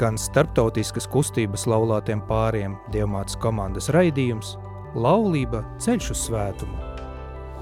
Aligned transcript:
skan 0.00 0.16
starptautiskas 0.16 1.04
kustības 1.12 1.66
laulātiem 1.68 2.22
pāriem 2.24 2.78
Dievmātes 2.88 3.36
komandas 3.36 3.90
raidījums 3.92 4.54
Laulība 4.96 5.60
ceļš 5.76 6.06
uz 6.14 6.22
svētumu. 6.24 6.78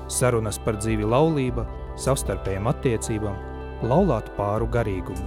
Sarunas 0.06 0.60
par 0.62 0.78
dzīvi 0.78 1.02
laulība, 1.02 1.64
savstarpējām 1.98 2.68
attiecībām, 2.70 3.40
laulātu 3.90 4.30
pāru 4.36 4.68
garīgumu. 4.70 5.26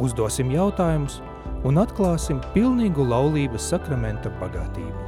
Uzdosim 0.00 0.54
jautājumus 0.54 1.18
un 1.68 1.82
atklāsim 1.84 2.40
pilnīgu 2.56 3.04
laulības 3.12 3.68
sakramenta 3.74 4.32
bagātību. 4.40 5.04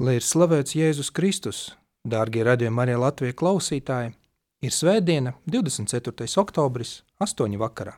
Lai 0.00 0.16
ir 0.16 0.24
slavēts 0.24 0.72
Jēzus 0.74 1.12
Kristus, 1.14 1.66
dārgie 2.04 2.44
radījumi 2.46 2.82
arī 2.84 2.96
Latvijas 2.98 3.38
klausītāji, 3.38 4.14
ir 4.62 4.74
svētdiena, 4.74 5.34
24. 5.46 6.26
oktobris, 6.42 7.02
8. 7.22 7.58
vakarā, 7.58 7.96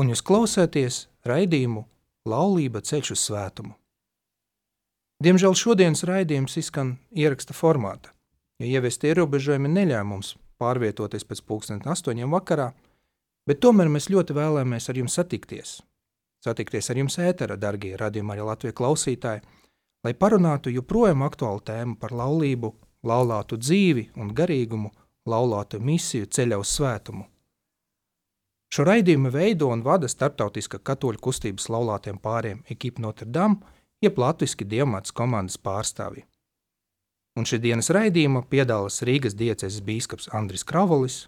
un 0.00 0.12
jūs 0.12 0.24
klausāties 0.24 1.06
raidījumu 1.28 1.86
Laulība 2.28 2.80
ceļš 2.86 3.16
uz 3.16 3.22
svētumu. 3.26 3.74
Diemžēl 5.22 5.54
šodienas 5.58 6.04
raidījums 6.06 6.54
izskan 6.58 6.96
ieraksta 7.14 7.54
formātā, 7.54 8.12
jo 8.58 8.66
ieviesti 8.66 9.10
ierobežojumi 9.10 9.70
neļāva 9.70 10.06
mums 10.06 10.36
pārvietoties 10.62 11.26
pēc 11.26 11.42
pulksten 11.46 11.82
astoņiem 11.82 12.30
vakarā, 12.30 12.72
bet 13.46 13.60
tomēr 13.62 13.90
mēs 13.90 14.10
ļoti 14.10 14.36
vēlamies 14.38 14.88
ar 14.90 14.98
jums 14.98 15.18
satikties. 15.18 15.80
Satikties 16.42 16.90
ar 16.90 16.98
jums 16.98 17.18
ētera, 17.22 17.56
darbie 17.58 17.94
radījumi 17.98 18.34
arī 18.34 18.46
Latvijas 18.46 18.78
klausītāji, 18.78 19.42
lai 20.02 20.14
parunātu 20.18 20.72
joprojām 20.74 21.22
aktuālu 21.26 21.62
tēmu 21.66 21.98
par 22.02 22.14
laulību, 22.18 22.72
laulātu 23.06 23.58
dzīvi 23.58 24.08
un 24.16 24.32
garīgumu, 24.34 24.90
laulātu 25.28 25.80
misiju 25.80 26.26
ceļā 26.26 26.58
uz 26.62 26.72
svētumu. 26.78 27.26
Šo 28.72 28.86
raidījumu 28.88 29.30
veido 29.30 29.68
un 29.68 29.82
vada 29.84 30.08
starptautiska 30.08 30.78
katoļu 30.80 31.20
kustības 31.20 31.68
laulātiem 31.68 32.16
pāriem 32.18 32.62
ekipa 32.72 33.02
Notre 33.04 33.28
Dame, 33.28 33.60
jeb 34.00 34.16
latviski 34.18 34.64
diamāts 34.64 35.12
komandas 35.12 35.58
pārstāvji. 35.60 36.24
Un 37.36 37.46
šī 37.48 37.60
dienas 37.64 37.88
raidījuma 37.92 38.44
piedalās 38.48 39.02
Rīgas 39.04 39.36
diecēs 39.36 39.80
bīskaps 39.84 40.30
Andris 40.36 40.64
Kravolis. 40.68 41.26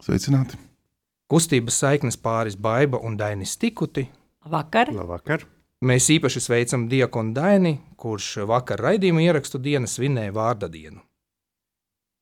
Sveicināti! 0.00 0.58
Kustības 1.32 1.78
saiknes 1.80 2.18
pāris 2.20 2.56
Baiba 2.56 3.00
un 3.00 3.16
Dainis 3.20 3.54
Tikuti. 3.60 4.08
Vakar! 4.48 4.92
Labvakar! 4.92 5.46
Mēs 5.82 6.06
īpaši 6.14 6.38
sveicam 6.38 6.84
Diekonu 6.86 7.32
Daini, 7.34 7.72
kurš 7.98 8.44
vakar 8.46 8.78
raidījuma 8.78 9.24
ierakstu 9.24 9.58
dienu 9.58 9.88
svinēja 9.90 10.30
vārda 10.36 10.68
dienu. 10.70 11.00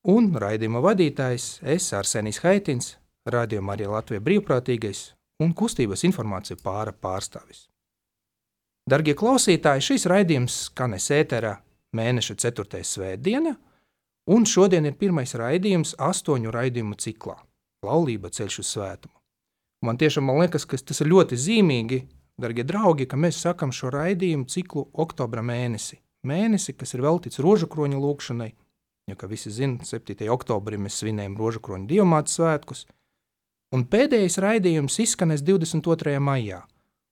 Un 0.08 0.30
raidījuma 0.32 0.80
vadītājs 0.80 1.58
es 1.68 1.90
Arsenis 1.92 2.38
Haitins, 2.40 2.94
radījuma 3.28 3.74
arī 3.74 3.90
Latvijas 3.92 4.22
brīvprātīgais 4.24 5.02
un 5.44 5.52
kustības 5.52 6.06
informācija 6.08 6.56
pāra 6.64 6.94
pārstāvis. 6.96 7.66
Darbie 8.88 9.12
klausītāji, 9.12 9.84
šis 9.90 10.06
raidījums 10.08 10.56
skanēs 10.70 11.10
ēterā 11.18 11.58
mēneša 11.92 12.38
4. 12.40 12.80
svētdiena, 12.80 13.52
un 14.32 14.48
šodien 14.48 14.88
ir 14.88 14.96
pirmais 14.96 15.36
raidījums 15.36 15.98
astoņu 16.00 16.54
raidījumu 16.56 16.96
ciklā- 16.96 17.36
Laulība 17.86 18.32
ceļš 18.32 18.58
uz 18.64 18.72
svētumu. 18.72 19.12
Man 19.84 20.00
tiešām 20.00 20.24
man 20.24 20.40
liekas, 20.40 20.64
ka 20.64 20.80
tas 20.80 21.00
ir 21.00 21.12
ļoti 21.12 21.36
zīmīgi, 21.36 22.00
Darbie 22.40 22.64
draugi, 22.64 23.04
ka 23.04 23.18
mēs 23.20 23.42
sakām 23.42 23.72
šo 23.74 23.90
raidījumu 23.92 24.46
ciklu 24.48 24.86
oktobra 25.02 25.42
mēnesi. 25.44 25.98
Mēnesi, 26.24 26.72
kas 26.76 26.94
ir 26.96 27.02
veltīts 27.04 27.40
rožu 27.44 27.68
kroņa 27.68 28.00
lūkšanai, 28.00 28.48
jo, 29.10 29.16
kā 29.20 29.28
visi 29.28 29.52
zina, 29.52 29.84
7. 29.84 30.24
oktobrī 30.32 30.78
mēs 30.80 31.00
svinējam 31.02 31.36
rožu 31.36 31.60
kroņa 31.64 31.88
diamāta 31.90 32.32
svētkus. 32.32 32.86
Un 33.76 33.84
pēdējais 33.92 34.40
raidījums 34.40 34.96
izskanēs 35.04 35.44
22. 35.44 36.16
maijā, 36.16 36.62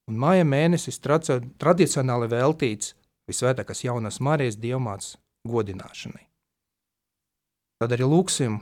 un 0.09 0.17
māja 0.17 0.49
mēnesis 0.49 1.01
tradicionāli 1.05 2.31
veltīts 2.33 2.95
visvētākās 3.29 3.85
jaunās 3.85 4.23
Marijas 4.25 4.57
diamāts 4.57 5.19
godināšanai. 5.49 6.25
Tad 7.79 7.95
arī 7.95 8.09
lūksim, 8.09 8.59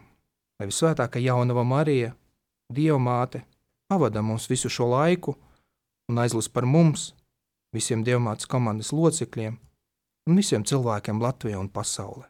lai 0.58 0.66
visvētākā 0.68 1.22
jaunava 1.22 1.62
Marija, 1.64 2.14
Dieva 2.66 2.98
māte, 2.98 3.44
pavada 3.86 4.18
mums 4.26 4.48
visu 4.50 4.66
šo 4.66 4.90
laiku 4.90 5.36
un 6.10 6.20
aizlūdz 6.22 6.48
par 6.54 6.66
mums, 6.68 7.10
visiem 7.74 8.04
dievmātes 8.06 8.48
komandas 8.50 8.92
locekļiem 8.94 9.56
un 10.26 10.40
visiem 10.40 10.64
cilvēkiem 10.66 11.20
Latvijā 11.22 11.58
un 11.60 11.68
pasaulē. 11.70 12.26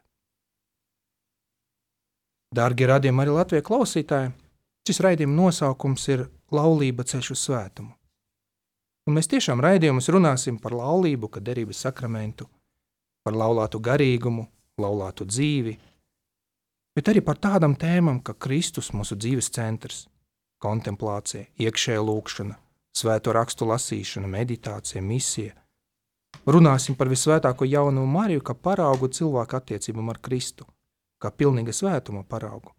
Dārgie 2.57 2.87
radījumi 2.87 3.23
arī 3.23 3.35
Latvijas 3.35 3.65
klausītāji, 3.67 4.33
šis 4.87 5.01
raidījuma 5.03 5.35
nosaukums 5.41 6.07
ir 6.13 6.27
Laulība 6.53 7.03
ceļš 7.03 7.31
uz 7.35 7.41
svētumu. 7.43 7.91
Un 9.07 9.15
mēs 9.15 9.27
tiešām 9.31 9.61
raidījumus 9.63 10.09
runāsim 10.11 10.57
par 10.59 10.73
laulību, 10.75 11.29
kā 11.31 11.41
derības 11.43 11.79
sakramentu, 11.85 12.47
par 13.23 13.35
laulātu 13.35 13.79
garīgumu, 13.83 14.45
laulātu 14.79 15.27
dzīvi, 15.27 15.77
bet 16.95 17.11
arī 17.11 17.23
par 17.23 17.39
tādām 17.39 17.75
tēmām, 17.79 18.19
kā 18.23 18.35
Kristus, 18.35 18.91
mūsu 18.95 19.15
dzīves 19.19 19.51
centrs, 19.55 20.05
kontemplācija, 20.63 21.47
iekšējā 21.59 22.03
lūkšana, 22.03 22.57
svēto 22.97 23.33
rakstu 23.35 23.67
lasīšana, 23.69 24.29
meditācija, 24.31 25.03
misija. 25.03 25.53
Runāsim 26.47 26.95
par 26.95 27.09
visvētāko 27.11 27.67
jauno 27.67 28.05
Mariju, 28.07 28.43
kā 28.45 28.55
paraugu 28.55 29.09
cilvēku 29.11 29.57
attiecībām 29.59 30.09
ar 30.13 30.19
Kristu, 30.23 30.67
kā 31.21 31.31
pilnīga 31.31 31.75
svētuma 31.75 32.23
paraugu. 32.23 32.73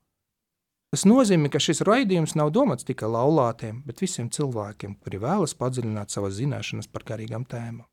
Tas 0.88 1.04
nozīmē, 1.04 1.50
ka 1.52 1.60
šis 1.60 1.82
raidījums 1.84 2.32
nav 2.38 2.48
domāts 2.56 2.86
tikai 2.88 3.10
laulātiem, 3.12 3.82
bet 3.84 4.00
visiem 4.00 4.30
cilvēkiem, 4.32 4.94
kuri 5.04 5.20
vēlas 5.20 5.52
padziļināt 5.58 6.14
savas 6.14 6.38
zināšanas 6.38 6.88
par 6.88 7.04
garīgām 7.10 7.44
tēmām. 7.44 7.84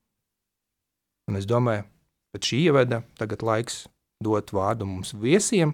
Un 1.28 1.36
es 1.36 1.48
domāju, 1.50 1.84
pēc 2.32 2.52
šī 2.52 2.62
ievada 2.70 3.02
tagad 3.20 3.44
laiks 3.44 3.84
dot 4.24 4.54
vārdu 4.56 4.88
mums 4.88 5.12
viesiem, 5.20 5.74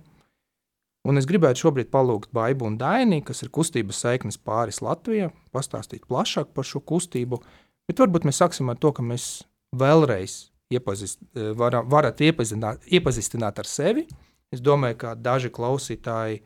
Un 1.07 1.17
es 1.17 1.25
gribētu 1.25 1.63
šobrīd 1.63 1.89
palūgt 1.89 2.29
Baibu 2.35 2.67
un 2.69 2.75
Daini, 2.77 3.23
kas 3.25 3.41
ir 3.41 3.49
kustības 3.53 4.03
saiknes 4.03 4.37
pāris 4.37 4.83
Latvijā, 4.85 5.31
pastāstīt 5.53 6.05
plašāk 6.09 6.51
par 6.53 6.67
šo 6.67 6.83
kustību. 6.85 7.41
Bet 7.89 8.01
varbūt 8.03 8.27
mēs 8.27 8.41
sāksim 8.43 8.69
ar 8.69 8.77
to, 8.77 8.91
ka 8.93 9.05
mēs 9.05 9.41
vēlreiz 9.73 10.51
iepazist, 10.71 11.23
eh, 11.35 11.51
var, 11.57 11.81
varat 11.89 12.21
iepazināt, 12.21 12.85
iepazīstināt 12.85 13.59
ar 13.59 13.67
sevi. 13.67 14.05
Es 14.51 14.61
domāju, 14.61 14.97
ka 15.03 15.15
daži 15.15 15.49
klausītāji 15.49 16.41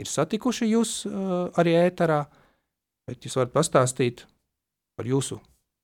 ir 0.00 0.08
satikuši 0.08 0.70
jūs 0.70 0.92
uh, 1.08 1.50
arī 1.58 1.74
ēterā, 1.80 2.20
bet 3.10 3.26
jūs 3.26 3.34
varat 3.36 3.52
pastāstīt 3.52 4.22
par 4.96 5.08
jūsu 5.10 5.40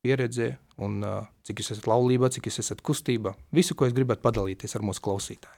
pieredzi 0.06 0.52
un 0.78 1.02
uh, 1.02 1.26
cik 1.42 1.60
jūs 1.60 1.74
esat 1.74 1.88
laulībā, 1.90 2.30
cik 2.30 2.46
jūs 2.46 2.62
esat 2.62 2.84
kustībā. 2.86 3.34
Visu, 3.50 3.74
ko 3.74 3.88
es 3.88 3.96
gribētu 3.96 4.22
padalīties 4.24 4.78
ar 4.78 4.86
mūsu 4.86 5.02
klausītājiem. 5.04 5.55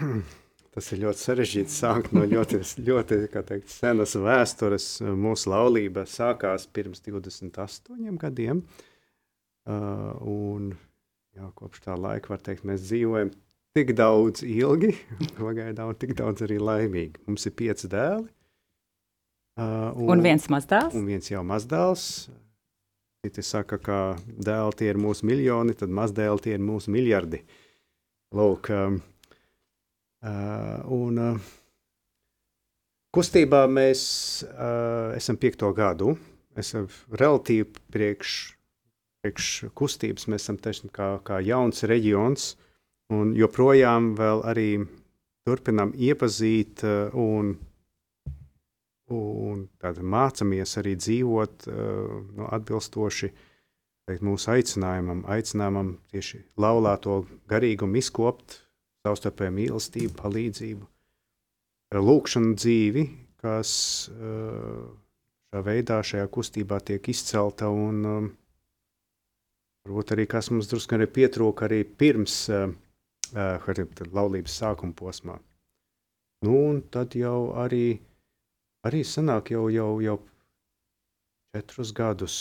Tas 0.74 0.88
ir 0.90 1.04
ļoti 1.04 1.20
sarežģīti 1.20 1.70
sākt 1.70 2.14
no 2.16 2.24
ļoti, 2.26 2.58
ļoti 2.82 3.18
teikt, 3.36 3.70
senas 3.70 4.16
vēstures. 4.18 4.88
Mūsu 5.06 5.52
laulība 5.52 6.02
sākās 6.10 6.66
pirms 6.66 7.04
28 7.04 8.18
gadiem. 8.18 8.64
Uh, 9.64 10.10
un, 10.28 10.72
jā, 11.38 11.46
kopš 11.56 11.84
tā 11.86 11.94
laika, 11.94 12.34
var 12.34 12.42
teikt, 12.42 12.66
mēs 12.68 12.82
dzīvojam 12.88 13.30
tik 13.74 13.94
daudz 13.96 14.42
ilgi, 14.42 14.90
pagaidām, 15.38 15.94
tik 15.98 16.16
daudz 16.18 16.42
arī 16.46 16.58
laimīgi. 16.58 17.22
Mums 17.28 17.46
ir 17.46 17.54
pieci 17.54 17.90
dēli. 17.94 18.26
Uh, 19.54 19.94
un, 19.94 20.16
un 20.16 20.26
viens 20.26 20.50
mazdēls. 20.50 20.98
Un 20.98 21.06
viens 21.06 21.30
jau 21.30 21.46
mazdēls. 21.46 22.08
Citi 23.24 23.46
saka, 23.46 23.78
ka 23.78 23.98
dēli 24.26 24.78
tie 24.80 24.90
ir 24.90 24.98
mūsu 25.00 25.30
miljoni, 25.30 25.78
tad 25.78 25.94
mazdēli 25.94 26.42
tie 26.44 26.58
ir 26.58 26.66
mūsu 26.66 26.90
miljardi. 26.92 27.44
Lūk, 28.34 28.68
um, 28.74 28.98
un 30.24 31.20
uh, 31.20 31.48
kustībā 33.14 33.64
mēs 33.68 34.02
uh, 34.46 35.12
esam 35.16 35.36
piekto 35.40 35.72
gadu. 35.76 36.14
Esam 36.56 36.86
relatīvi 37.10 37.66
priekš, 37.92 38.32
priekš 39.20 39.48
kustības, 39.74 40.28
mēs 40.30 40.46
esam 40.46 40.58
tieši 40.62 40.90
kā, 40.94 41.08
kā 41.26 41.40
jauns 41.42 41.82
reģions, 41.90 42.52
un 43.12 43.34
joprojām 43.36 44.12
vēl 44.16 44.44
arī 44.46 44.68
turpinām 45.44 45.90
iepazīt 45.98 46.84
un, 47.18 47.56
un 49.10 49.64
mācāmies 50.14 50.78
arī 50.80 50.94
dzīvot 51.02 51.66
nu, 51.66 52.46
atbilstoši 52.54 53.32
teikt, 54.06 54.22
mūsu 54.22 54.54
aicinājumam, 54.54 55.24
aicinājumam 55.26 55.96
tieši 56.14 56.44
laulāto 56.54 57.24
garīgumu 57.50 57.98
izkopt 57.98 58.63
savstarpēju 59.04 59.54
mīlestību, 59.58 60.14
palīdzību, 60.18 60.86
lūkšanu 61.94 62.54
dzīvi, 62.58 63.04
kas 63.44 63.74
eh, 64.10 64.78
šā 65.52 65.62
veidā, 65.66 66.00
šajā 66.02 66.30
kustībā 66.32 66.80
tiek 66.82 67.12
izcelta 67.12 67.68
un 67.70 68.00
um, 68.08 68.30
varbūt 69.84 70.14
arī 70.16 70.24
kas 70.30 70.50
mums 70.50 70.70
drusku 70.70 70.96
arī 70.96 71.06
pietrūka 71.06 71.68
arī 71.68 71.84
pirms 71.84 72.48
laulības 73.34 74.56
sākuma 74.60 74.94
posmā. 74.96 75.38
Nu, 76.44 76.56
un 76.70 76.80
tad 76.92 77.14
jau 77.16 77.54
arī, 77.56 78.00
arī 78.84 79.00
sanāk 79.06 79.52
jau, 79.54 79.68
jau, 79.72 80.00
jau 80.04 80.18
četrus 81.54 81.92
gadus 81.96 82.36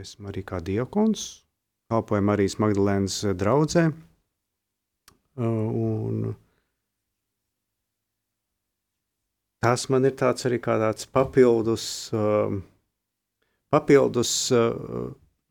esmu 0.00 0.32
arī 0.32 0.42
kā 0.42 0.58
diakons, 0.64 1.44
kalpoju 1.92 2.24
Marijas 2.24 2.58
Magdalēnas 2.58 3.20
draudzē. 3.38 3.90
Un 5.36 6.34
tas 9.64 9.88
man 9.90 10.04
ir 10.06 10.14
tāds 10.20 10.46
arī 10.46 10.60
kā 10.62 10.76
tāds 10.78 11.08
papildus, 11.10 11.86
papildus 13.72 14.34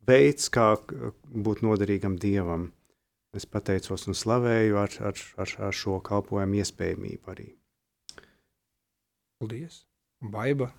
veids, 0.08 0.48
kā 0.54 0.68
būt 1.48 1.64
noderīgam 1.66 2.16
Dievam. 2.22 2.70
Es 3.34 3.48
pateicos 3.50 4.06
un 4.08 4.14
slavēju 4.14 4.78
ar, 4.78 4.96
ar, 5.10 5.20
ar, 5.42 5.54
ar 5.68 5.74
šo 5.74 5.98
kalpojumu 6.06 6.62
iespējamību 6.62 7.34
arī. 7.34 7.48
Paldies! 9.42 9.82
Baiba! 10.22 10.70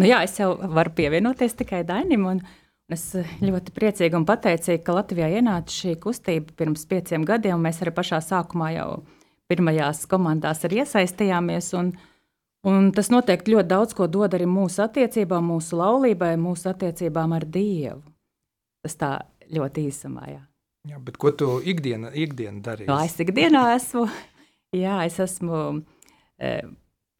Nu 0.00 0.06
jā, 0.08 0.20
es 0.24 0.36
jau 0.38 0.52
varu 0.72 0.92
pievienoties 0.96 1.56
tikai 1.58 1.82
Dainim. 1.88 2.26
Un, 2.28 2.42
un 2.42 2.61
es 2.94 3.04
ļoti 3.42 3.74
priecīgi 3.74 4.18
un 4.18 4.26
pateicīgi, 4.28 4.82
ka 4.84 4.96
Latvijā 4.96 5.30
ienāca 5.38 5.74
šī 5.74 5.96
kustība 6.02 6.54
pirms 6.58 6.86
pieciem 6.90 7.26
gadiem. 7.28 7.60
Mēs 7.62 7.82
arī 7.82 7.94
pašā 7.96 8.20
sākumā 8.24 8.72
jau 8.76 8.88
pirmajās 9.50 10.06
komandās 10.10 10.64
iesaistījāmies. 10.68 11.72
Un, 11.78 11.92
un 12.68 12.92
tas 12.96 13.10
noteikti 13.12 13.56
ļoti 13.56 13.72
daudz 13.72 13.96
ko 13.98 14.08
dod 14.10 14.36
arī 14.36 14.48
mūsu 14.48 14.84
attiecībām, 14.86 15.52
mūsu 15.54 15.80
laulībai, 15.80 16.34
mūsu 16.40 16.70
attiecībām 16.72 17.36
ar 17.36 17.48
Dievu. 17.48 18.02
Tas 18.82 18.98
tā 18.98 19.12
ļoti 19.52 19.86
īsumā. 19.90 20.26
Jā. 20.30 20.42
Jā, 20.90 20.98
bet 20.98 21.18
ko 21.22 21.30
tu 21.30 21.60
ikdienā, 21.62 22.10
ikdienā 22.18 22.62
dari? 22.64 22.86
No, 22.88 22.98
es 23.04 23.14
ikdienā 23.22 23.68
esmu. 23.76 24.08
Jā, 24.74 24.96
es 25.06 25.20
esmu 25.22 25.58
e, 26.42 26.54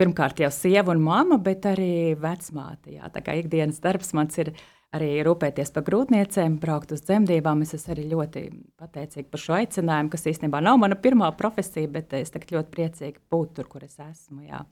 pirmkārt 0.01 0.41
jau 0.43 0.51
sieva 0.51 0.95
un 0.97 1.03
mama, 1.05 1.39
bet 1.39 1.69
arī 1.71 2.17
vecmāte. 2.19 2.97
Jā. 2.97 3.11
Tā 3.15 3.23
kā 3.23 3.37
ikdienas 3.39 3.79
darbs 3.85 4.11
man 4.19 4.33
ir 4.43 4.51
arī 4.97 5.11
rūpēties 5.27 5.73
par 5.75 5.87
grūtniecēm, 5.87 6.59
braukt 6.63 6.93
uz 6.95 7.05
dzemdībām. 7.07 7.65
Es 7.65 7.75
esmu 7.79 7.95
arī 7.97 8.07
ļoti 8.11 8.45
pateicīga 8.81 9.33
par 9.33 9.43
šo 9.43 9.57
aicinājumu, 9.59 10.13
kas 10.13 10.29
īstenībā 10.33 10.61
nav 10.65 10.79
mana 10.83 10.99
pirmā 11.01 11.31
profesija, 11.39 11.91
bet 11.93 12.13
es 12.19 12.33
ļoti 12.33 12.71
priecīga 12.75 13.23
būt 13.33 13.57
tur, 13.59 13.71
kur 13.73 13.87
es 13.89 13.99
esmu. 13.99 14.45
Jā. 14.49 14.65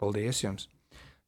Paldies 0.00 0.44
jums! 0.44 0.68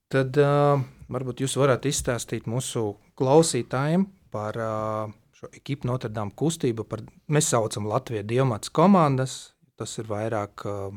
Tad 0.09 0.39
uh, 0.41 0.81
varbūt 1.13 1.43
jūs 1.45 1.59
varat 1.61 1.85
izstāstīt 1.85 2.47
mūsu 2.49 2.95
klausītājiem, 3.21 4.07
par 4.31 4.57
uh, 4.57 5.11
šo 5.37 5.51
ekipu 5.53 5.89
Notre 5.89 6.11
Dame 6.13 6.35
kustību. 6.37 6.87
Par, 6.89 7.03
mēs 7.29 7.51
saucam 7.53 7.89
Latvijas 7.89 8.27
diamāts 8.29 8.73
komandas. 8.73 9.39
Tas 9.79 9.93
ir 10.01 10.09
vairāk 10.11 10.65
uh, 10.67 10.89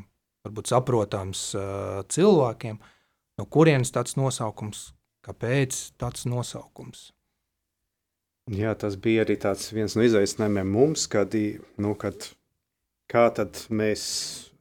varbūt 0.46 0.72
saprotams 0.72 1.44
uh, 1.54 2.00
cilvēkiem, 2.10 2.80
no 3.38 3.46
kurienes 3.46 3.92
tāds 3.94 4.16
nosaukums, 4.18 4.88
kāpēc 5.26 5.80
tāds 6.00 6.26
nosaukums. 6.28 7.10
Jā, 8.50 8.74
tas 8.74 8.96
bija 8.98 9.22
arī 9.22 9.36
viens 9.70 9.94
no 9.94 10.02
izaicinājumiem 10.02 10.70
mums, 10.74 11.06
kad, 11.06 11.34
nu, 11.78 11.94
kad 11.94 12.26
kā 13.12 13.28
mēs 13.70 14.02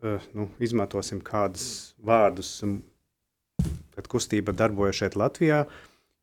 uh, 0.04 0.22
nu, 0.38 0.50
izmantosim 0.62 1.22
kādus 1.26 1.96
vārdus, 1.98 2.60
kad 3.96 4.08
kustība 4.08 4.54
darbojas 4.54 5.02
šeit 5.02 5.18
Latvijā, 5.18 5.64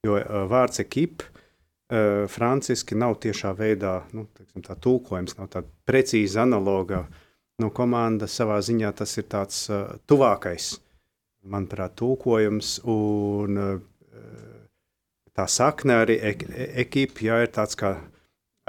jo 0.06 0.14
uh, 0.20 0.44
vārds 0.50 0.78
ekipa 0.84 1.26
uh, 1.26 2.28
franciski 2.30 2.94
nav 2.94 3.18
tiešā 3.24 3.50
veidā 3.58 4.04
nu, 4.14 4.28
teiksim, 4.38 4.62
tā 4.62 4.78
tulkojums, 4.78 5.34
nav 5.40 5.50
tāda 5.50 5.66
precīza 5.88 6.44
analoga. 6.46 7.08
No 7.58 7.72
komandas 7.74 8.36
savā 8.38 8.60
ziņā 8.62 8.92
tas 8.94 9.16
ir 9.18 9.24
tāds 9.26 9.64
tuvākais, 10.06 10.76
manuprāt, 11.42 11.96
tulkojums. 11.98 12.76
Un, 12.86 13.58
tā 15.38 15.46
sakne 15.50 16.00
arī 16.02 16.18
ek, 16.32 16.44
ekipa, 16.84 17.24
jā, 17.28 17.42
ir 17.46 17.52
tāds 17.54 17.78
kā 17.78 17.94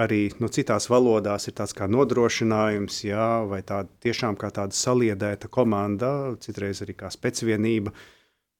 arī 0.00 0.30
nu, 0.40 0.48
citās 0.52 0.88
valodās 0.90 1.48
ir 1.50 1.56
tāds 1.58 1.74
kā 1.76 1.88
nodrošinājums, 1.90 3.02
jā, 3.04 3.28
vai 3.50 3.60
tā 3.66 3.82
tiešām 4.04 4.38
kā 4.40 4.52
tāda 4.54 4.76
saliedēta 4.76 5.50
komanda, 5.52 6.36
citreiz 6.40 6.80
arī 6.84 6.96
kā 7.02 7.10
specvienība. 7.12 7.92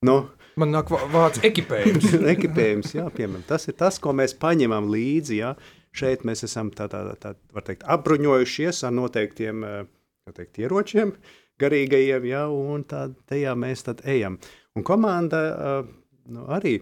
Nu, 0.05 0.21
Man 0.59 0.73
nāk 0.73 0.89
vārds 0.91 1.39
ekipējums. 1.47 2.09
ekipējums, 2.35 2.95
jā, 2.97 3.05
piemēram. 3.15 3.45
Tas 3.47 3.69
ir 3.71 3.77
tas, 3.79 4.01
ko 4.03 4.11
mēs 4.17 4.33
paņemam 4.41 4.89
līdzi. 4.91 5.37
Jā. 5.39 5.53
Šeit 5.95 6.25
mēs 6.27 6.43
esam 6.47 6.71
tā, 6.75 6.89
tā, 6.91 7.01
tā, 7.19 7.33
teikt, 7.67 7.85
apbruņojušies 7.91 8.81
ar 8.87 8.93
noteiktiem 8.95 9.63
teikt, 10.31 10.59
ieročiem, 10.63 11.11
garīgajiem, 11.59 12.27
jā, 12.29 12.45
un 12.51 12.85
tā, 12.87 13.05
tajā 13.27 13.55
mēs 13.59 13.83
tad 13.87 14.03
ejam. 14.07 14.37
Un 14.79 14.85
komanda 14.87 15.41
nu, 15.83 16.45
arī 16.47 16.77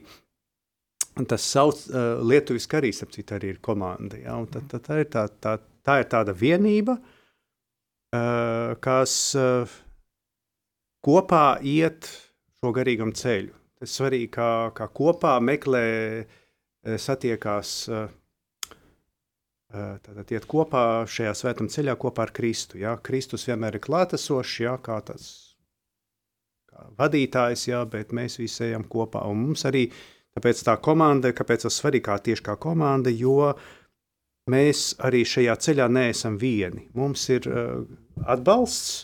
tas 1.28 1.44
sauc 1.44 1.82
uh, 1.90 2.22
lietuviski 2.24 2.80
arī, 2.80 2.94
sapcīt, 2.96 3.34
arī 3.36 3.56
ir 3.56 3.62
komanda. 3.66 4.20
Ja? 4.22 4.38
Tad, 4.52 4.70
tad 4.72 4.86
tā, 4.88 5.02
ir 5.04 5.12
tā, 5.12 5.26
tā, 5.42 5.58
tā 5.84 6.00
ir 6.04 6.10
tāda 6.12 6.36
vienība, 6.38 6.96
uh, 7.00 8.76
kas 8.80 9.16
uh, 9.40 9.80
kopā 11.06 11.60
iet 11.66 12.10
šo 12.60 12.74
garīgam 12.76 13.14
ceļu. 13.16 13.56
Tas 13.80 13.96
svarīgi, 13.96 14.28
kā, 14.36 14.50
kā 14.76 14.90
kopā 14.92 15.38
meklē, 15.40 15.84
eh, 16.26 16.98
satiekās, 17.00 17.88
eh, 17.88 18.10
eh, 19.72 19.94
tātad 20.04 20.32
iet 20.36 20.48
kopā 20.48 21.06
šajā 21.08 21.34
svētuma 21.34 21.72
ceļā 21.72 21.96
kopā 21.96 22.28
ar 22.28 22.34
Kristu. 22.36 22.78
Ja? 22.78 22.98
Kristus 22.98 23.48
vienmēr 23.48 23.76
ir 23.76 23.86
klātesošs, 23.86 24.60
ja? 24.60 24.78
kā 24.78 25.00
tas 25.06 25.56
kā 26.68 26.90
vadītājs, 27.00 27.68
ja? 27.72 27.86
bet 27.86 28.12
mēs 28.12 28.38
visi 28.38 28.66
ejam 28.68 28.84
kopā. 28.84 29.24
Un 29.32 29.46
mums 29.48 29.64
arī 29.64 29.88
tāpēc 30.40 30.64
tā 30.66 30.80
komanda, 30.82 31.34
kāpēc 31.36 31.68
tas 31.68 31.78
svarīgi 31.78 32.08
kā 32.08 32.18
tieši 32.24 32.48
kā 32.48 32.56
komanda, 32.58 33.12
jo 33.14 33.52
mēs 34.50 34.96
arī 35.06 35.22
šajā 35.28 35.60
ceļā 35.68 35.86
neesam 35.92 36.40
vieni. 36.42 36.88
Mums 36.98 37.28
ir 37.30 37.46
uh, 37.52 37.84
atbalsts, 38.26 39.04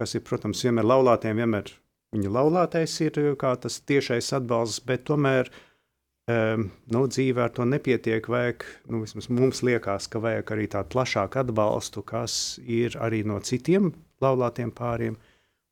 kas 0.00 0.16
ir, 0.16 0.24
protams, 0.26 0.64
vienmēr 0.64 0.88
laulātiem, 0.88 1.38
vienmēr 1.38 1.70
Viņa 2.10 2.30
laulātais 2.34 2.96
ir 3.04 3.18
kā 3.38 3.52
tas 3.62 3.76
tiešais 3.86 4.32
atbalsts, 4.34 4.82
bet 4.82 5.04
tomēr 5.06 5.46
um, 5.46 6.64
nu, 6.90 7.04
dzīvē 7.06 7.44
ar 7.44 7.52
to 7.54 7.66
nepietiek. 7.70 8.26
Vajag, 8.26 8.64
nu, 8.90 9.04
mums 9.36 9.62
liekas, 9.66 10.08
ka 10.10 10.22
vajag 10.22 10.50
arī 10.56 10.66
tādu 10.72 10.90
plašāku 10.96 11.44
atbalstu, 11.44 12.02
kas 12.02 12.58
ir 12.66 12.98
arī 12.98 13.22
no 13.22 13.38
citiem 13.46 13.92
laulātiem 14.24 14.74
pāriem, 14.74 15.20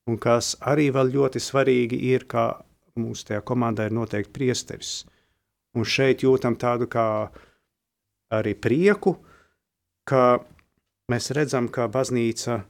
un 0.07 0.21
kas 0.23 0.55
arī 0.63 0.93
vēl 0.95 1.11
ļoti 1.17 1.43
svarīgi 1.43 1.99
ir, 2.13 2.29
ka 2.31 2.47
mūsu 3.01 3.31
tajā 3.31 3.43
komandā 3.47 3.89
ir 3.89 3.97
noteikti 3.97 4.35
priesteris. 4.35 4.93
Un 5.77 5.87
šeit 5.87 6.25
jūtam 6.25 6.57
tādu 6.59 6.89
kā 6.91 7.07
arī 8.35 8.55
prieku, 8.59 9.17
ka 10.09 10.41
mēs 11.13 11.31
redzam, 11.37 11.69
ka 11.73 11.89
baznīca 11.93 12.63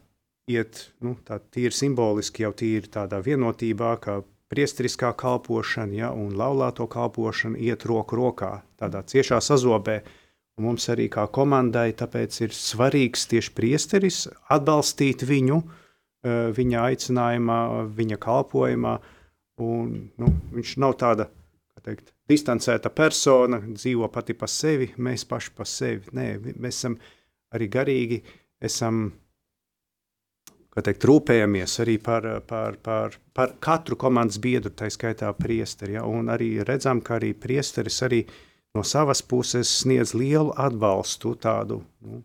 iet 0.48 0.88
nu, 1.04 1.14
tīri 1.26 1.74
simboliski, 1.74 2.44
jau 2.46 2.52
tīri 2.56 2.90
tādā 2.92 3.20
vienotībā, 3.24 3.92
ka 4.02 4.20
priesteriskā 4.48 5.12
kalpošana 5.18 5.98
ja, 5.98 6.12
un 6.12 6.32
laulāto 6.38 6.88
kalpošana 6.88 7.58
iet 7.60 7.84
roku 7.88 8.16
rokā, 8.18 8.62
tādā 8.80 9.04
ciešā 9.04 9.40
sazobē. 9.44 10.00
Un 10.58 10.66
mums 10.66 10.88
arī 10.90 11.06
kā 11.12 11.28
komandai 11.30 11.92
tāpēc 11.94 12.40
ir 12.42 12.54
svarīgs 12.56 13.28
tieši 13.30 13.52
priesteris 13.54 14.24
atbalstīt 14.50 15.22
viņu, 15.22 15.60
eh, 15.62 16.50
viņa 16.56 16.86
aicinājumā, 16.88 17.60
viņa 17.94 18.18
kalpojumā. 18.18 18.98
Un, 19.64 19.94
nu, 20.20 20.32
viņš 20.54 20.74
nav 20.78 20.94
tāda 21.00 21.28
teikt, 21.82 22.12
distancēta 22.30 22.90
persona, 22.94 23.60
dzīvo 23.62 24.08
pati 24.12 24.36
pa 24.38 24.48
sevi, 24.50 24.90
mēs 25.02 25.24
paši 25.28 25.54
pa 25.56 25.66
sevi. 25.68 26.12
Nē, 26.14 26.28
mēs 26.54 26.82
esam 26.82 26.98
arī 27.54 27.68
garīgi, 27.72 28.20
esam 28.64 29.08
teikt, 30.78 31.06
rūpējamies 31.10 31.78
arī 31.82 31.96
par, 32.02 32.26
par, 32.46 32.76
par, 32.82 33.16
par 33.34 33.56
katru 33.62 33.98
komandas 33.98 34.38
biedru, 34.42 34.70
tā 34.70 34.90
skaitā 34.92 35.32
priesteri. 35.34 35.96
Ja, 35.96 36.04
un 36.06 36.30
arī 36.30 36.52
redzam, 36.66 37.02
ka 37.02 37.16
arī 37.18 37.32
priesteris 37.34 37.98
arī 38.06 38.22
no 38.76 38.84
savas 38.86 39.22
puses 39.26 39.70
sniedz 39.80 40.14
lielu 40.14 40.52
atbalstu 40.54 41.34
tādu 41.40 41.80
nu, 42.06 42.22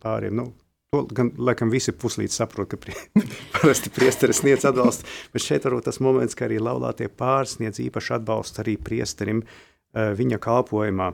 pāriem. 0.00 0.38
Nu, 0.38 0.46
To 0.92 1.06
gan, 1.08 1.30
laikam, 1.40 1.70
visi 1.72 1.92
puslīdz 1.96 2.34
saprot, 2.36 2.68
ka 2.68 2.76
prie, 2.76 2.92
parasti 3.54 3.88
priesteris 3.94 4.42
sniedz 4.42 4.66
atbalstu, 4.68 5.06
bet 5.32 5.40
šeit 5.40 5.64
varbūt 5.64 5.86
tas 5.88 6.02
moments, 6.04 6.36
ka 6.36 6.44
arī 6.44 6.58
laulātie 6.60 7.06
pārsniedz 7.08 7.80
īpašu 7.80 8.18
atbalstu 8.18 8.60
arī 8.60 8.74
priesterim 8.76 9.40
uh, 9.40 10.10
viņa 10.18 10.36
kalpojumā. 10.44 11.06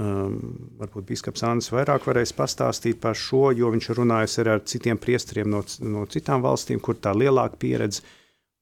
Um, 0.00 0.34
varbūt 0.82 1.06
Biskups 1.06 1.46
Annis 1.46 1.70
vairāk 1.70 2.04
varēs 2.10 2.34
pastāstīt 2.34 2.98
par 3.02 3.14
šo, 3.18 3.52
jo 3.54 3.70
viņš 3.70 3.88
runājas 4.00 4.36
ar, 4.42 4.52
ar 4.56 4.66
citiem 4.66 4.98
priesteriem 4.98 5.50
no, 5.54 5.62
no 5.86 6.02
citām 6.10 6.42
valstīm, 6.42 6.82
kur 6.82 6.98
tā 6.98 7.14
lielāka 7.14 7.58
pieredze. 7.58 8.02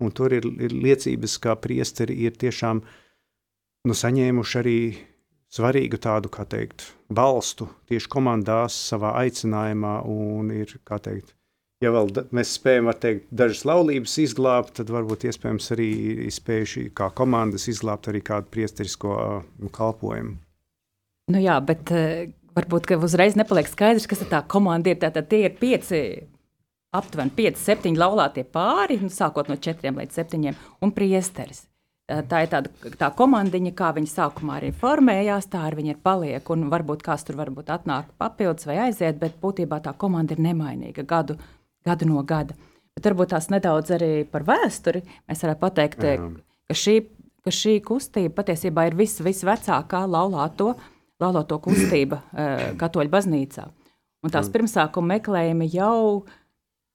Un 0.04 0.12
tur 0.12 0.36
ir, 0.36 0.44
ir 0.68 0.76
liecības, 0.84 1.40
ka 1.40 1.56
priesteri 1.56 2.20
ir 2.28 2.36
tiešām 2.36 2.84
nu, 2.84 3.96
saņēmuši 3.96 4.60
arī 4.60 4.78
svarīgu 5.48 6.04
tādu, 6.04 6.28
kā 6.32 6.44
teikt, 6.44 6.90
balstu 7.08 7.68
tieši 7.88 8.10
komandās 8.12 8.76
savā 8.90 9.14
aicinājumā 9.24 9.98
un 10.08 10.52
ir, 10.54 10.74
kā 10.86 11.00
teikt, 11.02 11.34
ja 11.84 11.92
vēl 11.94 12.10
mēs 12.34 12.56
spējam, 12.58 12.90
var 12.90 12.98
teikt, 13.00 13.28
dažas 13.30 13.64
laulības 13.68 14.18
izglābt, 14.24 14.74
tad 14.78 14.92
varbūt 14.92 15.28
iespējams 15.30 15.70
arī 15.76 15.90
spējuši 16.34 16.88
kā 16.98 17.10
komandas 17.16 17.68
izglābt 17.70 18.10
arī 18.10 18.22
kādu 18.24 18.50
priesterisko 18.52 19.14
kalpojumu. 19.74 20.36
Nu 21.28 21.40
jā, 21.42 21.58
bet 21.60 21.92
varbūt, 22.56 22.88
ka 22.88 22.98
uzreiz 23.04 23.36
nepaliek 23.38 23.68
skaidrs, 23.68 24.08
kas 24.08 24.24
tā 24.30 24.42
komanda 24.48 24.92
ir. 24.92 25.00
Tātad 25.02 25.28
tie 25.30 25.44
ir 25.46 25.56
pieci, 25.60 26.00
aptuveni 26.96 27.34
pieci, 27.36 27.60
septiņi 27.62 28.00
laulātie 28.00 28.46
pāri, 28.48 28.98
nu, 29.02 29.12
sākot 29.12 29.50
no 29.50 29.58
četriem 29.60 30.00
līdz 30.00 30.20
septiņiem, 30.20 30.62
un 30.84 30.94
priesteris. 30.96 31.66
Tā 32.08 32.38
ir 32.40 32.48
tāda 32.48 32.92
tā 32.96 33.10
komandiņa, 33.12 33.74
kā 33.76 33.90
viņi 33.92 34.08
sākumā 34.08 34.54
arī 34.56 34.70
formējās, 34.72 35.50
tā 35.52 35.66
arī 35.68 35.82
viņi 35.82 35.90
ir 35.92 35.98
paliek. 36.00 36.50
Un 36.54 36.70
varbūt 36.72 37.02
kāds 37.04 37.26
tur 37.28 37.36
varbūt 37.36 37.68
atnāk 37.74 38.14
papildus 38.16 38.64
vai 38.68 38.78
aiziet, 38.86 39.18
bet 39.20 39.36
būtībā 39.42 39.82
tā 39.84 39.92
komanda 39.92 40.32
ir 40.32 40.40
nemainīga 40.46 41.04
gadu, 41.08 41.36
gadu 41.84 42.08
no 42.08 42.22
gada. 42.24 42.56
Bet 42.96 43.10
varbūt 43.10 43.34
tās 43.34 43.50
nedaudz 43.52 43.92
arī 43.98 44.10
par 44.24 44.46
vēsturi. 44.48 45.04
Mēs 45.28 45.44
varētu 45.44 45.62
pateikt, 45.66 46.06
Jā. 46.08 46.16
ka 46.72 46.78
šī, 46.80 46.96
ka 47.44 47.52
šī 47.52 47.76
kustība 47.84 48.38
patiesībā 48.40 48.88
ir 48.88 48.96
vis, 48.96 49.18
visvecākā 49.20 50.00
laulāto, 50.08 50.72
laulāto 51.20 51.60
kustība 51.68 52.22
katoļu 52.80 53.12
baznīcā. 53.12 53.68
Un 54.24 54.32
tās 54.32 54.48
pirmsākuma 54.50 55.18
meklējumi 55.18 55.68
jau 55.76 56.24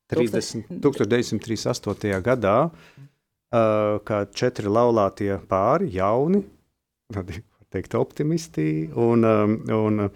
30, 0.09 0.73
1938. 0.81 2.17
gadā 2.25 2.57
kā 3.53 4.23
četri 4.33 4.71
laulātie 4.71 5.35
pāri, 5.49 5.91
jauni, 5.93 6.43
tādi, 7.13 7.41
teikt, 7.73 7.97
optimisti 7.97 8.87
un, 8.93 9.25
um, 9.25 9.57
un, 9.73 10.07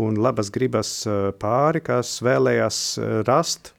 un 0.00 0.20
labas 0.20 0.50
gribas 0.52 0.90
uh, 1.08 1.30
pāri, 1.40 1.80
kas 1.84 2.18
vēlējās 2.24 2.82
uh, 3.00 3.16
rast, 3.28 3.72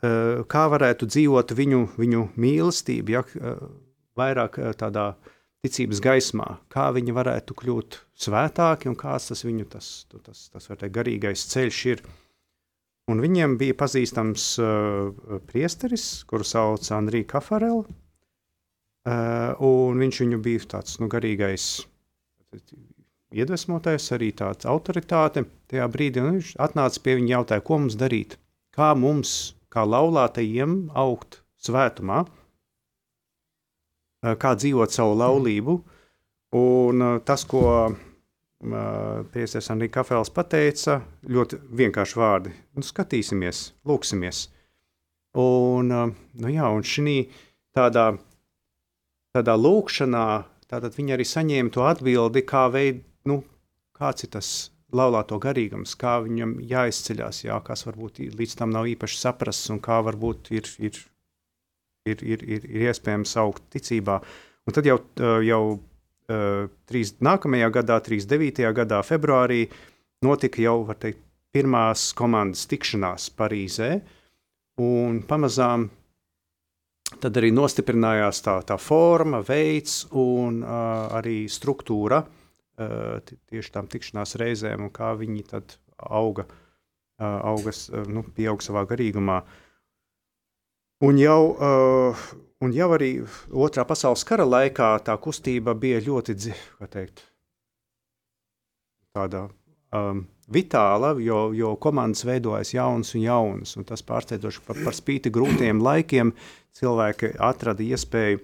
kā 0.00 0.60
varētu 0.72 1.04
dzīvot 1.12 1.50
viņu, 1.52 1.80
viņu 2.00 2.22
mīlestību, 2.40 3.12
ja, 3.12 3.20
vairāk 4.16 4.56
tādā 4.80 5.10
ticības 5.64 6.00
gaismā, 6.00 6.46
kā 6.72 6.86
viņi 6.96 7.14
varētu 7.16 7.56
kļūt 7.58 7.98
svētāki 8.24 8.88
un 8.88 8.96
kāds 8.96 9.28
tas 9.28 9.44
viņu 9.44 9.66
tas, 9.74 9.90
tas, 10.08 10.46
tas, 10.48 10.70
tas 10.70 10.88
garīgais 10.88 11.44
ceļš 11.52 11.80
ir. 11.92 12.02
Uh, 13.10 13.16
Un 13.16 13.18
viņiem 13.22 13.56
bija 13.58 13.74
pazīstams 13.78 14.42
uh, 14.62 15.38
priesteris, 15.48 16.24
kuru 16.30 16.44
sauc 16.46 16.90
Andrija 16.94 17.26
Kafarela. 17.34 17.84
Uh, 19.08 19.96
viņš 19.98 20.16
viņu 20.22 20.38
bija 20.44 20.66
tāds 20.76 20.92
nu, 21.00 21.06
garīgais 21.10 21.64
iedvesmotais, 23.34 24.04
arī 24.14 24.28
tāds 24.36 24.66
autoritāte 24.68 25.44
tajā 25.70 25.86
brīdī. 25.90 26.20
Viņš 26.26 26.48
atnāca 26.62 26.98
pie 27.02 27.14
viņa 27.18 27.30
jautāja, 27.34 27.66
ko 27.66 27.74
mums 27.80 27.96
darīt, 27.98 28.30
kā 28.76 28.88
mums, 28.94 29.54
kā 29.72 29.82
laulātajiem, 29.88 30.70
augt 30.94 31.42
svētumā, 31.64 32.18
uh, 32.28 34.36
kā 34.38 34.50
dzīvot 34.60 34.90
savu 34.94 35.14
laulību. 35.18 35.74
Un 36.60 36.94
uh, 37.06 37.18
tas, 37.26 37.42
ko 37.48 37.62
Priesteris 38.60 39.70
Andrija 39.72 39.94
Kafēls 39.94 40.30
pateica 40.36 40.98
ļoti 41.24 41.58
vienkārši 41.80 42.18
vārdi. 42.20 42.50
Nu, 42.76 42.84
skatīsimies, 42.84 43.70
lūksimies. 43.88 44.42
Un, 45.40 45.88
nu 45.88 46.50
jā, 46.52 46.66
un 46.68 46.84
šī 46.84 47.14
tādā, 47.76 48.10
tādā 49.32 49.54
lūkšanā, 49.56 50.26
tātad 50.68 50.98
viņi 50.98 51.16
arī 51.16 51.26
saņēma 51.30 51.72
to 51.72 51.86
atbildi, 51.88 52.44
kā 52.44 52.66
veid, 52.74 53.00
nu, 53.30 53.40
kāds 53.96 54.26
ir 54.26 54.34
tas 54.36 54.50
laulāto 54.92 55.38
garīgums, 55.40 55.94
kā 55.96 56.18
viņam 56.24 56.58
jāizceļās, 56.66 57.44
jā, 57.46 57.56
kas 57.64 57.86
varbūt 57.86 58.20
līdz 58.36 58.56
tam 58.58 58.74
nav 58.74 58.90
īpaši 58.90 59.20
saprasts 59.22 59.70
un 59.72 59.80
kā 59.80 60.00
varbūt 60.04 60.50
ir, 60.52 60.68
ir, 60.82 60.98
ir, 62.10 62.24
ir, 62.34 62.44
ir, 62.44 62.66
ir 62.66 62.88
iespējams 62.90 63.36
augt 63.40 63.70
ticībā. 63.72 64.18
Un 64.66 64.76
tad 64.76 64.84
jau, 64.84 64.98
jau 65.46 65.62
uh, 66.30 66.70
trīs, 66.88 67.16
nākamajā 67.20 67.70
gadā, 67.74 67.98
39. 68.06 68.70
gadā, 68.76 69.02
februārī, 69.06 69.64
notika 70.24 70.62
jau 70.62 70.78
teikt, 70.94 71.26
pirmās 71.50 72.10
komandas 72.14 72.66
tikšanās 72.70 73.30
Parīzē. 73.34 73.90
Un 74.80 75.20
pamazām 75.28 75.88
tad 77.20 77.38
arī 77.40 77.50
nostiprinājās 77.54 78.42
tā, 78.44 78.60
tā 78.66 78.76
forma, 78.80 79.42
veids 79.46 80.04
un 80.16 80.62
uh, 80.62 81.10
arī 81.18 81.42
struktūra 81.50 82.22
uh, 82.22 83.32
tieši 83.50 83.74
tām 83.74 83.90
tikšanās 83.90 84.36
reizēm, 84.40 84.86
un 84.86 84.94
kā 84.94 85.10
viņi 85.18 85.46
tad 85.50 85.74
auga, 85.98 86.46
uh, 86.46 87.40
augas, 87.50 87.88
uh, 87.90 88.06
nu, 88.06 88.22
pieaug 88.36 88.62
savā 88.64 88.86
garīgumā. 88.88 89.40
Un 91.00 91.16
jau 91.16 91.42
uh, 91.56 92.24
Un 92.60 92.74
jau 92.76 92.90
arī 92.92 93.22
Otrā 93.56 93.86
pasaules 93.88 94.22
kara 94.28 94.44
laikā 94.44 94.90
tā 95.04 95.14
kustība 95.16 95.72
bija 95.72 96.00
ļoti 96.04 96.34
teikt, 96.92 97.22
tāda, 99.16 99.46
um, 99.96 100.26
vitāla, 100.52 101.14
jo, 101.24 101.38
jo 101.56 101.72
komandas 101.80 102.26
veidojas 102.28 102.74
jaunas 102.74 103.14
un 103.16 103.24
jaunas. 103.24 103.72
Un 103.80 103.88
tas 103.88 104.04
pārsteidzoši 104.04 104.64
par, 104.66 104.80
par 104.84 104.96
spīti 104.96 105.32
grūtiem 105.32 105.80
laikiem 105.80 106.34
cilvēki 106.76 107.32
atrada 107.48 107.86
iespēju, 107.86 108.42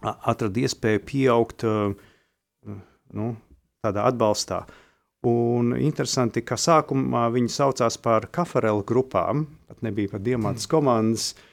atrada 0.00 0.64
iespēju 0.64 1.04
pieaugt 1.12 1.66
uh, 1.68 1.92
nu, 3.20 3.28
tādā 3.84 4.08
atbalstā. 4.08 4.62
Un 5.28 5.76
interesanti, 5.76 6.40
ka 6.40 6.56
sākumā 6.56 7.28
viņi 7.36 7.52
saucās 7.52 8.00
par 8.00 8.30
kafarelu 8.32 8.80
grupām, 8.88 9.44
pat 9.68 9.84
nebija 9.84 10.16
pat 10.16 10.24
diamantas 10.24 10.64
komandas. 10.72 11.34
Mm 11.34 11.46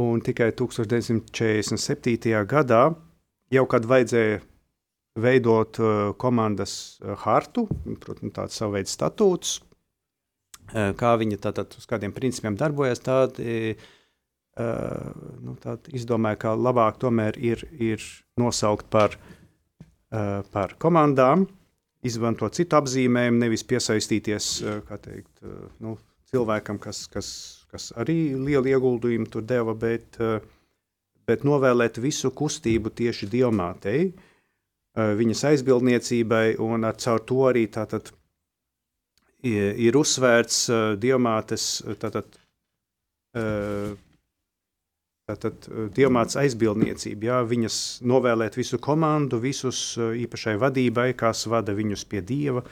Un 0.00 0.22
tikai 0.24 0.52
1947. 0.56 2.46
gadā, 2.48 2.94
jau 3.52 3.66
kad 3.68 3.84
vajadzēja 3.84 4.40
veidot 5.20 5.76
uh, 5.82 6.14
komandas 6.16 6.98
uh, 7.02 7.12
hartu, 7.26 7.66
protams, 8.00 8.32
tāds 8.32 8.56
savu 8.56 8.72
veidu 8.78 8.88
statūts, 8.88 9.60
uh, 9.60 10.94
kā 10.96 11.12
viņi 11.20 11.36
tātad 11.44 11.76
uz 11.76 11.84
kādiem 11.90 12.12
principiem 12.16 12.56
darbojas, 12.56 13.04
tad 13.04 13.36
uh, 13.36 13.76
nu, 15.44 15.56
izdomāja, 15.92 16.40
ka 16.40 16.54
labāk 16.56 16.96
tomēr 17.02 17.36
ir, 17.40 17.68
ir 17.76 18.00
nosaukt 18.40 18.88
par, 18.92 19.16
par 20.52 20.74
komandām, 20.76 21.46
izmantot 22.04 22.52
citu 22.56 22.76
apzīmējumu, 22.76 23.38
nevis 23.44 23.64
piesaistīties 23.64 24.62
uh, 24.64 24.80
teikt, 25.00 25.40
nu, 25.80 25.96
cilvēkam, 26.32 26.80
kas, 26.80 27.06
kas 27.12 27.61
kas 27.72 27.88
arī 27.96 28.34
lielu 28.36 28.74
ieguldījumu 28.74 29.30
tur 29.32 29.44
deva, 29.48 29.74
bet, 29.74 30.18
eh, 30.20 30.44
bet 31.26 31.46
novēlēt 31.48 32.00
visu 32.04 32.30
kustību 32.30 32.92
tieši 32.92 33.28
diamātei, 33.32 34.12
eh, 34.12 35.14
viņas 35.20 35.44
aizbildniecībai, 35.52 36.58
un 36.60 36.84
ar 36.84 36.98
caur 37.00 37.20
to 37.20 37.46
arī 37.48 37.66
tātad 37.68 38.12
ir 39.42 39.96
uzsvērts 39.98 40.58
eh, 40.70 40.96
diamātes, 40.96 41.82
tātad, 41.98 42.38
tātad 45.26 45.64
diamāts 45.96 46.36
aizbildniecība, 46.36 47.24
jā, 47.30 47.38
viņas 47.48 47.76
novēlēt 48.04 48.58
visu 48.60 48.78
komandu, 48.78 49.40
visus 49.40 49.96
īpašai 49.96 50.58
vadībai, 50.60 51.16
kas 51.16 51.46
vada 51.46 51.72
viņus 51.72 52.04
pie 52.04 52.20
Dieva, 52.20 52.62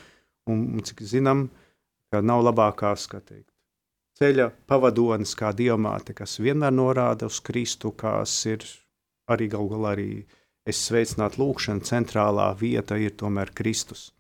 un, 0.47 0.83
cik 0.85 1.01
zinām, 1.01 1.49
ka 2.13 2.21
nav 2.21 2.45
labākās, 2.45 3.09
kā 3.09 3.23
teikt, 3.25 3.50
ceļa 4.21 4.51
pavadonis, 4.69 5.33
kā 5.33 5.55
diamāte, 5.57 6.13
kas 6.17 6.37
vienmēr 6.45 6.75
norāda 6.77 7.31
uz 7.31 7.39
Kristu, 7.41 7.95
kas 7.97 8.35
ir 8.51 8.67
arī 9.33 9.49
galu 9.49 9.71
galā 9.73 9.95
arī 9.95 10.11
es 10.69 10.83
sveicinātu 10.85 11.41
lūkšanu, 11.41 11.87
centrālā 11.89 12.51
vieta 12.61 12.99
ir 13.01 13.15
tomēr 13.17 13.55
Kristus. 13.57 14.11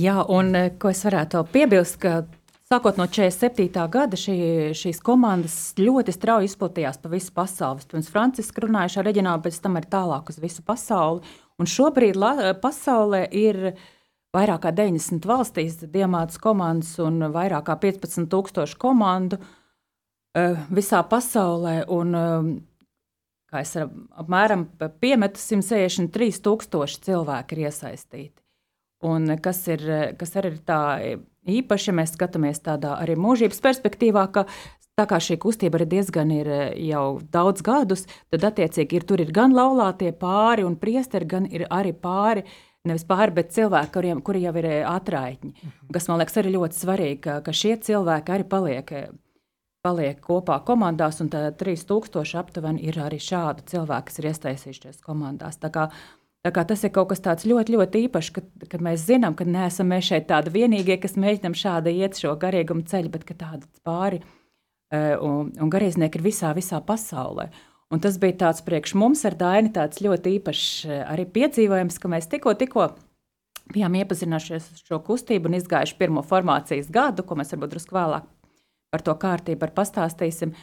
Jā, 0.00 0.20
un 0.28 0.52
eh, 0.56 0.74
ko 0.80 0.92
es 0.92 1.00
varētu 1.04 1.40
piebilst, 1.52 1.96
ka 2.02 2.26
sākot 2.68 3.00
no 3.00 3.06
47. 3.08 3.86
gada 3.92 4.18
šī, 4.20 4.36
šīs 4.76 5.00
komandas 5.04 5.56
ļoti 5.80 6.12
strauji 6.14 6.50
izplatījās 6.52 7.00
pa 7.00 7.12
visu 7.12 7.32
pasauli. 7.36 7.86
Pirms 7.88 8.12
Franciska 8.12 8.64
runāja 8.66 8.96
šā 8.96 9.06
reģionā, 9.08 9.38
pēc 9.40 9.56
tam 9.64 9.80
ir 9.80 9.88
tālāk 9.92 10.28
uz 10.32 10.40
visu 10.40 10.64
pasauli. 10.66 11.24
Un 11.60 11.68
šobrīd 11.68 12.16
la, 12.16 12.52
pasaulē 12.60 13.26
ir 13.36 13.60
uh, 13.72 13.88
vairāk 14.36 14.64
kā 14.64 14.72
90 14.74 15.26
valstīs 15.26 15.78
diamātas 15.90 16.38
komandas 16.42 16.92
un 17.02 17.22
vairāk 17.34 17.66
kā 17.68 17.76
15,000 17.82 18.78
komandu 18.80 19.40
uh, 19.40 20.58
visā 20.70 21.02
pasaulē. 21.06 21.80
Un, 21.90 22.14
uh, 22.14 22.50
kā 23.50 23.64
es 23.64 23.74
apmēram 23.80 24.68
piemetu, 25.02 25.40
163,000 25.42 27.02
cilvēki 27.08 27.56
ir 27.56 27.66
iesaistīti. 27.66 28.36
Un 29.06 29.32
kas 29.40 29.62
ir, 29.72 29.82
kas 30.20 30.36
arī 30.36 30.52
ir 30.52 30.60
tā 30.68 30.80
īpaši, 31.48 31.88
ja 31.88 31.96
mēs 31.96 32.12
skatāmies 32.14 32.60
tādā 32.60 32.98
arī 33.00 33.16
mūžības 33.16 33.62
perspektīvā, 33.64 34.26
ka 34.34 34.44
tā 34.98 35.06
kā 35.08 35.16
šī 35.22 35.38
kustība 35.40 35.80
ir 35.80 35.86
diezgan 35.88 36.32
ir 36.34 36.50
jau 36.76 37.04
daudz 37.32 37.64
gadus, 37.64 38.04
tad 38.28 38.44
attiecīgi 38.50 39.00
ir, 39.00 39.06
tur 39.08 39.22
ir 39.24 39.32
gan 39.32 39.56
laulātie 39.56 40.12
pāri 40.12 40.66
un 40.68 40.76
priesteri, 40.76 41.28
gan 41.28 41.48
ir 41.48 41.64
arī 41.72 41.94
pāri. 41.96 42.44
Nevis 42.88 43.02
pāri, 43.04 43.34
bet 43.36 43.50
cilvēki, 43.52 43.92
kuriem, 43.92 44.20
kuri 44.24 44.40
jau 44.46 44.54
ir 44.56 44.68
atraitņi. 44.88 45.66
Kas 45.92 46.06
man 46.08 46.22
liekas 46.22 46.38
arī 46.40 46.54
ļoti 46.54 46.78
svarīgi, 46.78 47.18
ka, 47.26 47.34
ka 47.44 47.52
šie 47.52 47.74
cilvēki 47.76 48.32
arī 48.32 48.46
paliek, 48.48 48.92
paliek 49.84 50.22
kopā 50.24 50.56
komandās, 50.64 51.20
un 51.20 51.28
3000 51.28 52.40
aptuveni 52.40 52.86
ir 52.88 52.96
arī 53.04 53.20
šādi 53.20 53.66
cilvēki, 53.68 54.08
kas 54.08 54.22
ir 54.22 54.30
iesaistījušies 54.32 55.04
komandās. 55.04 55.60
Tā 55.60 55.68
kā, 55.74 55.90
tā 56.40 56.54
kā 56.56 56.64
tas 56.64 56.86
ir 56.88 56.94
kaut 56.96 57.12
kas 57.12 57.20
tāds 57.20 57.44
ļoti, 57.44 57.76
ļoti 57.76 58.04
īpašs, 58.08 58.32
kad, 58.38 58.48
kad 58.72 58.88
mēs 58.88 59.04
zinām, 59.10 59.36
ka 59.36 59.44
neesam 59.44 59.92
mēs 59.92 60.08
šeit 60.08 60.30
tādi 60.32 60.56
vienīgie, 60.56 60.96
kas 61.04 61.20
mēģinām 61.20 61.58
šādi 61.60 61.98
iet 62.00 62.16
šo 62.16 62.32
garīgumu 62.40 62.88
ceļu, 62.88 63.12
bet 63.12 63.28
ka 63.28 63.36
tādi 63.44 63.68
pāri 63.84 64.22
un, 64.90 65.52
un 65.52 65.68
garīdznieki 65.68 66.16
ir 66.16 66.24
visā, 66.24 66.56
visā 66.56 66.80
pasaulē. 66.80 67.50
Un 67.90 67.98
tas 68.02 68.16
bija 68.22 68.36
tāds 68.44 68.62
priekš 68.62 68.94
mums 68.94 69.24
ar 69.26 69.34
Daini 69.38 69.72
ļoti 69.74 70.36
īpašs 70.38 70.66
eh, 70.86 71.00
arī 71.10 71.26
piedzīvojums, 71.26 71.98
ka 71.98 72.10
mēs 72.12 72.30
tikko, 72.30 72.54
tikko 72.54 72.92
bijām 73.74 73.96
iepazinājušies 73.98 74.68
ar 74.70 74.84
šo 74.86 74.98
kustību 75.06 75.50
un 75.50 75.58
izgājuši 75.58 75.96
pirmo 75.98 76.22
formācijas 76.26 76.90
gadu, 76.90 77.24
ko 77.26 77.38
mēs 77.38 77.50
varbūt 77.54 77.74
drusku 77.74 77.96
vēlāk 77.96 78.28
par 78.90 79.04
to 79.06 79.14
kārtību 79.14 79.70
pastāstīsim. 79.74 80.54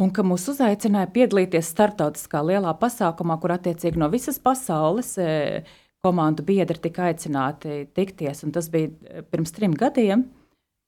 Un 0.00 0.10
ka 0.12 0.24
mūs 0.24 0.48
uzaicināja 0.50 1.10
piedalīties 1.12 1.68
starptautiskā 1.72 2.40
lielā 2.44 2.72
pasākumā, 2.80 3.36
kur 3.40 3.54
attiecīgi 3.54 4.00
no 4.00 4.08
visas 4.12 4.40
pasaules 4.42 5.14
eh, 5.20 5.68
komandu 6.02 6.44
biedri 6.46 6.80
tika 6.82 7.10
aicināti 7.10 7.86
tikties. 7.94 8.42
Un 8.46 8.54
tas 8.56 8.68
bija 8.72 8.88
eh, 8.88 9.24
pirms 9.28 9.52
trim 9.54 9.76
gadiem, 9.78 10.24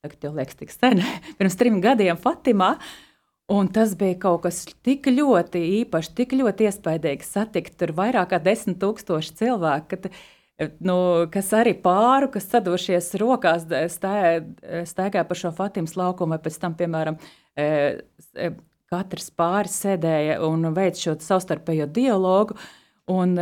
tagad 0.04 0.28
jau 0.28 0.32
liekas 0.36 0.60
tik 0.60 0.72
sen, 0.72 1.04
pirms 1.38 1.60
trim 1.60 1.80
gadiem 1.84 2.20
Fatimā. 2.20 2.74
Un 3.52 3.68
tas 3.68 3.90
bija 4.00 4.16
kaut 4.22 4.46
kas 4.46 4.62
tik 4.86 5.04
ļoti 5.12 5.60
īpašs, 5.82 6.14
tik 6.16 6.32
ļoti 6.32 6.64
iespaidīgs 6.64 7.34
satikt 7.36 7.74
tur 7.80 7.92
vairāk 7.92 8.30
kā 8.30 8.38
desmit 8.40 8.78
tūkstoši 8.80 9.34
cilvēku. 9.36 9.90
Kad, 9.90 10.06
nu, 10.80 10.96
kas 11.32 11.50
arī 11.52 11.74
pāri, 11.84 12.30
kas 12.32 12.48
sadošies 12.48 13.10
rokās, 13.20 13.66
staigāja 13.68 15.26
pa 15.28 15.36
šo 15.36 15.52
Fatimas 15.52 15.92
laukumu, 16.00 16.38
vai 16.38 16.40
pēc 16.46 16.56
tam, 16.62 16.76
piemēram, 16.78 17.20
e, 17.52 17.66
e, 18.32 18.48
katrs 18.88 19.28
pāris 19.36 19.76
sēdēja 19.82 20.38
un 20.48 20.70
veica 20.72 21.02
šo 21.02 21.18
savstarpējo 21.20 21.90
dialogu. 21.92 22.56
Un, 23.12 23.36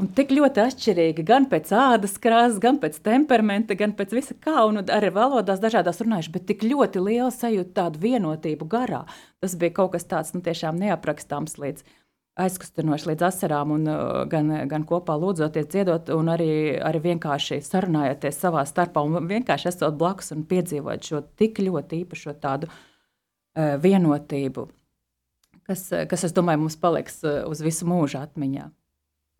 un 0.00 0.08
tik 0.16 0.32
ļoti 0.34 0.62
atšķirīgi 0.64 1.24
gan 1.28 1.46
pēc 1.50 1.70
ādas 1.76 2.16
krāsas, 2.22 2.58
gan 2.62 2.80
pēc 2.80 2.98
temperamenta, 3.04 3.76
gan 3.78 3.92
pēc 3.96 4.14
visa 4.16 4.36
kā, 4.40 4.64
un 4.68 4.80
arī 4.82 5.12
valodās 5.14 5.60
dažādās 5.62 6.00
runājuši, 6.02 6.32
bet 6.34 6.46
tik 6.48 6.64
ļoti 6.64 7.02
liela 7.04 7.30
sajūta 7.34 7.76
tādu 7.82 8.02
vienotību 8.04 8.68
garā. 8.70 9.04
Tas 9.42 9.56
bija 9.60 9.76
kaut 9.80 9.94
kas 9.96 10.08
tāds 10.08 10.32
nu, 10.36 10.42
tiešām 10.44 10.80
neaprakstāms 10.80 11.58
līdz 11.60 11.84
aizkustinoši 12.40 13.10
līdz 13.10 13.26
asarām, 13.26 13.74
un 13.74 13.86
uh, 13.90 14.22
gan, 14.30 14.48
gan 14.70 14.84
kopā 14.88 15.16
lūdzoties, 15.20 15.68
dziedot, 15.68 16.08
un 16.14 16.30
arī, 16.32 16.50
arī 16.80 17.02
vienkārši 17.10 17.60
sarunājoties 17.66 18.38
savā 18.40 18.64
starpā, 18.68 19.02
un 19.04 19.28
vienkārši 19.28 19.68
esot 19.74 19.98
blakus 20.00 20.32
un 20.32 20.46
piedzīvot 20.48 21.04
šo 21.04 21.24
tik 21.36 21.60
ļoti 21.60 22.04
īpašo 22.04 22.36
tādu 22.40 22.70
uh, 22.70 23.76
vienotību, 23.82 24.68
kas, 25.68 25.88
kas, 26.08 26.28
es 26.30 26.36
domāju, 26.36 26.64
mums 26.64 26.78
paliks 26.80 27.20
uh, 27.26 27.42
uz 27.50 27.60
visu 27.66 27.90
mūžu 27.90 28.22
atmiņā. 28.22 28.70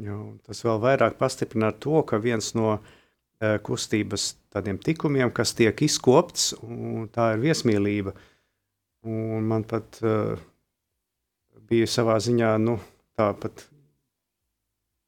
Jo, 0.00 0.19
tas 0.47 0.62
vēl 0.64 0.80
vairāk 0.80 1.19
pastiprina 1.21 1.73
to, 1.76 2.00
ka 2.09 2.21
viens 2.23 2.52
no 2.57 2.76
uh, 2.76 3.57
kustības 3.66 4.35
tādiem 4.52 4.78
tikumiem, 4.80 5.33
kas 5.35 5.52
tiek 5.59 5.83
izkopts, 5.85 6.54
tā 7.14 7.33
ir 7.35 7.42
viesmīlība. 7.45 8.14
Un 9.09 9.49
man 9.49 9.64
pat 9.69 10.00
uh, 10.04 10.40
bija 11.69 11.88
savā 11.88 12.19
ziņā 12.21 12.54
nu, 12.62 12.78
tāpat 13.21 13.66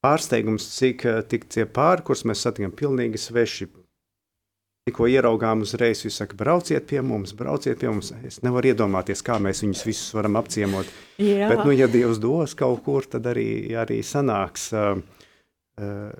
pārsteigums, 0.02 0.66
cik 0.76 1.06
tik 1.30 1.46
tie 1.52 1.66
pāri, 1.68 2.04
kurus 2.06 2.26
mēs 2.28 2.42
satikām, 2.44 2.75
pilnīgi 2.76 3.20
sveši 3.20 3.68
Tikko 4.82 5.06
ieraugām 5.06 5.60
uzreiz, 5.62 6.00
jūs 6.02 6.16
sakat, 6.18 6.34
brauciet 6.40 6.88
pie 6.90 6.99
mums, 7.06 7.30
brauciet 7.38 7.78
pie 7.78 7.86
mums. 7.86 8.08
Es 8.26 8.40
nevaru 8.42 8.73
iedomāties, 8.73 9.21
kā 9.23 9.36
mēs 9.38 9.62
viņus 9.62 9.82
visus 9.86 10.08
varam 10.16 10.34
apciemot. 10.40 10.88
Jā. 11.23 11.52
Bet, 11.52 11.62
nu, 11.62 11.71
ja 11.76 11.86
Dievs 11.86 12.18
dos 12.18 12.56
kaut 12.58 12.82
kur, 12.82 13.06
tad 13.06 13.28
arī, 13.30 13.47
arī 13.78 14.00
sanāks. 14.02 14.73
Uh, 14.75 14.99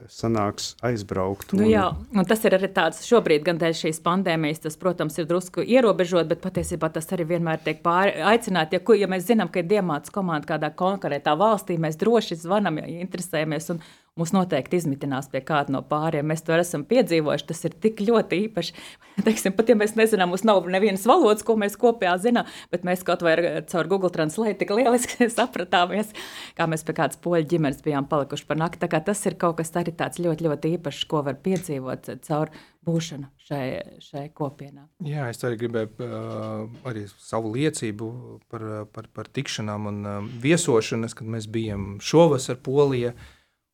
sanāks 0.09 0.70
aizbraukt. 0.81 1.51
Nu 1.53 1.59
un... 1.59 1.64
Nu 1.66 1.70
jā, 1.70 1.83
un 2.16 2.25
tas 2.27 2.40
ir 2.48 2.55
arī 2.57 2.70
tāds 2.72 3.03
šobrīd, 3.05 3.42
gan 3.44 3.59
dēļ 3.61 3.75
šīs 3.83 3.98
pandēmijas, 4.03 4.62
tas, 4.64 4.79
protams, 4.81 5.18
ir 5.20 5.27
drusku 5.29 5.61
ierobežot, 5.61 6.31
bet 6.31 6.40
patiesībā 6.40 6.88
tas 6.94 7.11
arī 7.12 7.27
vienmēr 7.35 7.61
tiek 7.66 7.85
aicināts. 7.85 8.72
Ja, 8.72 8.81
ja 8.96 9.11
mēs 9.12 9.27
zinām, 9.29 9.51
ka 9.53 9.61
ir 9.61 9.68
diamāts 9.68 10.14
komanda 10.14 10.55
kādā 10.55 10.72
konkrētā 10.72 11.37
valstī, 11.38 11.77
mēs 11.83 12.01
droši 12.01 12.40
zvanam, 12.46 12.81
ja 12.81 13.05
interesējamies. 13.05 13.68
Un, 13.75 13.85
Mums 14.20 14.29
noteikti 14.35 14.77
izmitinās 14.77 15.31
pie 15.33 15.40
kāda 15.40 15.72
no 15.72 15.81
pāriem. 15.88 16.27
Mēs 16.29 16.42
to 16.44 16.53
esam 16.53 16.83
piedzīvojuši. 16.85 17.46
Tas 17.48 17.62
ir 17.64 17.77
tik 17.81 18.03
ļoti 18.05 18.42
īpaši. 18.44 18.75
Teiksim, 19.25 19.55
pat 19.57 19.72
ja 19.72 19.77
mēs 19.81 19.94
nezinām, 19.96 20.29
mums 20.29 20.44
nav 20.44 20.68
nevienas 20.68 21.07
valodas, 21.09 21.44
ko 21.48 21.57
mēs 21.57 21.79
kopā 21.81 22.12
zinām, 22.20 22.51
bet 22.72 22.85
mēs 22.85 23.07
kaut 23.09 23.25
vai 23.25 23.38
caur 23.72 23.88
Google 23.88 24.12
Translate 24.12 24.59
tik 24.61 24.75
lieliski 24.77 25.31
sapratāmies, 25.33 26.12
kā 26.59 26.68
mēs 26.68 26.85
pie 26.85 26.96
kādas 27.01 27.20
poļu 27.25 27.48
ģimenes 27.55 27.81
bijām 27.87 28.05
palikuši 28.11 28.48
par 28.51 28.61
nakti. 28.61 28.92
Tas 28.92 29.25
ir 29.31 29.40
kaut 29.40 29.62
kas 29.62 29.72
arī 29.81 29.96
tāds 29.96 30.20
ļoti, 30.20 30.44
ļoti 30.44 30.77
īpašs, 30.77 31.09
ko 31.09 31.25
var 31.25 31.40
piedzīvot 31.40 32.12
caur 32.29 32.53
būšanu 32.85 33.33
šai, 33.48 33.66
šai 34.03 34.29
kopienā. 34.37 34.90
Jā, 35.09 35.33
es 35.33 35.40
arī 35.46 35.64
gribēju 35.64 35.92
uh, 36.05 36.64
arī 36.88 37.09
savu 37.16 37.57
liecību 37.57 38.09
par, 38.53 38.70
par, 38.92 39.09
par 39.16 39.33
tikšanām 39.33 39.88
un 39.88 40.03
uh, 40.05 40.33
viesošanas, 40.42 41.16
kad 41.16 41.33
mēs 41.33 41.48
bijām 41.48 41.94
šovasar 42.05 42.61
Polijā. 42.61 43.16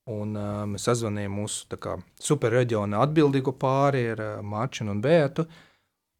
Un, 0.08 0.32
uh, 0.38 0.62
mēs 0.70 0.86
sazvanījām 0.88 1.34
mūsu 1.42 1.78
superreģiona 2.24 3.02
atbildīgo 3.04 3.52
pāri 3.60 4.06
ar 4.14 4.22
uh, 4.24 4.34
Mārķinu 4.40 4.94
un 4.94 5.02
Bētu. 5.04 5.44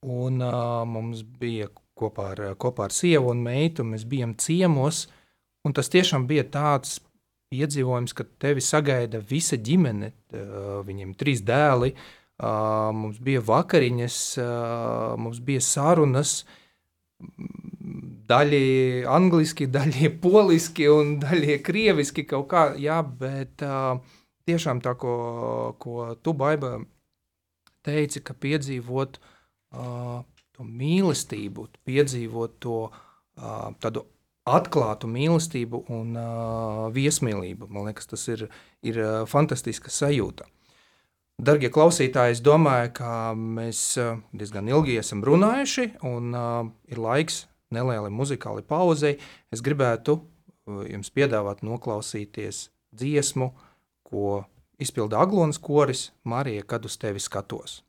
Un, 0.05 0.43
uh, 0.45 0.85
mums 0.87 1.23
bija 1.25 1.71
kopā 1.99 2.33
ar, 2.35 2.43
kopā 2.61 2.87
ar 2.89 2.95
sievu 2.95 3.33
un 3.33 3.41
meitu, 3.47 3.87
mēs 3.87 4.05
bijām 4.09 4.37
ciemos. 4.39 5.07
Tas 5.75 5.91
tiešām 5.93 6.25
bija 6.29 6.47
tāds 6.49 6.95
piedzīvojums, 7.53 8.15
ka 8.17 8.25
tevi 8.41 8.63
sagaida 8.65 9.21
visa 9.25 9.57
ģimene. 9.57 10.13
Uh, 10.33 10.79
viņiem 10.87 11.17
trīs 11.19 11.43
dēli, 11.45 11.95
uh, 11.95 12.89
mums 12.97 13.21
bija 13.25 13.43
vakariņas, 13.45 14.21
uh, 14.43 15.17
mums 15.21 15.41
bija 15.45 15.65
sarunas. 15.65 16.43
Daļai 18.29 19.05
angliski, 19.09 19.69
daļai 19.77 20.13
poliski 20.23 20.89
un 20.93 21.17
daļai 21.23 21.59
krieviski 21.65 22.27
kaut 22.29 22.49
kā, 22.53 22.65
jā, 22.81 23.01
bet 23.03 23.65
uh, 23.65 24.01
tiešām 24.49 24.83
tā, 24.85 24.95
ko, 25.01 25.15
ko 25.81 26.13
tu, 26.23 26.35
Baiba, 26.37 26.79
teici, 27.87 28.23
ka 28.25 28.37
piedzīvot 28.37 29.19
uh, 29.21 30.21
to 30.57 30.69
mīlestību, 30.69 31.69
piedzīvot 31.89 32.61
to 32.65 32.85
uh, 32.89 33.73
tādu 33.81 34.05
atklātu 34.49 35.09
mīlestību 35.13 35.83
un 35.93 36.15
uh, 36.17 36.87
viesmīlību. 36.93 37.69
Man 37.69 37.89
liekas, 37.89 38.09
tas 38.09 38.25
ir, 38.33 38.47
ir 38.85 39.01
fantastiska 39.29 39.93
sajūta. 39.93 40.49
Darbie 41.39 41.69
klausītāji, 41.71 42.35
es 42.35 42.41
domāju, 42.43 42.91
ka 42.97 43.11
mēs 43.39 43.83
diezgan 44.35 44.67
ilgi 44.73 44.97
esam 44.99 45.21
runājuši, 45.23 45.93
un 46.09 46.33
uh, 46.35 46.65
ir 46.91 46.99
laiks 46.99 47.45
nelielai 47.75 48.11
muzikālai 48.15 48.65
pauzei. 48.67 49.19
Es 49.53 49.63
gribētu 49.65 50.19
jums 50.89 51.11
piedāvāt 51.15 51.65
noklausīties 51.67 52.69
dziesmu, 52.95 53.53
ko 54.09 54.45
izpilda 54.81 55.21
Aglons 55.21 55.61
koris 55.61 56.09
Marija, 56.25 56.65
kad 56.65 56.85
uz 56.85 56.97
tevi 57.01 57.21
skatos. 57.21 57.83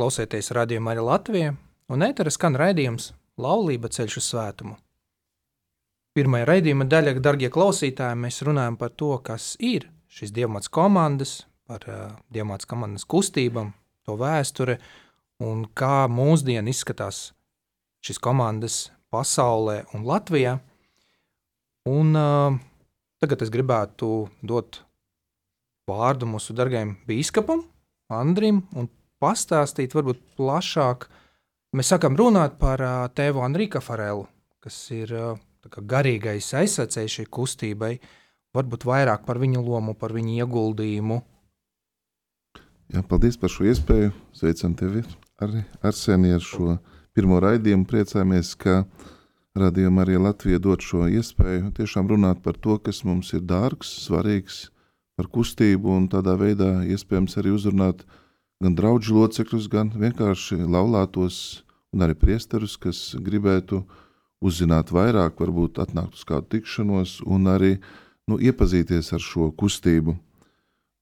Klausieties 0.00 0.48
radiokamā 0.56 0.94
arī 0.94 1.02
Latvijā, 1.04 1.56
un 1.92 2.04
ēteras 2.06 2.38
skan 2.38 2.56
raidījums 2.56 3.10
Laulība 3.40 3.90
ceļš 3.92 4.14
uz 4.16 4.28
svētumu. 4.32 4.78
Pirmajā 6.16 6.46
raidījuma 6.48 6.86
daļā, 6.88 7.12
darbie 7.20 7.50
klausītāji, 7.52 8.16
mēs 8.18 8.40
runājam 8.46 8.78
par 8.80 8.94
to, 8.96 9.12
kas 9.24 9.52
ir 9.60 9.90
šīs 10.10 10.32
dievmāts 10.34 10.72
komandas, 10.72 11.34
par 11.68 11.84
uh, 11.86 11.98
dievmāts 12.32 12.68
komandas 12.68 13.04
kustībām, 13.04 13.74
to 14.08 14.16
vēsture 14.18 14.78
un 15.44 15.66
kā 15.76 16.08
mūsdien 16.08 16.68
izskatās 16.72 17.30
šīs 18.04 18.20
komandas 18.24 18.78
pasaulē 19.12 19.82
un 19.94 20.08
Latvijā. 20.08 20.56
Un, 21.92 22.16
uh, 22.16 22.56
tagad 23.20 23.44
es 23.44 23.52
gribētu 23.52 24.30
dot 24.40 24.80
vārdu 25.88 26.28
mūsu 26.32 26.56
dārgajam 26.56 26.96
biskupam, 27.06 27.66
Andrim, 28.10 28.64
un 28.74 28.88
pastāstīt 29.20 29.94
varbūt 29.96 30.22
plašāk. 30.38 31.06
Mēs 31.76 31.92
sākam 31.92 32.16
runāt 32.18 32.58
par 32.58 32.82
uh, 32.82 33.06
tēvu 33.14 33.44
Andriju 33.44 33.82
Farelu, 33.84 34.26
kas 34.64 34.78
ir 34.94 35.12
uh, 35.14 35.36
garīgais 35.68 36.52
aizsacējs 36.56 37.20
šai 37.20 37.26
kustībai, 37.30 37.92
varbūt 38.56 38.86
vairāk 38.88 39.26
par 39.26 39.38
viņa 39.38 39.62
lomu, 39.62 39.94
par 39.94 40.14
viņa 40.16 40.40
ieguldījumu. 40.42 41.20
Jā, 42.90 43.04
paldies 43.06 43.36
par 43.38 43.52
šo 43.52 43.68
iespēju. 43.70 44.10
Sveicam 44.34 44.74
tevi 44.74 45.04
arī 45.38 45.62
Arsenī 45.86 46.32
ar 46.34 46.42
šo 46.42 46.80
pirmo 47.14 47.38
raidījumu. 47.42 47.86
Priecājamies, 47.86 48.56
ka 48.58 48.82
radījuma 49.58 50.02
arī 50.02 50.18
Latvija 50.18 50.58
dod 50.62 50.82
šo 50.82 51.06
iespēju 51.06 51.70
tiešām 51.76 52.10
runāt 52.10 52.42
par 52.42 52.58
to, 52.58 52.80
kas 52.82 53.04
mums 53.06 53.30
ir 53.36 53.44
dārgs, 53.46 53.92
svarīgs, 54.08 54.64
par 55.14 55.30
kustību 55.30 55.92
un 55.92 56.08
tādā 56.10 56.34
veidā 56.40 56.80
iespējams 56.88 57.38
arī 57.38 57.54
uzrunāt 57.54 58.02
gan 58.60 58.76
draugu 58.76 59.16
locekļus, 59.16 59.68
gan 59.72 59.92
vienkārši 59.96 60.60
laulātos 60.64 61.62
un 61.94 62.04
arī 62.04 62.14
priesterus, 62.14 62.76
kas 62.76 63.16
gribētu 63.18 63.82
uzzināt 64.40 64.92
vairāk, 64.92 65.40
varbūt 65.40 65.80
atnākt 65.82 66.16
uz 66.18 66.24
kādu 66.28 66.56
tikšanos 66.56 67.20
un 67.26 67.48
arī 67.50 67.76
nu, 68.28 68.38
iepazīties 68.38 69.12
ar 69.16 69.24
šo 69.24 69.50
kustību. 69.52 70.16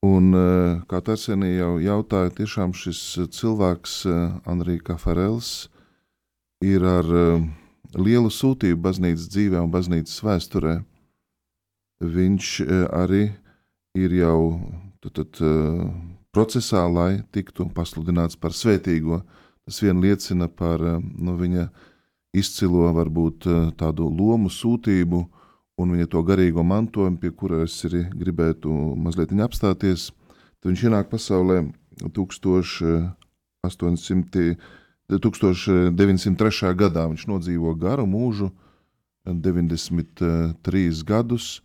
Un, 0.07 0.31
eh, 0.35 0.81
kā 0.87 1.03
Tarsenī 1.03 1.57
jau 1.59 1.79
jautāja, 1.83 2.31
tiešām 2.31 2.73
šis 2.73 3.29
cilvēks, 3.35 4.07
eh, 4.07 4.41
Andrija 4.47 4.83
Kafarels, 4.93 5.69
ir 6.63 6.83
ar 6.83 7.05
uh, 7.05 7.43
lielu 7.95 8.31
sūtību 8.31 8.81
baznīcas 8.83 9.29
dzīvē 9.31 9.63
un 9.63 9.71
baznīcas 9.71 10.17
vēsturē. 10.27 10.75
Viņš 12.03 12.49
arī 12.95 13.33
ir 13.99 14.15
jau 14.19 14.61
tad, 15.03 15.15
tad, 15.19 15.41
procesā, 16.39 16.87
lai 16.87 17.27
tiktu 17.35 17.67
pasludināts 17.75 18.39
par 18.39 18.55
svētīgo. 18.55 19.27
Tas 19.67 19.83
vien 19.83 19.99
liecina 20.01 20.49
par 20.49 20.79
nu, 20.79 21.35
viņa 21.35 21.69
izcilo 22.39 22.93
varbūt 22.95 23.47
tādu 23.81 24.07
lomu 24.07 24.49
sūtību 24.53 25.29
un 25.83 25.87
viņa 25.95 26.07
to 26.13 26.23
garīgo 26.23 26.63
mantojumu, 26.63 27.19
pie 27.19 27.31
kura 27.35 27.65
es 27.67 27.85
arī 27.89 28.05
gribētu 28.15 28.71
mazliet 29.03 29.35
apstāties. 29.35 30.13
Tad 30.63 30.71
viņš 30.71 30.83
ienāk 30.87 31.11
pasaulē 31.11 31.57
1800. 32.07 34.55
1903. 35.09 36.75
gadā 36.77 37.07
viņš 37.09 37.23
nodzīvo 37.31 37.73
garu 37.81 38.05
mūžu, 38.05 38.51
93 39.25 41.01
gadus, 41.09 41.63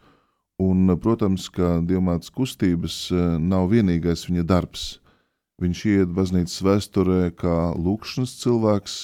un, 0.62 0.94
protams, 1.02 1.48
ka 1.54 1.80
dievmātes 1.86 2.34
kustības 2.34 2.98
eh, 3.12 3.24
nav 3.40 3.70
vienīgais 3.74 4.28
viņa 4.30 4.44
darbs. 4.50 5.00
Viņš 5.62 5.86
iet 5.92 6.12
baznīcas 6.14 6.60
vēsturē 6.66 7.32
kā 7.38 7.72
lūkšanas 7.78 8.36
cilvēks, 8.42 8.98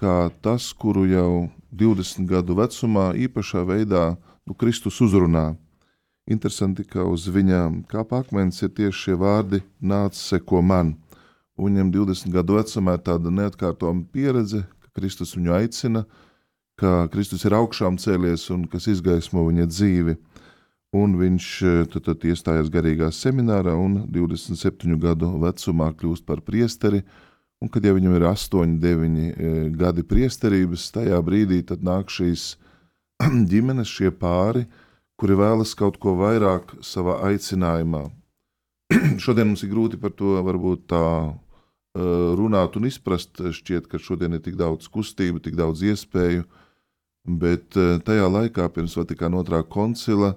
kā 0.00 0.30
tas, 0.42 0.70
kuru 0.72 1.04
jau 1.10 1.30
20 1.74 2.26
gadu 2.30 2.56
vecumā 2.58 3.12
īpašā 3.26 3.64
veidā 3.66 4.14
nu, 4.46 4.54
Kristus 4.54 5.00
uzrunā. 5.04 5.54
Interesanti, 6.30 6.86
ka 6.88 7.04
uz 7.04 7.26
viņa 7.28 7.86
kāpa 7.90 8.22
akmens 8.24 8.62
ir 8.64 8.72
tieši 8.72 9.00
šie 9.02 9.16
vārdi: 9.20 9.60
nāc, 9.82 10.16
seko 10.16 10.62
man 10.62 10.94
un 11.56 11.70
viņam 11.70 11.90
20 11.94 12.34
gadu 12.34 12.58
vecumā 12.58 12.96
ir 12.98 13.02
tāda 13.06 13.32
neatkārtojama 13.34 14.06
pieredze, 14.12 14.64
ka 14.82 15.00
Kristus 15.00 15.34
viņu 15.36 15.54
aicina, 15.54 16.04
ka 16.78 17.06
Kristus 17.12 17.44
ir 17.46 17.54
augšām 17.54 17.98
cēlies 18.02 18.48
un 18.54 18.66
kas 18.70 18.88
izgaismo 18.90 19.46
viņa 19.46 19.68
dzīvi. 19.70 20.16
Un 20.94 21.16
viņš 21.18 21.46
e, 21.66 21.74
tad, 21.90 22.04
tad 22.06 22.24
iestājās 22.30 22.70
garīgā 22.70 23.10
seminārā 23.14 23.74
un 23.74 24.04
27 24.14 24.98
gadu 25.02 25.32
vecumā 25.42 25.90
kļūst 25.98 26.26
par 26.28 26.44
priesteri. 26.46 27.02
Un, 27.62 27.70
kad 27.72 27.84
jau 27.86 27.94
viņam 27.96 28.14
ir 28.18 28.26
8, 28.30 28.78
9 28.82 29.20
e, 29.24 29.52
gadi 29.74 30.04
priesterības, 30.06 30.90
tajā 30.94 31.18
brīdī 31.26 31.62
nāk 31.82 32.12
šīs 32.12 32.54
ģimenes, 33.50 33.90
šie 33.90 34.12
pāri, 34.14 34.66
kuri 35.18 35.38
vēlas 35.38 35.74
kaut 35.78 35.98
ko 36.02 36.14
vairāk 36.20 36.76
savā 36.84 37.20
aicinājumā. 37.30 38.06
Šodien 39.24 39.50
mums 39.50 39.64
ir 39.66 39.72
grūti 39.72 39.98
par 39.98 40.14
to 40.14 40.36
varbūt 40.44 40.86
tā 40.92 41.06
Eh, 41.94 42.02
runāt 42.34 42.74
un 42.74 42.88
izprast. 42.88 43.38
Šķiet, 43.38 43.86
ka 43.86 44.00
šodien 44.02 44.34
ir 44.34 44.40
tik 44.42 44.56
daudz 44.58 44.88
kustību, 44.90 45.38
tik 45.38 45.54
daudz 45.54 45.84
iespēju, 45.86 46.42
bet 47.38 47.78
tajā 48.04 48.24
laikā, 48.26 48.66
pirms 48.74 48.96
Vatikāna 48.98 49.38
otrā 49.38 49.60
koncila, 49.62 50.32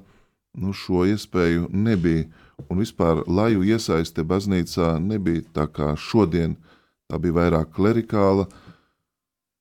nu, 0.57 0.73
šo 0.73 1.05
iespēju 1.07 1.69
nebija. 1.71 2.27
Un 2.67 2.81
vispār 2.81 3.21
laju 3.29 3.61
iesaiste 3.63 4.25
baznīcā 4.25 4.95
nebija 4.99 5.45
tā 5.53 5.67
kā 5.69 5.91
šodien, 5.93 6.55
tā 7.07 7.19
bija 7.21 7.37
vairāk 7.37 7.71
klerikāla. 7.75 8.47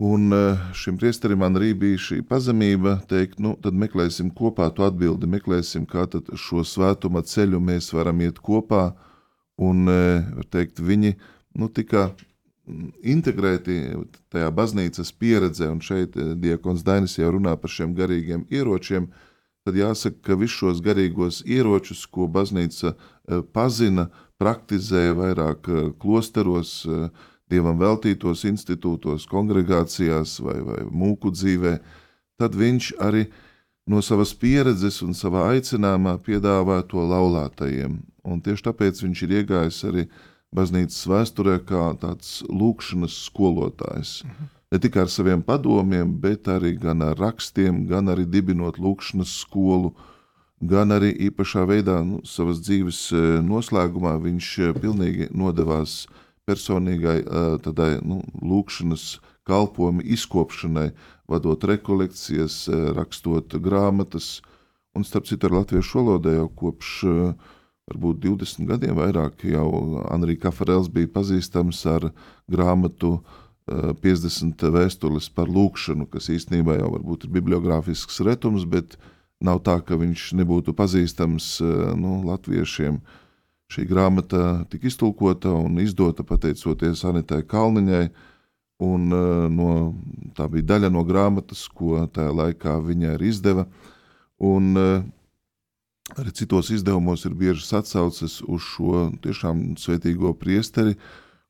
Un 0.03 0.33
eh, 0.33 0.65
šim 0.77 0.99
priesterim 1.01 1.45
arī 1.47 1.71
bija 1.77 2.01
šī 2.09 2.21
pazemība 2.29 2.99
teikt, 3.09 3.39
nu, 3.41 3.55
tad 3.61 3.77
meklēsim 3.77 4.33
kopā 4.37 4.69
to 4.77 4.85
atbildi, 4.85 5.29
meklēsim, 5.29 5.87
kā 5.89 6.05
šo 6.37 6.65
svētuma 6.65 7.23
ceļu 7.25 7.61
mēs 7.61 7.93
varam 7.97 8.21
iet 8.25 8.41
kopā. 8.45 8.91
Un, 9.57 9.87
var 9.89 10.45
teikt, 10.53 10.83
viņi 10.85 11.15
nu, 11.57 11.69
tika 11.69 12.11
mm, 12.11 12.91
integrēti 13.15 13.79
tajā 14.33 14.51
baznīcas 14.55 15.13
pieredzē, 15.17 15.71
un 15.73 15.81
šeit 15.85 16.17
eh, 16.21 16.35
Diekons 16.37 16.85
Dainis 16.87 17.17
jau 17.19 17.33
runā 17.37 17.57
par 17.61 17.73
šiem 17.73 17.95
garīgiem 17.97 18.47
ieročiem, 18.53 19.09
tad 19.67 19.79
jāsaka, 19.79 20.21
ka 20.23 20.39
visus 20.39 20.61
šos 20.61 20.83
garīgos 20.85 21.43
ieročus, 21.43 22.05
ko 22.07 22.29
baznīca 22.31 22.95
eh, 22.95 23.43
pazina, 23.53 24.09
praktizē 24.39 25.11
vairāk 25.17 25.69
eh, 25.69 25.89
klosteros, 25.99 26.79
dievam 27.51 27.79
veltītos 27.79 28.45
institūtos, 28.49 29.27
kongregācijās 29.31 30.39
vai, 30.43 30.57
vai 30.67 30.81
mūku 30.91 31.31
dzīvē, 31.35 31.77
tad 32.41 32.57
viņš 32.59 32.93
arī 33.03 33.27
no 33.87 34.03
savas 34.03 34.33
pieredzes 34.35 34.99
un 35.07 35.15
savā 35.15 35.47
aicinājumā 35.53 36.17
piedāvā 36.27 36.81
to 36.91 37.05
laulātajiem. 37.07 38.01
Un 38.27 38.43
tieši 38.43 38.67
tāpēc 38.67 39.03
viņš 39.05 39.23
ir 39.23 39.37
iegājis 39.41 39.79
arī 39.87 40.07
baznīcas 40.57 41.07
vēsturē 41.11 41.61
kā 41.69 41.93
tāds 42.03 42.41
lūkšanas 42.51 43.23
skolotājs. 43.29 44.21
Mhm. 44.27 44.56
Ne 44.73 44.79
tikai 44.83 45.05
ar 45.05 45.11
saviem 45.13 45.43
padomiem, 45.47 46.11
bet 46.21 46.49
arī 46.51 46.75
gan 46.81 47.05
ar 47.07 47.19
rakstiem, 47.19 47.85
gan 47.87 48.11
arī 48.11 48.25
dibinot 48.27 48.81
lūkšanas 48.83 49.37
skolu, 49.45 49.93
gan 50.59 50.91
arī 50.91 51.13
īpašā 51.29 51.63
veidā 51.71 52.01
nu, 52.03 52.19
savas 52.27 52.59
dzīves 52.67 53.01
e, 53.15 53.23
noslēgumā 53.47 54.17
viņš 54.25 54.49
e, 54.59 54.73
pilnīgi 54.83 55.29
nodevās 55.31 56.07
personīgai 56.51 57.21
e, 57.23 57.45
tādai 57.63 57.93
nu, 58.03 58.25
lūkšanas 58.43 59.21
kalpojumu 59.47 60.03
izkopšanai, 60.03 60.89
vadot 61.31 61.63
rekolekcijas, 61.71 62.65
rakstot 62.99 63.55
grāmatas, 63.63 64.41
un 64.99 65.07
starp 65.07 65.29
citu 65.31 65.47
ar 65.47 65.61
latviešu 65.61 66.01
valodā 66.01 66.33
jau 66.35 66.49
kopš 66.59 66.91
uh, 67.07 67.55
varbūt 67.87 68.23
20 68.25 68.67
gadiem 68.67 68.97
vairāk 68.99 69.45
jau 69.47 69.69
Andrija 70.11 70.47
Kafarels 70.47 70.89
bija 70.91 71.11
pazīstams 71.15 71.85
ar 71.91 72.09
grāmatu 72.51 73.21
50 73.67 74.63
eh, 74.63 74.71
vēstules 74.71 75.29
par 75.35 75.51
lūkšanu, 75.51 76.07
kas 76.11 76.31
īstenībā 76.31 76.79
jau 76.79 76.93
varbūt 76.95 77.27
ir 77.27 77.35
bibliogrāfisks 77.35 78.21
retums, 78.27 78.65
bet 78.65 78.95
nav 79.43 79.61
tā, 79.67 79.81
ka 79.83 79.99
viņš 79.99 80.33
nebūtu 80.39 80.75
pazīstams 80.77 81.57
eh, 81.61 81.73
nu, 81.99 82.21
latviešiem. 82.29 83.01
Šī 83.67 83.83
grāmata 83.91 84.63
tika 84.71 84.87
iztulkota 84.87 85.51
un 85.51 85.81
izdota 85.83 86.23
pateicoties 86.23 87.03
Anitai 87.09 87.43
Kalniņai, 87.43 88.07
un 88.87 89.11
eh, 89.11 89.43
no, 89.51 89.75
tā 90.39 90.47
bija 90.53 90.71
daļa 90.77 90.93
no 90.95 91.03
grāmatas, 91.09 91.67
ko 91.67 92.07
tajā 92.07 92.31
laikā 92.31 92.79
viņa 92.87 93.15
arī 93.17 93.35
izdeva. 93.35 93.67
Un, 94.47 94.75
Arī 96.15 96.31
citos 96.31 96.69
izdevumos 96.71 97.25
ir 97.27 97.33
biežas 97.35 97.73
atsauces 97.75 98.37
uz 98.47 98.63
šo 98.63 99.09
tiešām 99.25 99.73
svētīgo 99.75 100.31
priesteri, 100.39 100.93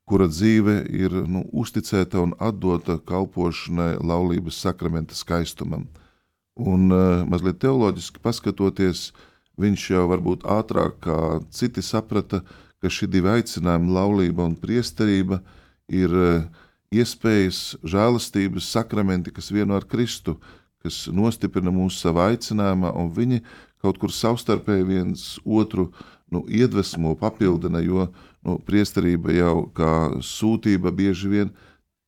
kura 0.06 0.28
dzīve 0.30 0.80
ir 0.94 1.14
nu, 1.26 1.42
uzticēta 1.50 2.22
un 2.22 2.34
atdota 2.38 2.98
kalpošanai 3.08 3.96
laulības 3.98 4.60
sakramenta 4.62 5.16
skaistumam. 5.18 5.88
Un 6.56 6.88
uh, 6.94 7.24
mazliet 7.28 7.58
teoloģiski 7.64 8.22
paskatoties, 8.24 9.10
viņš 9.60 9.90
jau 9.90 10.06
varbūt 10.12 10.46
ātrāk 10.48 11.00
kā 11.04 11.18
citi 11.50 11.82
saprata, 11.84 12.42
ka 12.80 12.92
šī 12.92 13.08
divi 13.10 13.32
aicinājumi, 13.32 13.92
laulība 13.92 14.44
un 14.46 14.54
priesterība, 14.60 15.40
ir 15.88 16.12
iespējas, 16.94 17.76
žēlastības 17.86 18.68
sakramenti, 18.72 19.32
kas 19.34 19.50
vieno 19.54 19.76
ar 19.78 19.86
Kristu, 19.88 20.36
kas 20.84 21.06
nostiprina 21.12 21.72
mūsu 21.74 22.04
savā 22.04 22.30
aicinājumā, 22.32 22.92
un 22.94 23.10
viņi 23.14 23.42
kaut 23.82 23.98
kur 24.02 24.12
savstarpēji 24.14 24.86
viens 24.86 25.24
otru 25.44 25.90
nu, 26.32 26.44
iedvesmo, 26.48 27.14
papildina, 27.18 27.80
jo 27.84 28.08
nu, 28.46 28.58
priesterība 28.66 29.34
jau 29.34 29.56
kā 29.76 29.92
sūtība 30.24 30.92
bieži 30.94 31.30
vien 31.30 31.52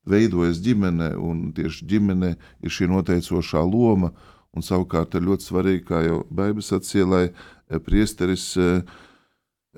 veidojas 0.08 0.62
ģimenē, 0.64 1.12
un 1.20 1.50
tieši 1.54 1.86
ģimenē 1.90 2.32
ir 2.64 2.72
šī 2.72 2.88
noteicošā 2.90 3.62
loma, 3.62 4.12
un 4.56 4.64
savukārt 4.64 5.14
ir 5.14 5.26
ļoti 5.28 5.44
svarīgi, 5.44 5.84
kā 5.86 6.02
jau 6.06 6.22
Baiba 6.30 6.64
sacīja, 6.64 7.06
lai 7.06 7.24
priesteris 7.84 8.54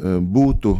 būtu 0.00 0.76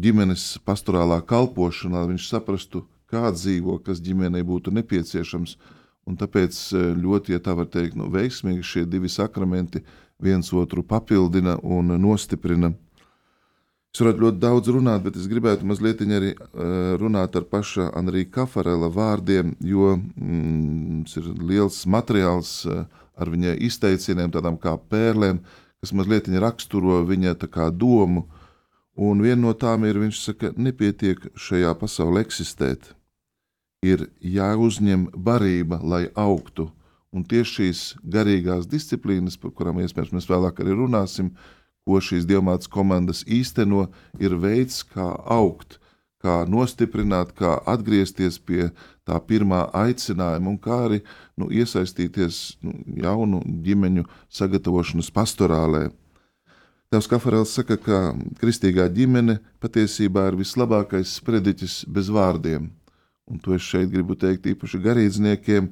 ģimenes 0.00 0.54
pastorālā 0.64 1.20
kalpošanā, 1.26 2.06
viņš 2.08 2.28
saprastu, 2.30 2.84
kā 3.10 3.30
dzīvo, 3.34 3.78
kas 3.84 4.00
ģimenei 4.02 4.44
būtu 4.46 4.72
nepieciešams. 4.74 5.58
Un 6.04 6.16
tāpēc 6.20 6.56
ļoti, 7.00 7.32
ja 7.32 7.40
tā 7.40 7.54
var 7.56 7.68
teikt, 7.72 7.96
nu, 7.96 8.10
veiksmīgi 8.12 8.64
šie 8.64 8.82
divi 8.88 9.08
sakramenti 9.08 9.80
viens 10.20 10.50
otru 10.52 10.84
papildina 10.84 11.56
un 11.62 11.94
nostiprina. 12.00 12.74
Es 13.94 14.02
varētu 14.02 14.24
ļoti 14.24 14.40
daudz 14.42 14.68
runāt, 14.74 15.04
bet 15.04 15.14
es 15.14 15.28
gribētu 15.30 15.68
mazliet 15.70 16.00
arī 16.02 16.32
runāt 16.98 17.36
ar 17.38 17.44
paša 17.46 17.92
Andrija 17.94 18.26
Kafarela 18.40 18.88
vārdiem, 18.90 19.52
jo 19.62 19.92
mm, 19.94 21.04
ir 21.14 21.28
liels 21.38 21.84
materiāls 21.86 22.56
ar 22.66 23.30
viņa 23.30 23.54
izteicieniem, 23.68 24.32
tādām 24.34 24.58
kā 24.58 24.74
pērlēm, 24.90 25.38
kas 25.78 25.94
mazliet 25.94 26.26
raksturo 26.26 27.04
viņa 27.06 27.36
domu. 27.70 28.26
Un 28.96 29.22
viena 29.22 29.42
no 29.42 29.52
tām 29.54 29.84
ir, 29.86 29.98
viņš 29.98 30.18
saka, 30.24 30.52
nepietiek 30.56 31.30
šajā 31.38 31.74
pasaulē 31.78 32.26
eksistēt. 32.26 32.94
Ir 33.86 34.08
jāuzņem 34.18 35.10
barība, 35.14 35.78
lai 35.82 36.08
augtu. 36.14 36.72
Un 37.14 37.22
tieši 37.22 37.52
šīs 37.54 37.80
garīgās 38.02 38.66
disciplīnas, 38.66 39.36
par 39.38 39.52
kurām 39.54 39.78
iespējams 39.78 40.14
mēs 40.14 40.26
vēlāk 40.26 40.58
arī 40.58 40.74
runāsim, 40.74 41.30
ko 41.84 42.00
šīs 42.00 42.26
diamātas 42.28 42.70
komandas 42.70 43.22
īsteno, 43.28 43.88
ir 44.20 44.36
veids, 44.40 44.82
kā 44.88 45.06
augt, 45.30 45.78
kā 46.24 46.44
nostiprināt, 46.48 47.34
kā 47.36 47.58
atgriezties 47.68 48.38
pie 48.40 48.70
tā 49.04 49.18
pirmā 49.28 49.66
aicinājuma 49.76 50.54
un 50.54 50.60
kā 50.60 50.78
arī 50.86 51.02
nu, 51.36 51.50
iesaistīties 51.52 52.40
nu, 52.64 52.78
jaunu 53.04 53.42
ģimeņu 53.44 54.06
sagatavošanas 54.32 55.12
pastorālē. 55.12 55.90
Tēvs 56.92 57.10
Kafarēls 57.10 57.52
saka, 57.58 57.76
ka 57.80 57.98
kristīgā 58.40 58.86
ģimene 58.94 59.40
patiesībā 59.60 60.28
ir 60.30 60.38
vislabākais 60.38 61.16
sprediķis 61.18 61.82
bez 61.90 62.08
vārdiem. 62.12 62.70
Un 63.28 63.40
to 63.40 63.56
es 63.56 63.64
šeit 63.64 63.90
gribu 63.92 64.16
teikt 64.20 64.46
īpaši 64.52 64.80
garīdzniekiem, 64.84 65.70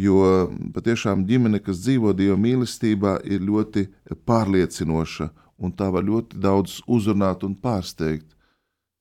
jo 0.00 0.50
patiešām 0.74 1.24
ģimene, 1.28 1.60
kas 1.62 1.82
dzīvo 1.84 2.12
Dieva 2.16 2.36
mīlestībā, 2.40 3.18
ir 3.24 3.44
ļoti 3.46 3.86
pārliecinoša, 4.26 5.30
un 5.58 5.72
tā 5.72 5.90
var 5.94 6.06
ļoti 6.06 6.40
daudz 6.42 6.80
uzrunāt 6.86 7.44
un 7.46 7.54
pārsteigt. 7.54 8.30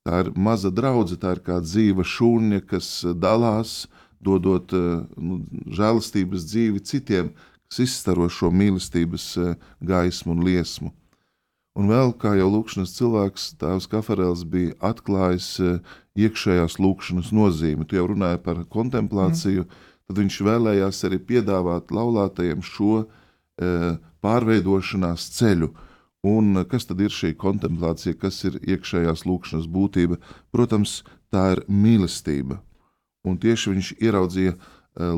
Tā 0.04 0.26
ir 0.26 0.34
maza 0.36 0.70
draudzene, 0.70 1.22
tā 1.22 1.38
ir 1.38 1.44
kā 1.46 1.62
dzīva 1.64 2.04
šūniņa, 2.04 2.64
kas 2.68 2.90
dalās, 3.16 3.86
dodot 4.24 4.72
nu, 4.72 5.40
žēlastības 5.72 6.48
dzīvi 6.50 6.84
citiem, 6.84 7.32
kas 7.72 7.86
izstaro 7.88 8.28
šo 8.30 8.52
mīlestības 8.52 9.30
gaismu 9.82 10.36
un 10.36 10.44
liesmu. 10.46 10.92
Un 11.74 11.90
vēl, 11.90 12.12
kā 12.22 12.36
jau 12.38 12.52
lūkšanas 12.54 12.92
cilvēks, 12.94 13.46
Tēvs 13.58 13.88
Kafarels 13.90 14.44
bija 14.46 14.76
atklājis 14.92 15.48
eh, 15.58 15.96
iekšējās 16.22 16.78
lūkšanas 16.78 17.32
nozīmi. 17.34 17.88
Tu 17.90 17.98
jau 17.98 18.06
runāji 18.12 18.42
par 18.46 18.62
kontemplāciju, 18.76 19.66
mm. 19.66 19.93
Tad 20.08 20.20
viņš 20.20 20.40
vēlējās 20.48 21.04
arī 21.08 21.20
piedāvāt 21.30 21.92
laulātajiem 21.94 22.64
šo 22.66 23.04
e, 23.04 23.08
pārveidošanās 24.24 25.30
ceļu. 25.38 25.72
Un 26.24 26.62
kas 26.72 26.88
tad 26.88 27.02
ir 27.04 27.12
šī 27.12 27.34
kontemplācija, 27.36 28.16
kas 28.16 28.38
ir 28.48 28.60
iekšējās 28.62 29.26
lūkšanas 29.28 29.68
būtība? 29.68 30.20
Protams, 30.56 31.02
tā 31.34 31.50
ir 31.58 31.64
mīlestība. 31.68 32.62
Un 33.28 33.40
tieši 33.40 33.74
viņš 33.74 33.94
ieraudzīja 34.00 34.56
e, 34.56 34.60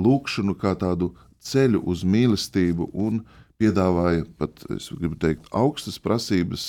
lūkšanu 0.02 0.58
kā 0.62 0.74
tādu 0.82 1.14
ceļu 1.46 1.84
uz 1.86 2.06
mīlestību 2.06 2.90
un 2.94 3.22
piedāvāja 3.62 4.26
pat, 4.40 4.66
es 4.76 4.90
gribu 4.92 5.18
teikt, 5.20 5.48
augstas 5.56 6.00
prasības 6.02 6.66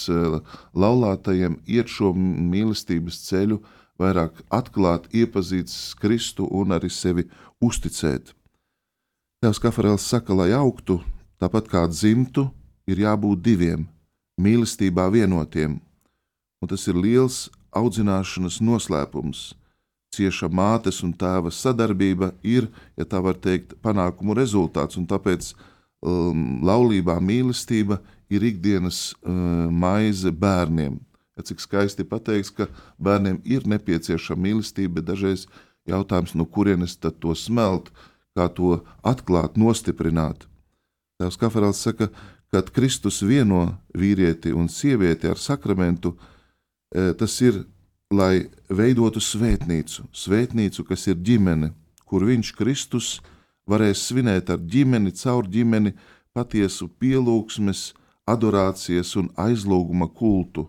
laulātajiem 0.77 1.59
iet 1.67 1.91
šo 1.91 2.13
mīlestības 2.15 3.25
ceļu, 3.27 3.59
vairāk 4.01 4.43
atklāt, 4.53 5.09
iepazīt 5.17 5.73
Kristu 6.01 6.47
un 6.53 6.77
arī 6.77 6.91
sevi 6.93 7.27
uzticēt. 7.63 8.33
Tēvs 9.43 9.61
Kafarēls 9.63 10.07
saka, 10.09 10.35
lai 10.35 10.51
augtu, 10.57 11.01
tāpat 11.41 11.69
kā 11.71 11.85
dzimtu, 11.91 12.49
ir 12.89 13.03
jābūt 13.05 13.43
diviem, 13.45 13.87
mīlestībā 14.41 15.09
vienotiem, 15.13 15.79
un 16.63 16.71
tas 16.71 16.87
ir 16.89 16.99
liels 16.99 17.47
audzināšanas 17.77 18.61
noslēpums. 18.65 19.53
Cieša 20.17 20.49
mātes 20.49 21.03
un 21.05 21.13
tēva 21.13 21.53
sadarbība 21.53 22.31
ir, 22.41 22.71
ja 22.97 23.05
tā 23.05 23.21
var 23.21 23.37
teikt, 23.37 23.75
panākumu 23.85 24.37
rezultāts, 24.39 24.97
un 24.97 25.05
tāpēc 25.09 25.51
um, 25.53 26.63
laulībā 26.65 27.19
mīlestība 27.21 28.01
ir 28.33 28.47
ikdienas 28.47 29.13
uh, 29.13 29.69
maize 29.69 30.33
bērniem. 30.33 30.97
Ja 31.37 31.45
cik 31.45 31.61
skaisti 31.61 32.07
pateikts, 32.09 32.55
ka 32.55 32.71
bērniem 32.97 33.43
ir 33.45 33.67
nepieciešama 33.69 34.49
mīlestība, 34.49 34.97
bet 35.01 35.11
dažreiz 35.11 35.45
jautājums, 35.91 36.35
no 36.35 36.47
kurienes 36.47 36.97
tad 36.99 37.19
to 37.23 37.35
smelt, 37.35 37.91
kā 38.37 38.49
to 38.53 38.81
atklāt, 39.07 39.57
nostiprināt. 39.57 40.47
Tēvs 41.21 41.39
Kaferāls 41.41 41.81
saka, 41.81 42.11
kad 42.53 42.69
Kristus 42.71 43.23
vieno 43.25 43.79
vīrieti 43.97 44.53
un 44.55 44.69
sievieti 44.69 45.31
ar 45.31 45.41
sakramentu, 45.41 46.15
e, 46.95 47.13
tas 47.19 47.41
ir, 47.41 47.65
lai 48.13 48.47
veidotu 48.69 49.21
svētnīcu, 49.21 50.07
svētnīcu, 50.15 50.85
kas 50.87 51.07
ir 51.11 51.17
ģimene, 51.17 51.73
kur 52.07 52.27
viņš 52.29 52.53
Kristus 52.59 53.17
varēs 53.67 54.05
svinēt 54.11 54.53
ar 54.53 54.61
ģimeni, 54.63 55.15
caur 55.17 55.49
ģimeni 55.51 55.97
patiesu 56.37 56.87
pielūgsmes, 57.01 57.95
adorācijas 58.27 59.15
un 59.19 59.31
aizlūguma 59.39 60.09
kultu, 60.15 60.67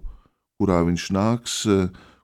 kurā 0.57 0.81
viņš 0.87 1.09
nāks, 1.13 1.59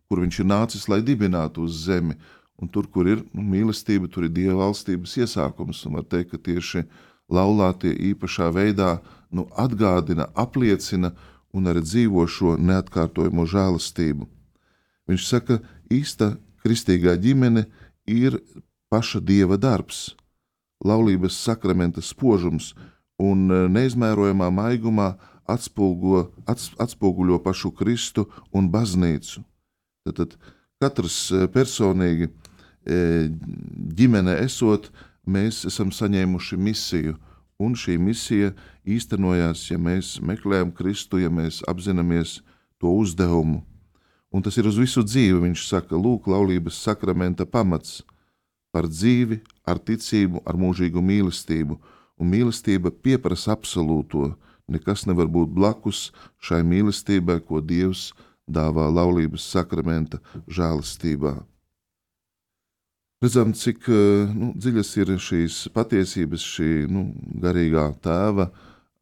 kur 0.10 0.22
viņš 0.24 0.40
ir 0.42 0.50
nācis, 0.50 0.88
lai 0.90 1.02
dibinātu 1.06 1.68
uz 1.68 1.84
zemi. 1.86 2.18
Un 2.62 2.70
tur, 2.70 2.88
kur 2.88 3.08
ir 3.10 3.24
nu, 3.34 3.42
mīlestība, 3.42 4.08
tur 4.12 4.28
ir 4.28 4.34
dieva 4.36 4.60
valstības 4.62 5.18
iesākums. 5.24 5.84
Un 5.88 5.98
var 6.00 6.08
teikt, 6.08 6.34
ka 6.34 6.42
tieši 6.50 6.86
laulātie 7.34 7.94
īpašā 8.12 8.50
veidā 8.54 8.98
nu, 9.34 9.48
atgādina, 9.58 10.30
apliecina 10.36 11.14
un 11.54 11.70
arī 11.70 11.84
dzīvo 11.86 12.26
šo 12.30 12.56
neatkārtojamo 12.62 13.46
žēlastību. 13.50 14.28
Viņš 15.10 15.28
saka, 15.28 15.60
īsta 15.92 16.36
kristīgā 16.64 17.18
ģimene 17.20 17.66
ir 18.08 18.40
paša 18.94 19.20
dieva 19.24 19.58
darbs 19.58 20.14
laulības 20.84 21.38
sakramenta 21.40 22.02
spožums 22.04 22.74
un 23.22 23.48
e, 23.52 23.60
neizmērojamā 23.72 24.50
maigumā 24.52 25.14
atspulgo, 25.50 26.28
ats, 26.50 26.72
atspoguļo 26.80 27.40
pašu 27.44 27.72
Kristu 27.76 28.28
un 28.56 28.70
baznīcu. 28.72 29.44
Tad, 30.04 30.20
tad 30.20 30.36
katrs 30.84 31.18
e, 31.32 31.48
personīgi 31.52 32.30
ģimene 32.86 34.38
esot, 34.44 34.90
mēs 35.26 35.64
esam 35.70 35.92
saņēmuši 35.96 36.58
misiju, 36.60 37.18
un 37.64 37.78
šī 37.80 37.98
misija 38.02 38.52
īstenojās, 38.84 39.70
ja 39.72 39.80
mēs 39.80 40.18
meklējam 40.22 40.74
Kristu, 40.76 41.22
ja 41.22 41.32
mēs 41.32 41.62
apzināmies 41.70 42.42
to 42.82 42.92
uzdevumu. 42.92 43.62
Un 44.34 44.42
tas 44.42 44.58
ir 44.58 44.68
uz 44.68 44.80
visu 44.82 45.04
dzīvi, 45.06 45.44
viņš 45.46 45.68
saka, 45.70 45.96
lūk, 45.96 46.28
laulības 46.28 46.80
sakramenta 46.82 47.46
pamats 47.46 48.02
par 48.74 48.88
dzīvi, 48.90 49.44
ar 49.70 49.78
ticību, 49.78 50.42
ar 50.50 50.58
mūžīgu 50.58 51.04
mīlestību, 51.06 51.78
un 52.18 52.32
mīlestība 52.34 52.92
pieprasa 52.92 53.54
absolūto. 53.54 54.34
Nekas 54.68 55.06
nevar 55.06 55.30
būt 55.30 55.54
blakus 55.54 56.08
šai 56.42 56.64
mīlestībai, 56.66 57.44
ko 57.46 57.62
Dievs 57.62 58.10
dāvā 58.50 58.90
laulības 58.90 59.46
sakramenta 59.54 60.20
žēlastībā. 60.48 61.38
Redzam, 63.24 63.54
cik 63.56 63.88
nu, 64.36 64.52
dziļas 64.60 64.90
ir 65.00 65.14
šīs 65.24 65.62
patiesības, 65.76 66.44
šī 66.44 66.72
nu, 66.92 67.06
garīgā 67.44 67.86
tēva, 68.04 68.50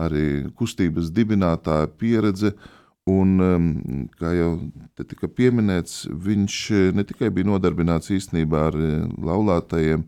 arī 0.01 0.51
kustības 0.57 1.09
dibinātāja 1.15 1.89
pieredze, 1.97 2.53
Un, 3.09 4.09
kā 4.19 4.29
jau 4.37 4.51
te 4.93 5.03
tika 5.09 5.25
pieminēts, 5.25 6.05
viņš 6.13 6.57
ne 6.93 7.05
tikai 7.07 7.31
bija 7.33 7.49
nodarbināts 7.49 8.11
īstenībā 8.13 8.67
ar 8.69 8.77
laulātajiem, 9.17 10.03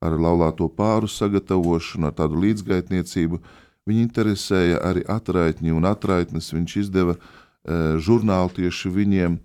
ar 0.00 0.16
laulāto 0.16 0.70
pāru 0.72 1.10
sagatavošanu, 1.12 2.08
ar 2.08 2.16
tādu 2.16 2.40
līdzgaitniecību. 2.40 3.42
Viņu 3.88 4.00
interesēja 4.00 4.80
arī 4.80 5.04
atraitņi 5.04 5.76
un 5.76 5.84
atraitnes. 5.90 6.48
Viņš 6.54 6.76
izdeva 6.80 7.18
žurnālu 8.00 8.54
tieši 8.56 8.94
viņiem. 8.96 9.36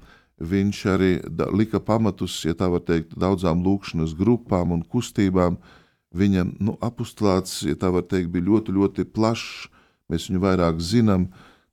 Viņš 0.44 0.82
arī 0.92 1.12
lika 1.54 1.80
pamatus, 1.80 2.42
ja 2.46 2.56
tā 2.58 2.70
var 2.72 2.84
teikt, 2.86 3.16
daudzām 3.20 3.64
lūkšanas 3.66 4.16
grupām 4.18 4.76
un 4.76 4.84
kustībām. 4.84 5.58
Viņa 6.14 6.46
nu, 6.62 6.76
apustlāts, 6.84 7.64
ja 7.66 7.74
tā 7.80 7.90
var 7.94 8.06
teikt, 8.06 8.30
bija 8.34 8.46
ļoti, 8.52 8.76
ļoti 8.76 9.08
plašs. 9.16 9.70
Mēs 10.12 10.28
viņu 10.30 10.44
vairāk 10.44 10.82
zinām 10.84 11.30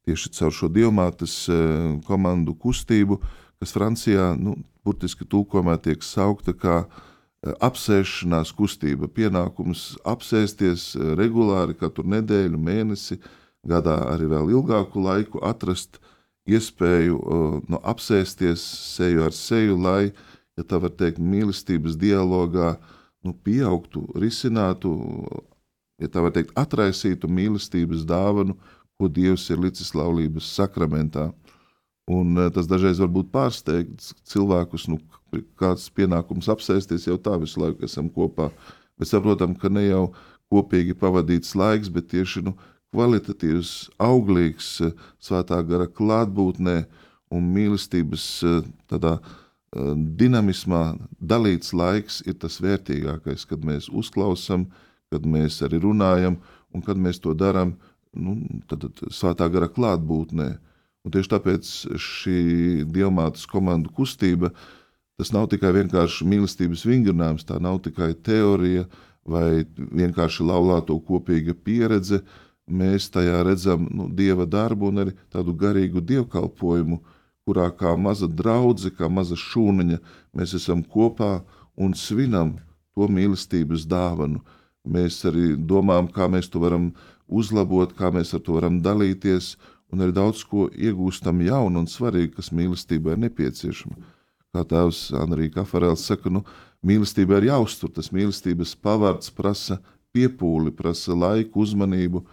tieši 0.09 0.33
caur 0.39 0.55
šo 0.55 0.71
diamātes 0.73 1.35
eh, 1.53 1.99
komandu 2.07 2.55
kustību, 2.57 3.21
kas 3.61 3.75
Francijā, 3.77 4.33
nu, 4.41 4.57
burtiski 4.87 5.27
tulkojumā 5.29 5.77
tiek 5.85 6.01
saukta 6.07 6.55
kā 6.57 6.79
eh, 6.87 7.53
apsēšanās 7.61 8.55
kustība. 8.57 9.11
Pienākums 9.13 9.99
apsēsties 10.09 10.95
eh, 10.97 11.13
regulāri 11.21 11.77
katru 11.77 12.07
nedēļu, 12.09 12.61
mēnesi, 12.71 13.21
gadā 13.67 13.99
arī 14.15 14.31
vēl 14.31 14.55
ilgāku 14.57 15.05
laiku 15.05 15.45
atrast 15.45 16.01
iespēju 16.57 17.19
nu, 17.71 17.81
apsēsties 17.83 18.63
seju 18.95 19.27
ar 19.27 19.37
seju, 19.37 19.79
lai, 19.81 20.11
ja 20.59 20.67
tā 20.67 20.81
var 20.83 20.93
teikt, 20.97 21.21
mīlestības 21.23 21.99
dialogā 22.01 22.75
nu, 23.27 23.35
pieaugtu, 23.35 24.07
risinātu, 24.19 24.95
ja 26.01 26.11
tā 26.11 26.25
var 26.25 26.35
teikt, 26.37 26.55
atraisītu 26.59 27.31
mīlestības 27.31 28.07
dāvanu, 28.09 28.57
ko 29.01 29.09
Dievs 29.09 29.47
ir 29.49 29.61
licis 29.63 29.95
laulības 29.97 30.49
sakramentā. 30.59 31.31
Un 32.11 32.35
tas 32.53 32.67
dažreiz 32.69 32.99
var 33.01 33.11
būt 33.13 33.31
pārsteigts 33.33 34.11
cilvēkus, 34.29 34.89
nu, 34.91 34.99
kāds 35.61 35.87
pienākums 35.95 36.51
apsēsties 36.51 37.07
jau 37.07 37.17
tā 37.23 37.37
visu 37.41 37.63
laiku 37.63 37.87
esam 37.87 38.11
kopā. 38.13 38.51
Mēs 39.01 39.15
saprotam, 39.15 39.55
ka 39.57 39.71
ne 39.73 39.87
jau 39.87 40.03
kopīgi 40.51 40.97
pavadīts 40.99 41.55
laiks, 41.57 41.89
bet 41.93 42.11
tieši 42.11 42.43
nu, 42.49 42.57
kvalitatīvs, 42.95 43.91
auglīgs, 44.03 44.71
eh, 44.85 44.95
svētā 45.23 45.61
gara 45.67 45.87
klātbūtnē 45.87 46.85
un 47.31 47.53
mīlestības 47.55 48.25
eh, 48.45 48.63
tādā 48.91 49.19
eh, 49.21 49.93
dinamismā 49.95 50.85
dalīts 51.21 51.75
laiks 51.75 52.21
ir 52.27 52.39
tas 52.43 52.59
vērtīgākais, 52.63 53.47
kad 53.47 53.63
mēs 53.67 53.91
uzklausām, 53.91 54.67
kad 55.11 55.27
mēs 55.27 55.61
arī 55.67 55.81
runājam 55.83 56.41
un 56.75 56.83
kad 56.83 56.99
mēs 56.99 57.23
to 57.23 57.35
darām 57.35 57.77
nu, 58.15 58.37
tad, 58.67 58.87
tad, 58.87 59.07
svētā 59.15 59.49
gara 59.51 59.71
klātbūtnē. 59.71 60.51
Un 61.01 61.15
tieši 61.15 61.31
tāpēc 61.33 61.71
šī 61.97 62.41
diamātas 62.91 63.47
komandu 63.49 63.93
kustība 63.97 64.51
tas 65.21 65.31
nav 65.33 65.51
tikai 65.53 65.71
vienkārši 65.77 66.27
mīlestības 66.29 66.83
vingrinājums, 66.89 67.45
tā 67.45 67.59
nav 67.61 67.81
tikai 67.85 68.13
teorija 68.25 68.87
vai 69.29 69.65
vienkārši 69.77 70.47
laulāto 70.49 70.97
kopīga 71.05 71.55
pieredze, 71.55 72.23
mēs 72.71 73.11
tajā 73.13 73.43
redzam 73.47 73.89
nu, 73.91 74.09
dieva 74.09 74.47
darbu 74.47 74.91
un 74.91 75.03
arī 75.05 75.15
tādu 75.33 75.55
garīgu 75.57 76.03
dievkalpojumu, 76.07 77.01
kurā 77.47 77.69
kā 77.75 77.97
maza 77.99 78.29
draudzene, 78.29 78.95
kā 78.95 79.11
maza 79.11 79.37
šūniņa, 79.39 79.99
mēs 80.37 80.55
esam 80.59 80.83
kopā 80.83 81.41
un 81.77 81.95
svinam 81.97 82.57
to 82.95 83.09
mīlestības 83.11 83.87
dāvanu. 83.91 84.43
Mēs 84.87 85.21
arī 85.29 85.55
domājam, 85.57 86.09
kā 86.13 86.29
mēs 86.31 86.49
to 86.49 86.63
varam 86.63 86.91
uzlabot, 87.29 87.93
kā 87.97 88.11
mēs 88.15 88.33
ar 88.35 88.43
to 88.45 88.57
varam 88.57 88.81
dalīties, 88.83 89.55
un 89.93 90.05
arī 90.05 90.15
daudz 90.17 90.43
ko 90.47 90.69
iegūstam 90.71 91.43
jaunu 91.45 91.83
un 91.83 91.89
svarīgu, 91.91 92.37
kas 92.39 92.53
mīlestībai 92.55 93.17
ir 93.17 93.25
nepieciešama. 93.27 93.99
Kā 94.51 94.65
tēvs 94.67 95.11
Anrija 95.15 95.61
Kafarēls 95.61 96.05
saka, 96.11 96.31
nu, 96.33 96.43
mīlestībai 96.87 97.39
ir 97.41 97.51
jāuztur, 97.53 97.93
tas 97.95 98.11
mīlestības 98.15 98.75
pavārds 98.83 99.31
prasa 99.35 99.79
piepūli, 100.15 100.73
prasa 100.75 101.15
laiku, 101.15 101.63
uzmanību, 101.63 102.25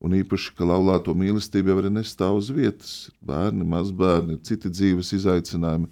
Un 0.00 0.14
īpaši, 0.16 0.54
ka 0.56 0.64
laulāto 0.64 1.12
mīlestība 1.16 1.74
jau 1.74 1.80
arī 1.82 1.90
nestāv 1.92 2.38
uz 2.38 2.48
vietas. 2.56 2.92
Bērni, 3.20 3.66
mazbērni, 3.68 4.38
citi 4.48 4.72
dzīves 4.72 5.12
izaicinājumi. 5.18 5.90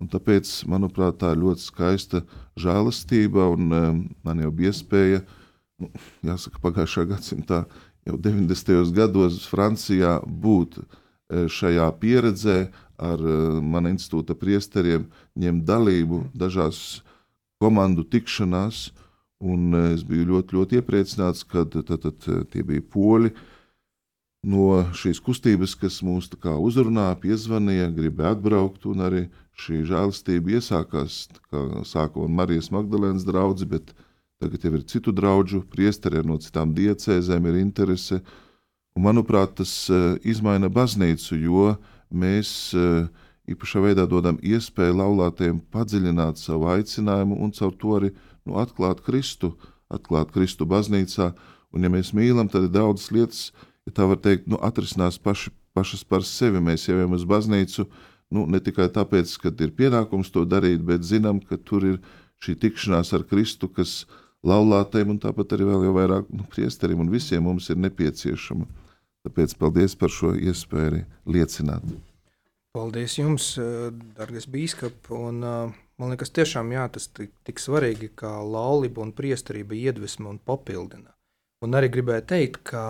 Un 0.00 0.10
tāpēc, 0.10 0.52
manuprāt, 0.68 1.18
tā 1.20 1.34
ir 1.34 1.42
ļoti 1.42 1.64
skaista 1.66 2.22
žēlastība. 2.60 3.50
Un, 3.52 3.68
um, 3.68 4.00
man 4.24 4.40
jau 4.40 4.50
bija 4.56 4.72
iespēja, 4.72 5.20
nu, 5.82 5.90
jāsaka, 6.24 6.62
pagājušā 6.64 7.04
gadsimta, 7.12 7.64
jau 8.08 8.16
90. 8.24 8.94
gados 8.96 9.44
Francijā 9.48 10.16
būt 10.24 10.80
e, 10.80 10.84
šajā 11.48 11.86
pieredzē 12.00 12.58
ar 13.00 13.20
uh, 13.20 13.60
mana 13.64 13.92
institūta 13.92 14.36
priesteriem, 14.38 15.06
ņemt 15.40 15.64
dalību 15.68 16.24
dažās 16.36 17.02
komandu 17.60 18.04
tikšanās. 18.08 18.86
Uh, 18.88 19.03
Un 19.44 19.74
eh, 19.76 19.90
es 19.94 20.04
biju 20.08 20.30
ļoti, 20.32 20.56
ļoti 20.56 20.80
iepriecināts, 20.80 21.44
ka 21.44 21.66
tie 21.68 22.62
bija 22.64 22.84
poļi 22.94 23.34
no 24.48 24.82
šīs 24.96 25.20
kustības, 25.24 25.74
kas 25.80 26.02
mūs 26.04 26.30
uzrunāja, 26.44 27.16
piezvanīja, 27.20 27.92
gribēja 27.96 28.34
atbraukt. 28.36 28.84
Arī 28.84 29.28
šī 29.56 29.84
žēlastība 29.88 30.58
iesākās 30.58 31.28
sākumā 31.88 32.26
ar 32.26 32.34
Marijas 32.40 32.70
Magdalēnas 32.74 33.24
draugu, 33.24 33.64
bet 33.68 33.94
tagad 34.40 34.64
jau 34.64 34.74
ir 34.74 34.84
citu 34.84 35.12
draugu, 35.12 35.62
priesteri 35.72 36.24
no 36.26 36.36
citām 36.36 36.74
diecēzēm 36.76 37.48
ir 37.48 37.60
interese. 37.62 38.20
Un, 38.94 39.06
manuprāt, 39.08 39.56
tas 39.60 39.88
izmaina 40.22 40.68
baznīcu, 40.68 41.38
jo 41.40 41.72
mēs 42.12 42.74
īpašā 43.48 43.80
veidā 43.84 44.04
dodam 44.08 44.36
iespēju 44.44 44.96
laulātiem 45.00 45.58
padziļināt 45.72 46.40
savu 46.40 46.68
aicinājumu 46.74 47.40
un 47.44 47.52
caur 47.56 47.74
to 47.80 47.96
arī 47.96 48.12
nu, 48.48 48.58
atklāt 48.60 49.02
Kristu, 49.04 49.54
atklāt 49.92 50.32
Kristu 50.34 50.66
baznīcā. 50.68 51.32
Un, 51.74 51.82
ja 51.82 51.90
mēs 51.90 52.12
mīlam, 52.14 52.48
tad 52.50 52.68
ir 52.68 52.74
daudzas 52.74 53.10
lietas, 53.10 53.44
ja 53.88 53.94
tā 53.96 54.06
var 54.06 54.20
teikt, 54.22 54.46
nu, 54.50 54.60
atrisinās 54.62 55.18
paši, 55.18 55.50
pašas 55.74 56.04
par 56.06 56.22
sevi. 56.26 56.62
Mēs 56.62 56.86
jau 56.88 56.98
ejam 57.00 57.16
uz 57.16 57.26
baznīcu 57.28 57.88
nu, 58.34 58.44
ne 58.50 58.60
tikai 58.62 58.88
tāpēc, 58.92 59.36
ka 59.42 59.52
ir 59.62 59.72
pienākums 59.76 60.32
to 60.34 60.44
darīt, 60.48 60.82
bet 60.86 61.06
zinām, 61.06 61.40
ka 61.44 61.58
tur 61.58 61.86
ir 61.86 61.98
šī 62.44 62.56
tikšanās 62.62 63.12
ar 63.16 63.26
Kristu, 63.28 63.68
kas 63.70 64.04
laulātēm 64.44 65.14
un 65.14 65.20
tāpat 65.22 65.54
arī 65.56 65.68
vēl 65.68 65.86
jau 65.88 65.94
vairāk 65.96 66.32
nu, 66.32 66.46
priesterim 66.52 67.04
un 67.04 67.12
visiem 67.12 67.44
mums 67.46 67.70
ir 67.72 67.80
nepieciešama. 67.80 68.66
Tāpēc 69.24 69.54
paldies 69.56 69.94
par 69.96 70.12
šo 70.12 70.34
iespēju 70.36 71.04
liecināt. 71.32 71.86
Paldies 72.74 73.14
jums, 73.16 73.54
dārgais 74.18 74.48
bīskap, 74.50 75.08
un 75.14 75.40
uh, 75.46 75.76
Man 76.00 76.10
liekas, 76.10 76.32
tiešām 76.34 76.72
jā, 76.74 76.88
tas 76.90 77.06
ir 77.22 77.30
tik 77.46 77.60
svarīgi, 77.62 78.10
kā 78.18 78.32
laulība 78.42 79.04
un 79.04 79.12
priesterība 79.14 79.76
iedvesmo 79.78 80.32
un 80.32 80.40
papildina. 80.42 81.14
Un 81.62 81.78
arī 81.78 81.88
gribēju 81.94 82.24
teikt, 82.32 82.64
ka 82.66 82.84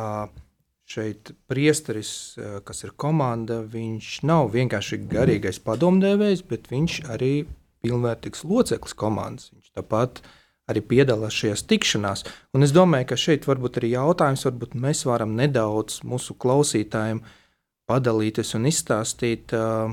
šeit 0.89 1.33
priesteris, 1.49 2.39
eh, 2.39 2.61
kas 2.65 2.85
ir 2.85 2.95
komanda, 2.97 3.63
viņš 3.63 4.23
nav 4.25 4.53
vienkārši 4.53 5.03
garīgais 5.09 5.61
padomdevējs, 5.61 6.43
bet 6.49 6.69
viņš 6.73 7.01
arī 7.13 7.47
pilnvērtīgs 7.85 8.45
loceklis 8.45 8.97
komandas. 8.97 9.51
Viņš 9.53 9.71
tāpat 9.77 10.23
arī 10.69 10.81
piedalās 10.81 11.37
šajās 11.37 11.65
tikšanās. 11.69 12.25
Un 12.55 12.63
es 12.63 12.73
domāju, 12.73 13.09
ka 13.09 13.21
šeit 13.21 13.45
varbūt 13.45 13.81
arī 13.81 13.93
jautājums, 13.95 14.45
varbūt 14.49 14.77
mēs 14.81 15.05
varam 15.05 15.37
nedaudz 15.37 16.01
mūsu 16.09 16.37
klausītājiem 16.41 17.21
padalīties 17.89 18.55
un 18.57 18.65
izstāstīt. 18.65 19.53
Uh, 19.53 19.93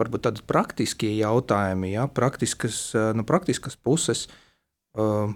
varbūt 0.00 0.26
tādi 0.26 0.44
praktiskie 0.48 1.12
jautājumi, 1.18 1.94
ja, 1.94 2.06
praktiskas, 2.10 2.80
eh, 2.96 3.10
no 3.16 3.26
praktiskas 3.28 3.76
puses, 3.76 4.26
uh, 4.98 5.32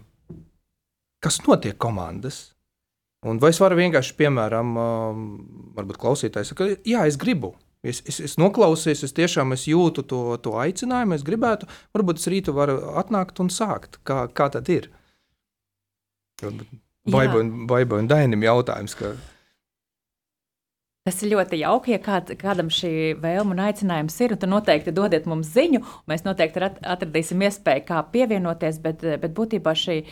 kas 1.24 1.40
notiek 1.46 1.78
komandas. 1.80 2.54
Un 3.24 3.38
vai 3.40 3.54
es 3.54 3.60
varu 3.62 3.78
vienkārši, 3.78 4.16
piemēram, 4.18 4.72
uh, 4.76 5.20
varbūt 5.76 6.00
klausītājs 6.00 6.52
saka, 6.52 6.74
jā, 6.84 7.06
es 7.08 7.20
gribu. 7.20 7.54
Es, 7.84 8.00
es, 8.08 8.18
es 8.24 8.38
noklausījos, 8.40 9.02
es 9.04 9.12
tiešām 9.12 9.52
es 9.52 9.66
jūtu 9.68 10.06
to, 10.08 10.22
to 10.40 10.54
aicinājumu, 10.56 11.18
es 11.18 11.24
gribētu, 11.24 11.68
varbūt 11.96 12.20
es 12.20 12.30
rītu 12.32 12.54
varu 12.56 12.78
atnākt 12.96 13.42
un 13.44 13.52
sākt. 13.52 14.00
Kā, 14.08 14.24
kā 14.32 14.48
tad 14.54 14.70
ir? 14.72 14.88
Vai 17.12 17.26
vai 17.28 17.84
un 18.00 18.08
Dainim 18.08 18.44
jautājums, 18.44 18.96
ka 18.96 19.12
Tas 21.04 21.18
ir 21.20 21.34
ļoti 21.34 21.58
jauki, 21.60 21.92
ja 21.92 22.00
kād, 22.00 22.30
kādam 22.40 22.70
šī 22.72 22.90
vēlme 23.20 23.52
un 23.52 23.58
aicinājums 23.66 24.14
ir. 24.24 24.32
Tad 24.40 24.48
noteikti 24.48 24.92
dodiet 24.96 25.26
mums 25.28 25.50
ziņu. 25.52 25.82
Mēs 26.08 26.22
noteikti 26.24 26.62
atradīsim 26.64 27.44
iespēju, 27.44 27.82
kā 27.90 27.98
pievienoties. 28.14 28.78
Bet, 28.80 29.04
bet 29.20 29.34
būtībā 29.36 29.74
šī 29.76 29.98
e, 30.00 30.06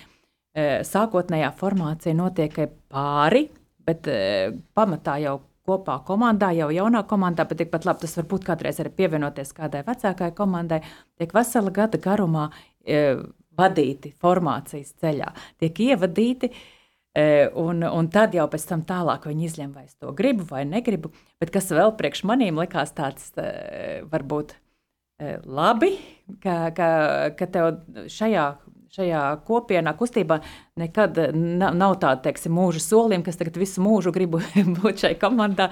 sākotnējā 0.84 1.48
formācija 1.56 2.12
notiek 2.18 2.58
pāri, 2.92 3.46
bet 3.88 4.10
e, 4.12 4.18
pamatā 4.76 5.16
jau 5.22 5.38
kopā 5.64 5.96
komandā, 6.04 6.52
jau 6.58 6.68
jaunā 6.76 7.06
komandā, 7.08 7.48
bet 7.48 7.62
tikpat 7.62 7.88
labi 7.88 8.04
tas 8.04 8.18
var 8.18 8.28
būt 8.34 8.44
kādreiz 8.50 8.82
arī 8.84 8.92
pievienoties 9.00 9.56
kādai 9.56 9.80
vecākai 9.88 10.28
komandai. 10.36 10.82
Tiek 11.16 11.32
vesela 11.32 11.72
gada 11.72 12.02
garumā 12.04 12.50
e, 12.84 13.00
vadīti 13.56 14.12
formācijas 14.20 14.92
ceļā, 15.00 15.32
tiek 15.64 15.84
ievadīti. 15.88 16.52
E, 16.52 16.81
un, 17.14 17.82
un 17.84 18.08
tad 18.08 18.32
jau 18.32 18.46
pēc 18.48 18.64
tam 18.70 18.82
tālāk 18.88 19.26
viņi 19.28 19.44
izlem, 19.44 19.72
vai 19.76 19.84
es 19.84 19.96
to 20.00 20.12
gribu 20.16 20.46
vai 20.48 20.64
negribu. 20.64 21.12
Bet 21.40 21.52
kas 21.52 21.68
vēl 21.74 21.92
priekš 21.98 22.24
manīm 22.28 22.60
likās 22.62 22.94
tāds 22.96 23.32
e, 23.36 24.00
varbūt 24.08 24.54
e, 25.20 25.36
labi, 25.44 25.92
ka, 26.40 26.70
ka, 26.76 26.88
ka 27.36 27.48
tev 27.52 27.68
šajā, 28.08 28.46
šajā 28.96 29.20
kopienā, 29.44 29.92
kustībā, 29.98 30.40
nekad 30.80 31.20
nav, 31.36 31.76
nav 31.76 31.98
tāda, 32.00 32.22
teiksim, 32.30 32.56
mūža 32.56 32.80
solījuma, 32.80 33.26
kas 33.28 33.40
tagad 33.40 33.60
visu 33.60 33.84
mūžu 33.84 34.14
gribu 34.16 34.40
būt 34.80 35.04
šai 35.04 35.12
komandā, 35.20 35.68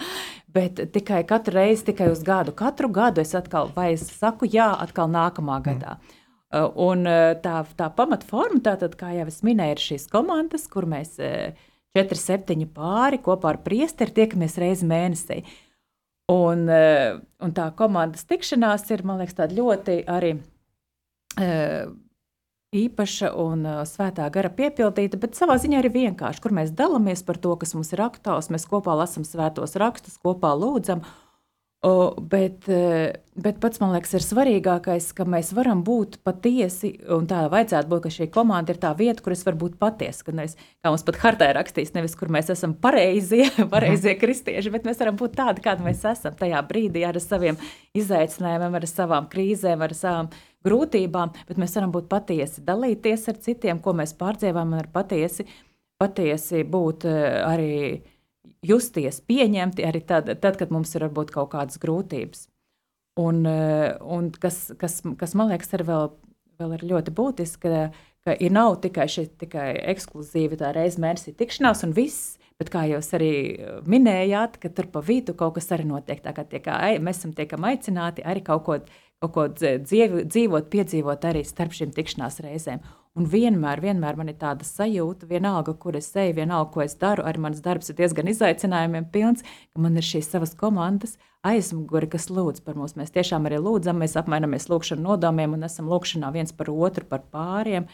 bet 0.53 0.84
tikai 0.93 1.24
katru 1.28 1.57
reizi, 1.57 1.88
tikai 1.88 2.12
uz 2.12 2.20
gadu. 2.26 2.53
Katru 2.57 2.93
gadu 2.93 3.24
es 3.24 3.32
atkal, 3.38 3.72
vai 3.72 3.95
es 3.97 4.05
saku 4.12 4.45
jā, 4.45 4.68
atkal 4.76 5.09
nākamā 5.09 5.57
mm. 5.57 5.68
gadā. 5.72 5.97
Mm. 5.97 6.16
Un 6.51 7.07
tā, 7.44 7.57
tā 7.78 7.86
pamatforma, 7.94 8.59
tātad, 8.66 8.96
kā 8.98 9.12
jau 9.14 9.28
es 9.30 9.40
minēju, 9.46 9.76
ir 9.76 9.82
šīs 9.84 10.09
komandas, 10.11 10.64
kur 10.70 10.88
mēs 10.90 11.14
četri, 11.20 12.18
septiņi 12.18 12.66
pāri 12.74 13.20
kopā 13.22 13.53
ar 13.53 13.61
priesteri 13.62 14.16
tiekamies 14.16 14.59
reizi 14.59 14.88
mēnesī. 14.90 15.44
Un, 16.30 16.66
un 16.66 17.55
tā 17.55 17.68
komandas 17.78 18.26
tikšanās 18.26 18.86
ir, 18.90 19.07
man 19.07 19.22
liekas, 19.22 19.38
tāda 19.38 19.55
ļoti 19.59 20.01
arī 20.11 20.34
īpaša 22.70 23.32
un 23.34 23.64
svētā 23.88 24.28
gara 24.30 24.51
piepildīta, 24.55 25.18
bet 25.18 25.34
savā 25.38 25.57
ziņā 25.59 25.80
arī 25.80 25.90
vienkārši, 25.94 26.42
kur 26.42 26.55
mēs 26.55 26.70
dalāmies 26.76 27.24
par 27.26 27.38
to, 27.42 27.57
kas 27.59 27.74
mums 27.74 27.90
ir 27.94 28.03
aktuāls. 28.05 28.51
Mēs 28.55 28.68
kopā 28.70 28.94
lasām 28.98 29.26
svētos 29.26 29.74
rakstus, 29.80 30.20
kopā 30.22 30.53
lūdzam. 30.55 31.03
O, 31.81 32.12
bet, 32.20 32.66
bet 33.41 33.57
pats 33.57 33.81
man 33.81 33.95
liekas, 33.95 34.11
ir 34.18 34.20
svarīgākais, 34.20 35.07
ka 35.16 35.24
mēs 35.24 35.55
varam 35.57 35.78
būt 35.81 36.18
patiesi, 36.28 36.91
un 37.16 37.24
tā 37.31 37.47
vajadzētu 37.49 37.89
būt, 37.89 38.03
ka 38.05 38.12
šī 38.12 38.26
komanda 38.35 38.74
ir 38.74 38.81
tā 38.83 38.91
vieta, 38.99 39.24
kur 39.24 39.33
es 39.33 39.47
varu 39.47 39.62
būt 39.62 39.78
patiesa. 39.81 40.26
Ka 40.26 40.35
nevis, 40.37 40.59
kā 40.85 40.93
mums 40.93 41.07
pat 41.09 41.20
hartā 41.22 41.49
ir 41.49 41.57
rakstīts, 41.57 41.95
nevis 41.97 42.18
kur 42.20 42.28
mēs 42.37 42.53
esam 42.53 42.74
pareizie, 42.85 43.47
pareizie 43.72 44.12
kristieši, 44.20 44.74
bet 44.76 44.85
mēs 44.91 45.01
varam 45.01 45.16
būt 45.22 45.39
tādi, 45.41 45.64
kādi 45.64 45.89
mēs 45.89 46.05
esam 46.12 46.37
tajā 46.37 46.61
brīdī 46.68 47.07
ar 47.09 47.16
saviem 47.24 47.57
izaicinājumiem, 47.97 48.76
ar 48.76 48.89
savām 48.93 49.33
krīzēm, 49.33 49.89
ar 49.89 49.97
savām 49.97 50.31
grūtībām, 50.68 51.33
bet 51.49 51.64
mēs 51.64 51.81
varam 51.81 51.97
būt 51.97 52.12
patiesi, 52.12 52.61
dalīties 52.68 53.28
ar 53.33 53.41
citiem, 53.41 53.81
ko 53.81 53.97
mēs 53.97 54.12
pārdzīvām, 54.20 54.76
un 54.76 54.85
ar 54.85 54.93
patiesi, 54.93 55.49
patiesi 55.97 56.61
būt 56.68 57.09
arī 57.09 58.03
justies 58.67 59.21
pieņemti 59.25 59.85
arī 59.87 60.03
tad, 60.07 60.31
tad 60.41 60.59
kad 60.61 60.73
mums 60.75 60.95
ir 60.95 61.07
varbūt 61.07 61.33
kaut 61.35 61.53
kādas 61.55 61.81
grūtības. 61.81 62.47
Un, 63.21 63.45
eh, 63.47 63.97
un 64.01 64.31
kas, 64.31 64.71
kas, 64.79 65.01
kas 65.19 65.35
man 65.35 65.51
liekas, 65.51 65.73
ir 65.77 65.85
vēl, 65.89 66.13
vēl 66.61 66.77
ir 66.77 66.87
ļoti 66.93 67.15
būtiski, 67.17 67.61
ka, 67.63 67.89
ka 68.25 68.37
ir 68.39 68.53
nav 68.55 68.79
tikai 68.85 69.09
šī 69.11 69.27
tikai 69.41 69.73
ekskluzīva 69.95 70.61
tā 70.61 70.75
reizes 70.77 71.01
mēnesī 71.03 71.35
tikšanās 71.37 71.85
un 71.89 71.97
viss, 71.97 72.39
bet 72.61 72.71
kā 72.73 72.85
jūs 72.89 73.11
arī 73.17 73.33
minējāt, 73.89 74.61
ka 74.61 74.69
tur 74.69 74.91
pa 74.93 75.01
vidu 75.01 75.35
kaut 75.35 75.57
kas 75.57 75.73
arī 75.73 75.89
notiek. 75.89 76.21
Tā 76.23 76.35
kā 76.37 76.45
tiek, 76.45 76.67
mēs 77.01 77.23
esam 77.23 77.33
tiekam 77.37 77.65
aicināti 77.65 78.25
arī 78.25 78.45
kaut 78.45 78.65
ko, 78.67 78.79
kaut 79.25 79.33
ko 79.35 79.47
dzīvot, 79.57 80.69
piedzīvot 80.73 81.25
arī 81.29 81.45
starp 81.49 81.73
šīm 81.77 81.95
tikšanās 81.97 82.41
reizēm. 82.45 82.85
Un 83.19 83.27
vienmēr, 83.27 83.81
vienmēr 83.83 84.15
man 84.21 84.29
ir 84.31 84.37
tāda 84.39 84.63
sajūta, 84.63 85.27
vienalga, 85.27 85.75
kur 85.83 85.97
es 85.99 86.13
eju, 86.15 86.37
vienalga, 86.37 86.71
ko 86.71 86.85
es 86.85 86.95
daru, 86.99 87.25
arī 87.27 87.43
mans 87.43 87.59
darbs 87.65 87.91
ir 87.91 87.97
diezgan 87.99 88.31
izaicinājumiem 88.31 89.09
pilns, 89.11 89.43
ka 89.43 89.83
man 89.83 89.99
ir 89.99 90.07
šīs 90.07 90.29
savas 90.31 90.55
komandas 90.59 91.17
aizmuguri, 91.47 92.07
kas 92.13 92.29
lūdz 92.31 92.63
par 92.63 92.79
mums. 92.79 92.95
Mēs 92.95 93.11
tiešām 93.17 93.49
arī 93.51 93.59
lūdzam, 93.65 93.99
mēs 93.99 94.15
apmainamies 94.21 94.69
lūkšanu 94.71 95.09
nodomiem 95.09 95.57
un 95.57 95.67
esam 95.67 95.91
lūkšanā 95.91 96.31
viens 96.37 96.55
par 96.55 96.71
otru, 96.71 97.07
par 97.11 97.27
pāriem, 97.35 97.89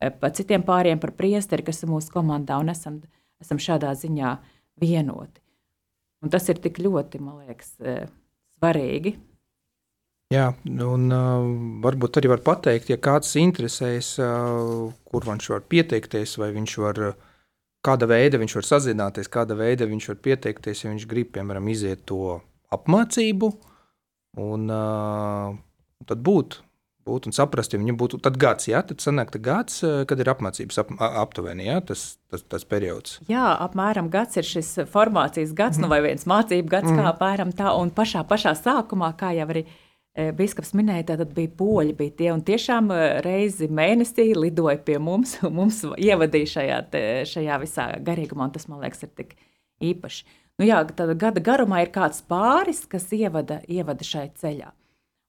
eh, 0.00 0.10
par 0.10 0.32
citiem 0.32 0.64
pāriem, 0.64 1.00
par 1.04 1.12
priesteri, 1.12 1.66
kas 1.66 1.82
ir 1.82 1.92
mūsu 1.92 2.14
komandā 2.14 2.56
un 2.62 2.72
esam, 2.72 3.02
esam 3.42 3.60
šādā 3.60 3.92
ziņā 3.92 4.38
vienoti. 4.80 5.44
Un 6.22 6.32
tas 6.32 6.48
ir 6.48 6.56
tik 6.64 6.80
ļoti, 6.80 7.20
man 7.20 7.44
liekas, 7.44 7.74
eh, 7.84 8.06
svarīgi. 8.56 9.18
Jā, 10.34 10.48
un 10.66 11.06
uh, 11.14 11.44
varbūt 11.84 12.18
arī 12.18 12.32
var 12.32 12.42
pateikt, 12.42 12.88
ja 12.90 12.98
kāds 12.98 13.30
interesēs, 13.38 14.16
uh, 14.18 14.88
kur 15.06 15.26
viņš 15.28 15.52
var 15.52 15.62
pieteikties, 15.70 16.34
vai 16.42 16.50
viņš 16.56 16.74
var, 16.82 17.00
kāda 17.86 18.08
veida 18.10 18.40
viņš 18.42 18.56
var 18.58 18.66
sazināties, 18.66 19.30
kāda 19.30 19.54
veida 19.54 19.86
viņš 19.86 20.10
var 20.10 20.18
pieteikties, 20.26 20.82
ja 20.82 20.90
viņš 20.90 21.06
grib, 21.06 21.30
piemēram, 21.36 21.70
iziet 21.70 22.02
to 22.10 22.40
apmācību, 22.74 23.52
un 24.42 24.66
uh, 24.74 25.54
tad 26.10 26.26
būt, 26.26 26.58
būt 27.06 27.30
un 27.30 27.38
saprast, 27.38 27.70
ja 27.70 27.78
viņam 27.78 28.02
būtu 28.02 28.18
tad 28.26 28.42
gads, 28.42 28.66
jā, 28.66 28.82
tad 28.82 29.06
sanāk 29.06 29.30
tā 29.30 29.38
gads, 29.38 29.78
kad 30.10 30.18
ir 30.18 30.34
apmācības 30.34 30.82
ap, 30.82 30.92
aptuveni, 31.22 31.70
jā, 31.70 31.78
tas, 31.86 32.16
tas, 32.34 32.42
tas 32.42 32.66
periods. 32.66 33.20
Jā, 33.30 33.46
apmēram 33.62 34.10
gads 34.10 34.42
ir 34.42 34.50
šis 34.50 34.74
formācijas 34.90 35.54
gads, 35.54 35.78
mm. 35.78 35.86
nu 35.86 35.94
vai 35.94 36.02
viens 36.10 36.26
mācību 36.26 36.78
gads, 36.78 36.90
mm. 36.90 36.98
kā 36.98 37.10
apmēram 37.14 37.54
tā, 37.54 37.78
un 37.78 37.94
pašā, 37.94 38.26
pašā 38.26 38.58
sākumā, 38.58 39.14
kā 39.22 39.36
jau 39.38 39.52
arī 39.52 39.68
E, 39.68 39.85
Bīskaps 40.16 40.72
minēja, 40.72 41.10
tad 41.10 41.34
bija 41.36 41.50
poļi, 41.58 41.92
bija 41.96 42.14
tie, 42.16 42.30
un 42.32 42.40
tiešām 42.44 42.88
e, 42.94 43.00
reizi 43.24 43.68
mēnesī 43.68 44.30
lidoja 44.32 44.78
pie 44.80 44.96
mums, 45.02 45.34
un 45.44 45.52
mums 45.58 45.82
ievadīja 45.84 46.52
šajā, 46.54 46.78
te, 46.92 47.02
šajā 47.28 47.60
visā 47.60 47.90
garīgumā, 48.06 48.48
un 48.48 48.54
tas, 48.54 48.64
man 48.70 48.80
liekas, 48.80 49.04
ir 49.04 49.12
tik 49.12 49.36
īpaši. 49.84 50.24
Nu 50.56 50.64
jā, 50.64 50.80
tad 50.96 51.12
gada 51.20 51.42
garumā 51.44 51.82
ir 51.84 51.92
kāds 51.92 52.22
pāris, 52.24 52.86
kas 52.88 53.10
ievada, 53.12 53.60
ievada 53.68 54.08
šai 54.08 54.30
ceļā. 54.40 54.72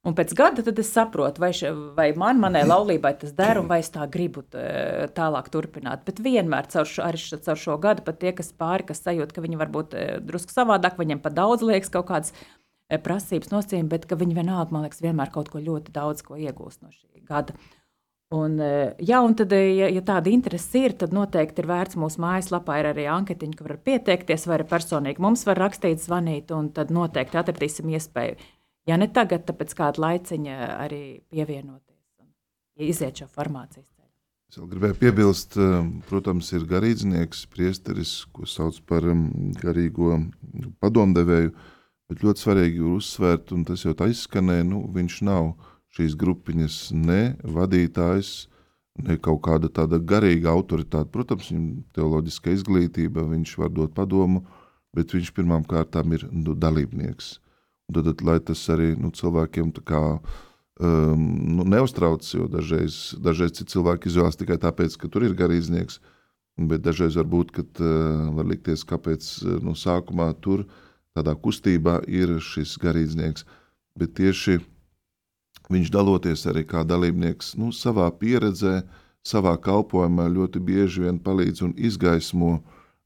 Un 0.08 0.14
pēc 0.16 0.30
gada 0.38 0.62
tad 0.64 0.78
es 0.80 0.88
saprotu, 0.94 1.42
vai, 1.42 1.50
še, 1.52 1.74
vai 1.96 2.06
man, 2.16 2.38
manai 2.40 2.62
laulībai 2.64 3.10
tas 3.20 3.34
der, 3.36 3.58
un 3.60 3.66
vai 3.68 3.82
es 3.82 3.90
tā 3.92 4.06
gribu 4.08 4.46
tālāk 4.48 5.50
turpināt. 5.52 6.06
Bet 6.06 6.22
vienmēr 6.24 6.70
caur 6.72 6.88
šo, 6.88 7.02
arī 7.04 7.20
caur 7.44 7.60
šo 7.60 7.76
gadu 7.82 8.06
pat 8.06 8.22
tie, 8.22 8.32
kas 8.38 8.54
pāri, 8.56 8.86
kas 8.88 9.02
sajūt, 9.04 9.34
ka 9.36 9.44
viņi 9.44 9.60
varbūt 9.60 9.98
e, 9.98 10.06
drusku 10.24 10.54
savādāk, 10.54 10.96
viņiem 11.02 11.20
pat 11.20 11.36
daudz 11.36 11.66
liekas 11.66 11.92
kaut 11.92 12.08
kādas 12.08 12.32
E, 12.32 12.67
prasības 13.04 13.50
nosacījumi, 13.52 13.90
bet 13.92 14.06
viņi 14.08 14.36
vienalga, 14.38 14.72
man 14.72 14.86
liekas, 14.86 15.02
vienmēr 15.04 15.32
kaut 15.34 15.50
ko 15.52 15.60
ļoti 15.60 15.92
daudz 15.92 16.24
ko 16.24 16.38
iegūst 16.40 16.80
no 16.80 16.92
šī 16.94 17.24
gada. 17.28 17.56
Un, 18.34 18.58
e, 18.60 18.94
jā, 19.08 19.22
un 19.24 19.32
tad, 19.36 19.52
e, 19.56 19.72
ja, 19.76 19.88
ja 19.92 20.02
tāda 20.04 20.28
interese 20.28 20.82
ir, 20.84 20.94
tad 21.00 21.14
noteikti 21.16 21.62
ir 21.62 21.68
vērts 21.70 21.96
mūsu 22.00 22.20
mājaslapā 22.20 22.76
ir 22.80 22.90
arī 22.90 23.06
anketiņa, 23.08 23.56
kur 23.56 23.70
var 23.72 23.80
pieteikties, 23.84 24.44
vai 24.48 24.58
arī 24.58 24.66
personīgi 24.68 25.24
mums 25.24 25.46
var 25.48 25.60
rakstīt, 25.64 26.02
zvanīt, 26.04 26.52
un 26.52 26.68
tad 26.76 26.92
noteikti 26.92 27.40
atradīsim 27.40 27.88
iespēju. 27.96 28.36
Ja 28.88 28.96
ne 29.00 29.08
tagad, 29.12 29.46
tad 29.48 29.56
pēc 29.60 29.72
kāda 29.76 30.04
laiciņa 30.04 30.58
arī 30.76 31.02
pievienoties 31.32 32.04
un 32.20 32.28
iziet 32.88 33.20
šo 33.20 33.28
formācijas. 33.32 33.88
Es 34.48 34.56
vēl 34.56 34.68
gribēju 34.70 34.96
piebilst, 34.96 35.56
protams, 36.08 36.48
ir 36.56 36.62
garīdznieks, 36.68 37.42
priesteris, 37.52 38.12
ko 38.32 38.46
sauc 38.48 38.78
par 38.88 39.04
garīgo 39.60 40.14
padomdevēju 40.80 41.52
Bet 42.08 42.22
ļoti 42.24 42.40
svarīgi 42.40 42.80
ir 42.80 42.92
uzsvērt, 42.96 43.50
un 43.52 43.66
tas 43.68 43.82
jau 43.84 43.92
tā 43.96 44.06
izskanēja, 44.08 44.64
nu, 44.64 44.80
viņš 44.94 45.18
nav 45.28 45.50
šīs 45.92 46.14
grupiņas 46.16 46.78
ne 46.96 47.20
vadītājs, 47.44 48.30
ne 49.04 49.18
kaut 49.20 49.42
kāda 49.44 49.68
tāda 49.68 50.00
garīga 50.00 50.54
autoritāte. 50.54 51.12
Protams, 51.12 51.50
viņam 51.52 51.68
teoloģiska 51.96 52.54
izglītība, 52.56 53.26
viņš 53.28 53.52
var 53.60 53.74
dot 53.76 53.92
padomu, 53.96 54.46
bet 54.96 55.12
viņš 55.12 55.34
pirmām 55.36 55.68
kārtām 55.68 56.16
ir 56.16 56.24
nu, 56.32 56.56
dalībnieks. 56.56 57.36
Un 57.88 58.00
tad, 58.00 58.24
lai 58.24 58.38
tas 58.40 58.64
arī 58.72 58.94
nu, 58.96 59.12
cilvēkiem 59.12 59.76
kā, 59.84 60.02
um, 60.80 61.28
nu, 61.60 61.68
neuztrauc, 61.76 62.24
jo 62.24 62.48
dažreiz, 62.48 63.18
dažreiz 63.20 63.60
cilvēki 63.60 64.08
izvēlas 64.08 64.40
tikai 64.40 64.56
tāpēc, 64.64 64.96
ka 64.96 65.12
tur 65.12 65.28
ir 65.28 65.36
garīdznieks, 65.36 66.00
bet 66.72 66.88
dažreiz 66.88 67.20
var 67.20 67.28
būt, 67.28 67.52
ka 67.52 67.68
uh, 67.68 68.28
var 68.40 68.48
likties, 68.48 68.88
kāpēc 68.88 69.32
nu, 69.60 69.76
sākumā 69.76 70.32
tur 70.40 70.64
ir 70.64 70.76
tādā 71.18 71.34
kustībā 71.34 72.00
ir 72.06 72.38
šis 72.40 72.78
garīdznieks, 72.80 73.44
bet 73.98 74.14
tieši 74.18 74.60
viņš 75.68 75.92
daloties 75.92 76.46
arī 76.48 76.64
kā 76.68 76.84
dalībnieks 76.86 77.56
nu, 77.60 77.72
savā 77.74 78.08
pieredzē, 78.14 78.80
savā 79.26 79.56
kalpošanā 79.60 80.28
ļoti 80.32 80.62
bieži 80.64 81.04
vien 81.04 81.18
palīdz 81.20 81.64
un 81.66 81.74
izgaismo 81.76 82.58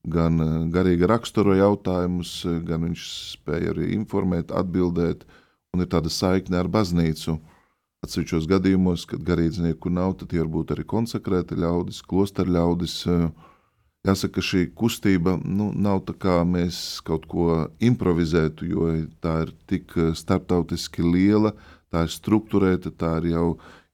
gan 0.03 0.41
eh, 0.43 0.53
garīga 0.75 1.09
rakstura 1.11 1.57
jautājumus, 1.59 2.43
gan 2.67 2.89
viņš 2.89 3.07
spēja 3.37 3.73
arī 3.75 3.93
informēt, 3.97 4.53
atbildēt, 4.55 5.25
un 5.73 5.83
ir 5.85 5.91
tāda 5.91 6.13
saikne 6.13 6.61
ar 6.61 6.71
baznīcu. 6.71 7.39
Atsevišķos 8.03 8.49
gadījumos, 8.51 9.07
kad 9.07 9.23
garīdznieku 9.23 9.91
nav, 9.95 10.17
tad 10.19 10.33
ir 10.35 10.49
būt 10.51 10.75
arī 10.75 10.85
konsekrēti 10.91 11.55
ļaudis, 11.63 12.01
klosteru 12.03 12.51
ļaudis, 12.57 12.97
uh, 13.07 13.29
Jāsaka, 14.03 14.43
šī 14.43 14.65
kustība 14.75 15.37
nu, 15.47 15.69
nav 15.79 16.01
tā 16.09 16.17
kā 16.19 16.41
mēs 16.43 16.77
kaut 17.07 17.29
ko 17.31 17.69
improvizētu, 17.79 18.67
jo 18.67 18.89
tā 19.23 19.35
ir 19.45 19.53
tik 19.71 19.95
eh, 19.95 20.09
starptautiski 20.19 21.05
liela, 21.07 21.53
tā 21.95 22.03
ir 22.09 22.11
struktūrēta, 22.11 22.91
tā 22.99 23.13
ir 23.21 23.29
jau, 23.37 23.45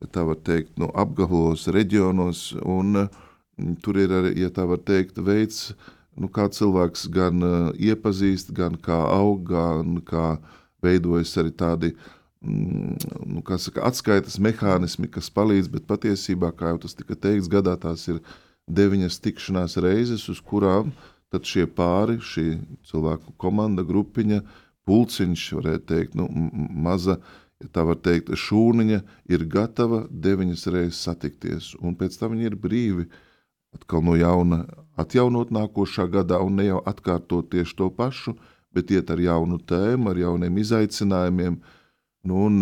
ja 0.00 0.09
tā 0.16 0.24
var 0.24 0.40
teikt, 0.48 0.72
no 0.80 0.88
apgabalos, 0.96 1.66
reģionos, 1.76 2.46
un 2.64 3.02
mm, 3.02 3.76
tur 3.84 4.00
ir 4.00 4.16
arī, 4.22 4.32
ja 4.40 4.48
teikt, 4.48 5.20
veids, 5.20 5.74
nu, 6.16 6.32
kā 6.32 6.48
cilvēks 6.48 7.04
gan 7.12 7.44
uh, 7.44 7.68
iepazīst, 7.76 8.56
gan 8.56 8.80
kā 8.80 8.96
aug, 9.12 9.44
gan 9.52 10.00
kā 10.09 10.38
veidojas 10.80 11.36
arī 11.36 11.52
tādi, 11.52 11.94
mm, 12.40 12.96
nu, 13.28 13.44
saka, 13.61 13.84
atskaitas 13.84 14.40
mehānismi, 14.40 15.12
kas 15.12 15.28
palīdz, 15.28 15.68
bet 15.68 15.84
patiesībā, 15.84 16.54
kā 16.56 16.72
jau 16.72 16.84
tas 16.88 16.96
tika 16.96 17.12
teikts, 17.12 17.52
gadā 17.52 17.76
tās 17.76 18.09
ir 18.09 18.24
deviņas 18.68 19.20
tikšanās 19.24 19.76
reizes, 19.82 20.28
uz 20.32 20.40
kurām 20.44 20.92
tad 21.32 21.44
šie 21.44 21.66
pāri, 21.66 22.18
šī 22.24 22.46
cilvēku 22.88 23.34
komanda, 23.40 23.84
grupiņa, 23.84 24.40
pulciņš, 24.88 25.44
varētu 25.58 25.88
teikt, 25.90 26.16
nu, 26.16 26.28
maza 26.88 27.18
ja 27.62 27.68
tā 27.74 27.84
var 27.88 27.98
teikt, 28.00 28.30
šūniņa 28.38 29.00
ir 29.34 29.46
gatava 29.50 30.04
deviņas 30.08 30.66
reizes 30.72 31.00
satikties, 31.04 31.72
un 31.82 31.96
pēc 31.98 32.18
tam 32.20 32.36
viņi 32.36 32.52
ir 32.52 32.58
brīvi 32.60 33.08
atkal 33.76 34.04
no 34.04 34.14
jauna 34.16 34.62
atjaunot 34.98 35.50
nākošā 35.54 36.08
gadā 36.12 36.38
un 36.44 36.56
ne 36.60 36.68
jau 36.68 36.78
atkārtot 36.88 37.50
tieši 37.52 37.76
to 37.78 37.90
pašu, 37.94 38.36
bet 38.74 38.92
iet 38.94 39.10
ar 39.10 39.20
jaunu 39.20 39.58
tēmu, 39.58 40.12
ar 40.12 40.22
jauniem 40.22 40.62
izaicinājumiem. 40.62 41.58
Nu, 42.28 42.40
un, 42.48 42.58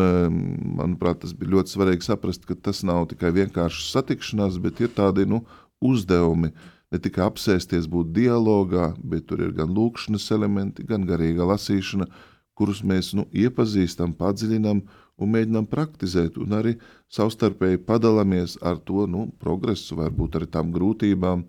manuprāt, 0.79 1.23
tas 1.23 1.33
bija 1.35 1.57
ļoti 1.57 1.73
svarīgi 1.73 2.07
saprast, 2.07 2.45
ka 2.47 2.55
tas 2.55 2.83
nav 2.87 3.07
tikai 3.11 3.33
vienkārši 3.35 3.87
satikšanās, 3.89 4.59
bet 4.63 4.83
ir 4.85 4.93
tādi 4.95 5.25
nu, 5.27 5.41
uzdevumi, 5.85 6.53
ne 6.93 7.01
tikai 7.03 7.27
apsēsties, 7.27 7.89
būt 7.91 8.13
dialogā, 8.17 8.93
bet 9.03 9.27
tur 9.31 9.43
ir 9.45 9.53
gan 9.57 9.73
lūkšanas 9.75 10.31
elementi, 10.37 10.87
gan 10.87 11.07
garīga 11.09 11.49
lasīšana, 11.49 12.09
kurus 12.57 12.83
mēs 12.87 13.13
nu, 13.17 13.27
iepazīstam, 13.37 14.15
padziļinām 14.17 14.81
un 15.17 15.33
mēģinām 15.33 15.67
praktizēt, 15.69 16.39
un 16.41 16.57
arī 16.57 16.77
savstarpēji 17.13 17.83
padalāmies 17.89 18.57
ar 18.65 18.81
to 18.85 19.07
nu, 19.11 19.27
progresu, 19.41 19.97
varbūt 20.01 20.39
arī 20.39 20.49
tām 20.53 20.73
grūtībām. 20.75 21.45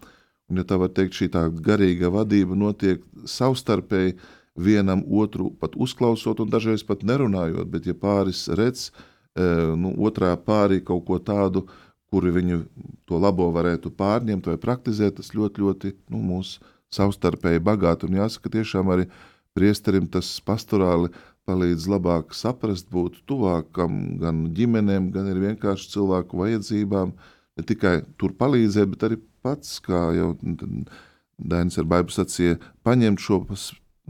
Un, 0.48 0.60
ja 0.60 0.64
tā 0.68 0.78
var 0.80 0.92
teikt, 0.96 1.16
šī 1.18 1.30
tā 1.34 1.48
garīga 1.52 2.12
vadība 2.12 2.56
notiek 2.56 3.04
savstarpēji 3.28 4.16
vienam 4.58 5.04
otru 5.06 5.52
pat 5.60 5.76
uzklausot 5.76 6.40
un 6.42 6.50
dažreiz 6.50 6.84
pat 6.88 7.04
nerunājot, 7.06 7.68
bet 7.70 7.88
ja 7.88 7.94
pāris 7.94 8.48
redz 8.48 8.88
e, 8.90 9.44
nu, 9.78 9.94
otrā 10.08 10.34
pārī 10.40 10.80
kaut 10.84 11.06
ko 11.08 11.20
tādu, 11.22 11.68
kuri 12.12 12.32
viņu 12.36 12.62
to 13.08 13.20
labo 13.20 13.50
varētu 13.56 13.92
pārņemt 13.98 14.48
vai 14.48 14.58
praktizēt, 14.62 15.18
tas 15.20 15.34
ļoti, 15.36 15.64
ļoti 15.64 15.94
nu, 16.14 16.22
mūs 16.24 16.58
savstarpēji 16.94 17.64
bagāti 17.64 18.08
un 18.08 18.22
jāsaka 18.22 18.52
tiešām 18.54 18.94
arī 18.94 19.08
priesterim 19.58 20.08
tas 20.12 20.30
pastorāli 20.46 21.12
palīdz 21.48 21.88
labāk 21.92 22.36
saprast, 22.36 22.90
būt 22.92 23.22
tuvākam 23.30 24.18
gan 24.22 24.46
ģimenēm, 24.56 25.12
gan 25.16 25.30
arī 25.32 25.52
vienkārši 25.52 25.92
cilvēku 25.96 26.40
vajadzībām. 26.42 27.14
Ne 27.58 27.66
tikai 27.66 28.02
tur 28.20 28.36
palīdzēt, 28.38 28.92
bet 28.94 29.06
arī 29.08 29.20
pats, 29.46 29.78
kā 29.84 30.10
jau 30.18 30.34
Dainis 31.38 31.78
ar 31.78 31.88
Baibu 31.90 32.14
sacīja, 32.14 32.58
paņemt 32.86 33.22
šo 33.22 33.44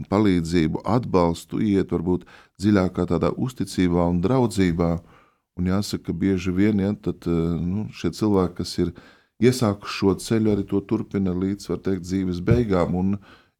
palīdzību, 0.08 0.82
atbalstu, 0.86 1.60
iet 1.62 1.92
varbūt 1.94 2.26
dziļākā 2.60 3.06
tādā 3.10 3.30
uzticībā 3.36 4.06
un 4.08 4.20
draudzībā. 4.24 4.90
Un 5.58 5.66
jāsaka, 5.66 6.08
ka 6.08 6.14
bieži 6.14 6.54
vien 6.54 6.78
ja, 6.78 6.92
tad, 7.02 7.26
nu, 7.26 7.88
šie 7.94 8.12
cilvēki, 8.14 8.54
kas 8.60 8.76
ir 8.78 8.92
iesākuši 9.42 9.94
šo 9.94 10.14
ceļu, 10.22 10.52
arī 10.54 10.64
to 10.70 10.80
turpina 10.86 11.34
līdz, 11.34 11.70
teikt, 11.82 12.06
dzīves 12.06 12.40
beigām. 12.46 12.94
Un, 12.98 13.16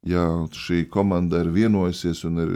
ja 0.07 0.23
šī 0.55 0.85
komanda 0.91 1.41
ir 1.43 1.51
vienojusies 1.51 2.23
un 2.29 2.39
ir 2.43 2.53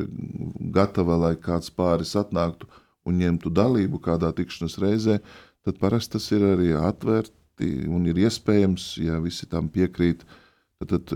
gatava, 0.76 1.18
lai 1.26 1.34
kāds 1.36 1.74
pāris 1.76 2.16
atnāktu 2.20 2.70
un 3.04 3.20
ņemtu 3.20 3.52
dalību 3.52 4.00
kādā 4.04 4.32
tikšanās 4.36 4.80
reizē, 4.80 5.20
tad 5.68 5.80
parasti 5.82 6.16
tas 6.16 6.30
ir 6.32 6.46
arī 6.54 6.72
atvērti 6.80 7.70
un 7.92 8.08
ir 8.08 8.20
iespējams, 8.24 8.94
ja 9.04 9.20
visi 9.24 9.48
tam 9.50 9.68
piekrīt. 9.72 10.24
Tad, 10.80 11.04
tad 11.08 11.14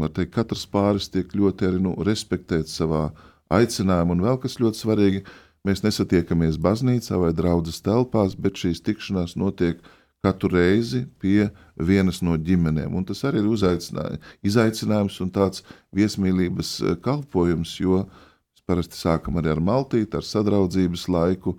var 0.00 0.12
teikt, 0.16 0.34
katrs 0.36 0.66
pāris 0.70 1.10
tiek 1.12 1.32
ļoti 1.36 1.66
arī 1.68 1.80
nu, 1.82 1.96
respektēts 2.06 2.76
savā 2.76 3.08
aicinājumā, 3.52 4.14
un 4.14 4.22
vēl 4.24 4.38
kas 4.40 4.60
ļoti 4.62 4.80
svarīgi, 4.80 5.24
mēs 5.66 5.82
nesatiekamies 5.84 6.58
baznīcā 6.62 7.18
vai 7.20 7.32
draudzes 7.36 7.82
telpās, 7.84 8.36
bet 8.36 8.60
šīs 8.60 8.82
tikšanās 8.86 9.36
notiek 9.40 9.82
katru 10.24 10.50
reizi 10.52 11.04
pie 11.20 11.48
vienas 11.76 12.20
no 12.24 12.36
ģimenēm. 12.36 12.94
Un 12.96 13.06
tas 13.08 13.22
arī 13.28 13.40
ir 13.40 14.18
izaicinājums 14.44 15.20
un 15.24 15.30
tāds 15.32 15.64
viesmīlības 15.96 16.72
eh, 16.82 16.96
kalpojums, 17.02 17.76
jo 17.80 18.04
mēs 18.04 18.64
parasti 18.68 19.00
sākam 19.00 19.40
arī 19.40 19.54
ar 19.54 19.62
maltīti, 19.64 20.16
ar 20.16 20.26
sadraudzības 20.26 21.08
laiku. 21.08 21.56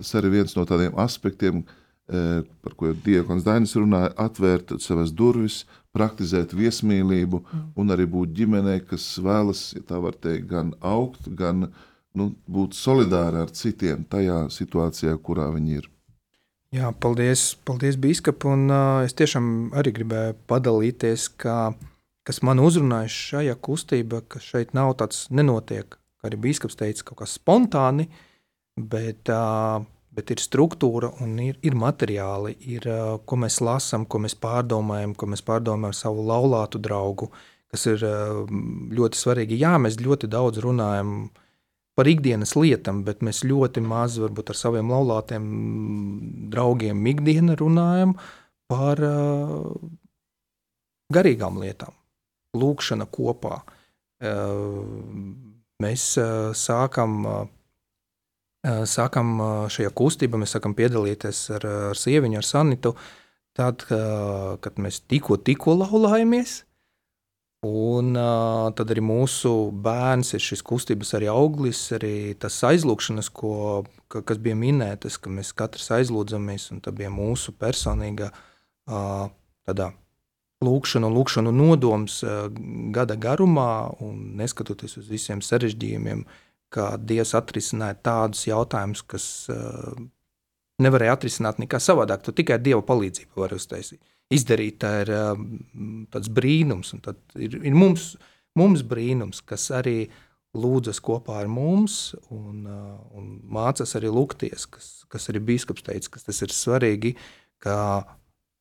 Tas 0.00 0.14
arī 0.18 0.34
viens 0.38 0.56
no 0.56 0.64
tādiem 0.66 0.96
aspektiem, 0.98 1.62
eh, 2.10 2.42
par 2.64 2.74
ko 2.74 2.90
Dievs 2.92 3.46
Dainis 3.46 3.76
runāja, 3.78 4.10
atvērt 4.18 4.74
savas 4.82 5.14
durvis, 5.14 5.64
praktizēt 5.94 6.54
viesmīlību 6.54 7.44
un 7.78 7.94
arī 7.94 8.06
būt 8.10 8.34
ģimenē, 8.34 8.80
kas 8.86 9.06
vēlas, 9.22 9.72
ja 9.74 9.82
tā 9.86 10.02
var 10.02 10.14
teikt, 10.14 10.46
gan 10.50 10.74
augt, 10.80 11.26
gan 11.34 11.70
nu, 12.18 12.32
būt 12.50 12.76
solidāri 12.78 13.44
ar 13.44 13.52
citiem 13.54 14.04
tajā 14.10 14.44
situācijā, 14.52 15.14
kurā 15.22 15.50
viņi 15.54 15.78
ir. 15.80 15.88
Jā, 16.74 16.92
paldies, 17.02 17.56
paldies 17.66 17.96
Bīskap. 17.98 18.44
Un, 18.46 18.68
uh, 18.70 19.02
es 19.02 19.14
tiešām 19.18 19.72
arī 19.78 19.90
gribēju 19.96 20.36
padalīties, 20.50 21.26
kā, 21.42 21.72
kas 22.26 22.42
man 22.46 22.62
uzrunāja 22.62 23.10
šajā 23.10 23.56
kustībā, 23.58 24.22
ka 24.30 24.42
šeit 24.42 24.74
nav 24.78 24.94
tāds 25.00 25.24
nenotiek, 25.34 25.96
kā 25.98 26.30
arī 26.30 26.38
Bīskaps 26.46 26.78
teica, 26.78 27.08
kaut 27.08 27.24
kas 27.24 27.34
spontāni, 27.40 28.06
bet, 28.78 29.32
uh, 29.34 29.82
bet 30.14 30.30
ir 30.30 30.42
struktūra 30.42 31.10
un 31.24 31.34
ir, 31.42 31.58
ir 31.66 31.74
materiāli, 31.74 32.54
ir, 32.76 32.86
uh, 32.86 33.18
ko 33.26 33.40
mēs 33.42 33.58
lasām, 33.66 34.06
ko 34.06 34.22
mēs 34.22 34.38
pārdomājam, 34.38 35.18
ko 35.18 35.26
mēs 35.34 35.42
pārdomājam 35.46 35.90
ar 35.90 36.00
savu 36.04 36.26
laulātu 36.30 36.78
draugu, 36.78 37.32
kas 37.74 37.90
ir 37.90 38.06
uh, 38.06 38.44
ļoti 38.94 39.18
svarīgi. 39.18 39.58
Jā, 39.58 39.74
mēs 39.82 39.98
ļoti 39.98 40.30
daudz 40.30 40.62
runājam 40.62 41.32
par 41.34 41.48
par 42.00 42.08
ikdienas 42.08 42.54
lietām, 42.56 43.02
bet 43.04 43.20
mēs 43.20 43.42
ļoti 43.44 43.82
maz 43.84 44.14
varbūt 44.22 44.54
ar 44.54 44.56
saviem 44.56 44.88
laulātiem 44.88 45.48
draugiem 46.48 47.02
ikdienā 47.12 47.58
runājam 47.60 48.14
par 48.72 49.02
uh, 49.04 49.66
garīgām 51.12 51.58
lietām, 51.60 51.92
lūkšana 52.56 53.04
kopā. 53.12 53.58
Uh, 54.24 54.80
mēs 55.84 56.06
uh, 56.22 56.56
sākam, 56.56 57.20
sākam 58.88 59.36
šajā 59.72 59.92
kustībā, 59.96 60.40
mēs 60.40 60.56
sākam 60.56 60.72
piedalīties 60.76 61.42
ar, 61.58 61.68
ar 61.90 62.00
sieviņu, 62.00 62.40
ar 62.40 62.48
Sanitu, 62.48 62.94
tad, 63.56 63.84
kad 63.88 64.80
mēs 64.80 65.02
tikko, 65.08 65.36
tikko 65.40 65.76
laulājamies. 65.82 66.62
Un 67.60 68.14
uh, 68.16 68.70
tad 68.72 68.88
arī 68.88 69.02
mūsu 69.04 69.50
bērns 69.84 70.32
ir 70.32 70.40
šis 70.40 70.62
kustības 70.64 71.10
arī 71.18 71.26
auglis, 71.28 71.80
arī 71.92 72.32
tas 72.40 72.54
aizlūgšanas, 72.64 73.28
ko, 73.36 73.82
ka, 74.08 74.22
kas 74.24 74.38
bija 74.40 74.56
minētas, 74.56 75.18
ka 75.20 75.28
mēs 75.28 75.52
katrs 75.52 75.90
aizlūdzamies, 75.98 76.70
un 76.72 76.80
tā 76.80 76.94
bija 76.96 77.10
mūsu 77.12 77.52
personīga 77.52 78.30
uh, 78.32 79.26
tādā 79.68 79.90
lūkšanu, 80.64 81.10
lūkšanu 81.12 81.52
nodoms 81.52 82.22
uh, 82.24 82.46
gada 82.96 83.18
garumā, 83.20 83.90
un 84.00 84.38
neskatoties 84.40 84.96
uz 85.02 85.12
visiem 85.12 85.44
sarežģījumiem, 85.44 86.24
kā 86.72 86.94
Dievs 86.96 87.34
atrisināja 87.36 87.98
tādus 88.00 88.46
jautājumus, 88.48 89.04
kas 89.04 89.26
uh, 89.52 90.00
nevarēja 90.80 91.18
atrisināt 91.18 91.60
nekā 91.60 91.76
savādāk, 91.76 92.24
tu 92.24 92.32
tikai 92.32 92.56
Dieva 92.56 92.80
palīdzību 92.88 93.44
vari 93.44 93.60
uztaisīt 93.60 94.00
izdarīt. 94.34 94.78
Tā 94.82 94.92
ir 95.04 95.12
um, 95.16 95.46
tāds 96.12 96.30
brīnums, 96.32 96.94
ir, 97.36 97.58
ir 97.58 97.76
mums, 97.76 98.14
mums 98.58 98.84
brīnums, 98.86 99.42
kas 99.46 99.68
arī 99.74 100.04
lūdzas 100.56 100.98
kopā 101.04 101.40
ar 101.44 101.50
mums 101.50 102.14
un, 102.34 102.64
uh, 102.66 102.96
un 103.14 103.36
mācās 103.54 103.94
arī 103.98 104.10
lūgties, 104.10 104.66
kas, 104.70 104.88
kas 105.10 105.30
arī 105.30 105.42
biskups 105.52 105.86
teica, 105.86 106.16
ka 106.16 106.24
tas 106.26 106.42
ir 106.46 106.54
svarīgi. 106.54 107.14
Kā, 107.60 107.76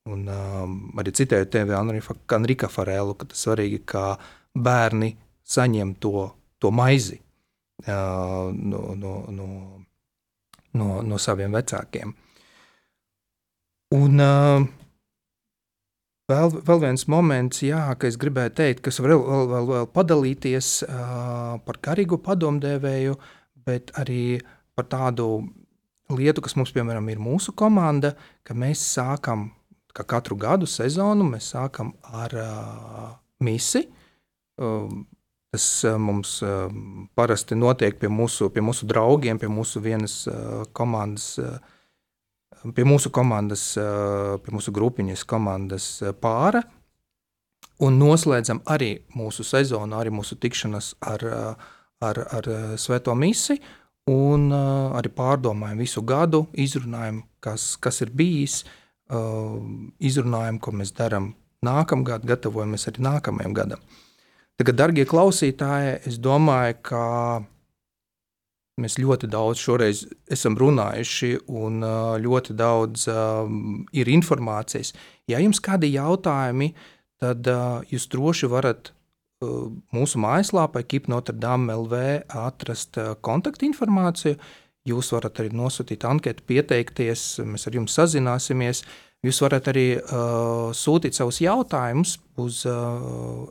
un 0.10 0.28
um, 0.28 0.76
arī 1.00 1.14
citēju 1.16 1.48
tevi, 1.54 1.76
Enrika 1.78 2.70
Farēlu, 2.72 3.16
ka 3.18 3.30
tas 3.32 3.46
svarīgi, 3.46 3.82
kā 3.88 4.12
bērni 4.58 5.14
saņem 5.50 5.96
to, 6.04 6.28
to 6.62 6.72
maizi 6.74 7.22
uh, 7.88 8.50
no, 8.54 8.82
no, 9.00 9.14
no, 9.34 9.48
no, 10.78 10.90
no 11.02 11.22
saviem 11.22 11.56
vecākiem. 11.58 12.14
Un, 13.98 14.22
uh, 14.22 14.68
Vēl, 16.30 16.52
vēl 16.62 16.82
viens 16.84 17.08
moments, 17.10 17.64
jā, 17.66 17.82
ka 17.98 18.06
es 18.06 18.18
gribēju 18.22 18.52
teikt, 18.54 18.84
kas 18.86 19.00
var 19.02 19.16
vēl, 19.16 19.22
vēl, 19.26 19.48
vēl, 19.50 19.70
vēl 19.70 19.88
padalīties 19.96 20.68
uh, 20.86 21.56
par 21.66 21.80
garīgu 21.88 22.20
padomdevēju, 22.22 23.16
bet 23.66 23.90
arī 23.98 24.38
par 24.78 24.86
tādu 24.92 25.30
lietu, 26.14 26.44
kas 26.46 26.54
mums, 26.60 26.74
piemēram, 26.76 27.10
ir 27.10 27.22
mūsu 27.22 27.56
komanda, 27.58 28.14
ka 28.46 28.54
mēs 28.54 28.84
sākam, 28.94 29.48
kā 29.98 30.06
katru 30.06 30.38
gadu 30.38 30.70
sezonu, 30.70 31.26
mēs 31.32 31.50
sākam 31.56 31.96
ar 32.14 32.38
uh, 32.38 33.10
misi. 33.42 33.88
Uh, 34.62 34.86
tas 35.50 35.66
mums 35.98 36.36
uh, 36.46 36.70
parasti 37.18 37.58
notiek 37.58 37.98
pie 37.98 38.14
mūsu, 38.14 38.52
pie 38.54 38.62
mūsu 38.62 38.86
draugiem, 38.90 39.42
pie 39.42 39.50
mūsu 39.50 39.82
vienas 39.82 40.22
uh, 40.30 40.62
komandas 40.78 41.32
uh, 41.42 41.58
pie 42.76 42.86
mūsu 42.88 43.12
komandas, 43.14 43.72
pie 43.76 44.54
mūsu 44.56 44.74
grupiņas 44.76 45.26
komandas 45.30 45.90
pāra. 46.22 46.64
Un 47.80 47.96
noslēdzam 48.00 48.60
arī 48.68 48.98
mūsu 49.16 49.46
sezonu, 49.48 49.96
arī 49.96 50.12
mūsu 50.12 50.36
tikšanos 50.40 50.98
ar, 51.08 51.24
ar, 52.04 52.24
ar 52.40 52.50
Svēto 52.80 53.16
misiju. 53.16 53.62
Un 54.10 54.50
arī 54.52 55.12
pārdomājam 55.14 55.84
visu 55.84 56.02
gadu, 56.02 56.48
izrunājam, 56.58 57.22
kas, 57.44 57.76
kas 57.78 58.02
ir 58.02 58.10
bijis, 58.16 58.64
izrunājam, 60.02 60.58
ko 60.58 60.74
mēs 60.80 60.96
darām 60.98 61.34
nākamgad, 61.66 62.26
gatavojamies 62.26 62.88
arī 62.90 63.04
nākamajam 63.06 63.54
gadam. 63.54 63.84
Tagad, 64.60 64.80
darbie 64.80 65.06
klausītāji, 65.08 66.00
es 66.10 66.18
domāju, 66.20 66.80
ka 66.90 67.04
Mēs 68.80 68.98
ļoti 69.02 69.28
daudz 69.32 69.60
šoreiz 69.62 70.06
esam 70.32 70.56
runājuši, 70.60 71.34
un 71.52 71.84
ļoti 72.24 72.56
daudz 72.58 73.08
ir 73.10 74.12
informācijas. 74.14 74.94
Ja 75.30 75.42
jums 75.44 75.62
kādi 75.64 75.92
jautājumi, 75.94 76.72
tad 77.20 77.50
jūs 77.92 78.08
droši 78.14 78.50
varat 78.52 78.94
mūsu 79.96 80.20
mājaslapā, 80.20 80.84
Kipnotrdam 80.88 81.70
LV, 81.72 82.02
atrast 82.48 83.00
kontaktinformāciju. 83.26 84.40
Jūs 84.90 85.12
varat 85.14 85.40
arī 85.42 85.52
nosūtīt 85.54 86.06
anketu, 86.08 86.44
pieteikties, 86.50 87.42
mēs 87.46 87.68
ar 87.68 87.78
jums 87.78 87.96
sazināsimies. 88.00 88.84
Jūs 89.26 89.42
varat 89.44 89.68
arī 89.68 89.88
uh, 90.00 90.70
sūtīt 90.76 91.18
savus 91.18 91.42
jautājumus 91.44 92.16
uz 92.40 92.62
uh, 92.70 93.50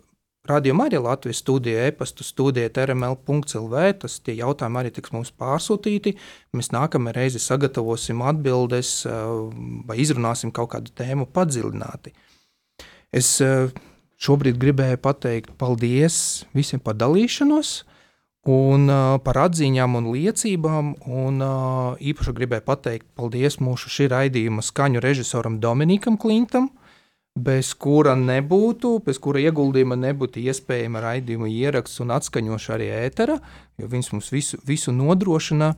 Radio 0.49 0.75
Marija 0.75 1.01
Latvijas 1.01 1.37
studiju 1.37 1.79
e-pastu 1.79 2.25
studiju 2.25 2.71
RML.CLV. 2.75 3.75
Tas 4.01 4.15
tie 4.25 4.39
jautājumi 4.39 4.81
arī 4.81 4.93
tiks 4.97 5.13
mums 5.13 5.29
pārsūtīti. 5.37 6.15
Mēs 6.57 6.71
nākamajā 6.73 7.19
reizē 7.19 7.43
sagatavosim 7.43 8.23
atbildes 8.25 8.93
uh, 9.05 9.51
vai 9.85 9.99
izrunāsim 10.01 10.49
kaut 10.57 10.71
kādu 10.73 10.95
tēmu 10.97 11.29
padziļināti. 11.37 12.15
Es 13.13 13.35
uh, 13.45 13.69
šobrīd 14.17 14.57
gribēju 14.63 15.03
pateikt 15.05 15.53
paldies 15.61 16.47
visiem 16.57 16.81
par 16.81 16.97
dalīšanos. 16.97 17.83
Un 18.49 18.89
uh, 18.89 19.19
par 19.21 19.43
atziņām 19.45 20.01
un 20.01 20.11
liecībām. 20.15 20.95
Un, 21.13 21.45
uh, 21.45 22.01
īpaši 22.01 22.37
gribēju 22.41 22.65
pateikt 22.65 23.11
paldies 23.21 23.61
mūsu 23.61 23.93
šī 23.93 24.09
raidījuma 24.15 24.65
skaņu 24.65 25.05
režisoram 25.05 25.61
Dominikam 25.61 26.17
Klintam, 26.17 26.71
bez 27.45 27.73
kura 27.79 28.15
nebūtu, 28.19 28.99
bez 29.07 29.21
kura 29.23 29.41
ieguldījuma 29.43 29.97
nebūtu 29.99 30.43
iespējama 30.49 31.03
raidījuma 31.05 31.49
ieraksts 31.51 32.03
un 32.05 32.13
atskaņošana 32.17 32.77
arī 32.79 32.89
ētera, 33.07 33.39
jo 33.79 33.89
viņš 33.91 34.11
mums 34.15 34.31
visu, 34.35 34.61
visu 34.67 34.95
nodrošina. 34.95 35.73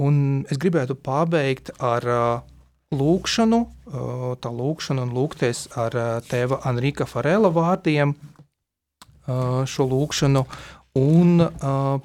Un 0.00 0.44
es 0.48 0.60
gribētu 0.60 0.96
pabeigt 0.96 1.72
ar 1.84 2.06
uh, 2.08 2.60
lūkšanu, 2.94 3.58
uh, 3.60 4.28
tā 4.40 4.52
lūkšanu 4.54 5.04
un 5.06 5.14
lūgties 5.16 5.66
ar 5.78 5.96
uh, 5.98 6.12
tēva 6.24 6.62
Enrika 6.70 7.06
Farela 7.10 7.50
vārdiem 7.52 8.14
uh, 8.14 9.66
šo 9.68 9.88
lūkšanu. 9.90 10.46
Un 11.00 11.44
uh, 11.44 12.00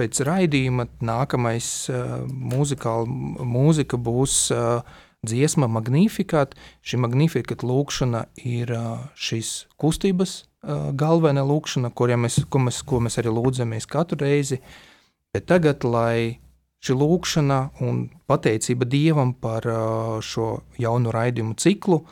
pēc 0.00 0.22
raidījuma 0.26 0.88
nākamais 1.04 1.68
uh, 1.92 2.24
mūzika 2.24 4.00
būs 4.00 4.40
uh, 4.56 4.98
dziesma 5.26 5.68
Magnificat. 5.70 6.54
Šī 6.82 7.00
Magnificat 7.02 7.64
lūkšana 7.66 8.26
ir 8.44 8.72
šīs 9.18 9.66
kustības 9.80 10.44
galvenā 10.60 11.44
lūkšana, 11.46 11.92
mēs, 12.20 12.42
ko, 12.48 12.60
mēs, 12.60 12.82
ko 12.84 13.00
mēs 13.00 13.18
arī 13.20 13.32
lūdzamies 13.32 13.88
katru 13.88 14.20
reizi. 14.20 14.60
Bet 15.32 15.46
tagad, 15.48 15.84
lai 15.84 16.40
šī 16.84 16.96
lūkšana 16.96 17.60
un 17.86 18.10
pateicība 18.28 18.88
Dievam 18.88 19.34
par 19.34 19.64
šo 20.20 20.60
jaunu 20.78 21.12
raidījumu 21.14 21.56
ciklu, 21.56 22.02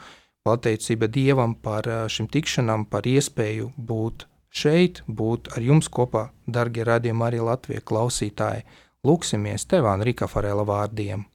pateicība 0.48 1.09
Dievam 1.12 1.54
par 1.54 1.88
šīm 2.09 2.28
tikšanām, 2.32 2.88
par 2.88 3.09
iespēju 3.09 3.72
būt 3.76 4.28
šeit 4.48 5.02
būt 5.06 5.52
ar 5.56 5.62
jums 5.62 5.90
kopā, 5.92 6.30
darbie 6.46 6.84
radījumi, 6.88 7.24
arī 7.24 7.42
Latvijas 7.44 7.84
klausītāji. 7.88 8.64
Lūksimies 9.06 9.68
tev, 9.68 9.86
Rīka 10.02 10.26
Farela 10.26 10.64
vārdiem. 10.66 11.26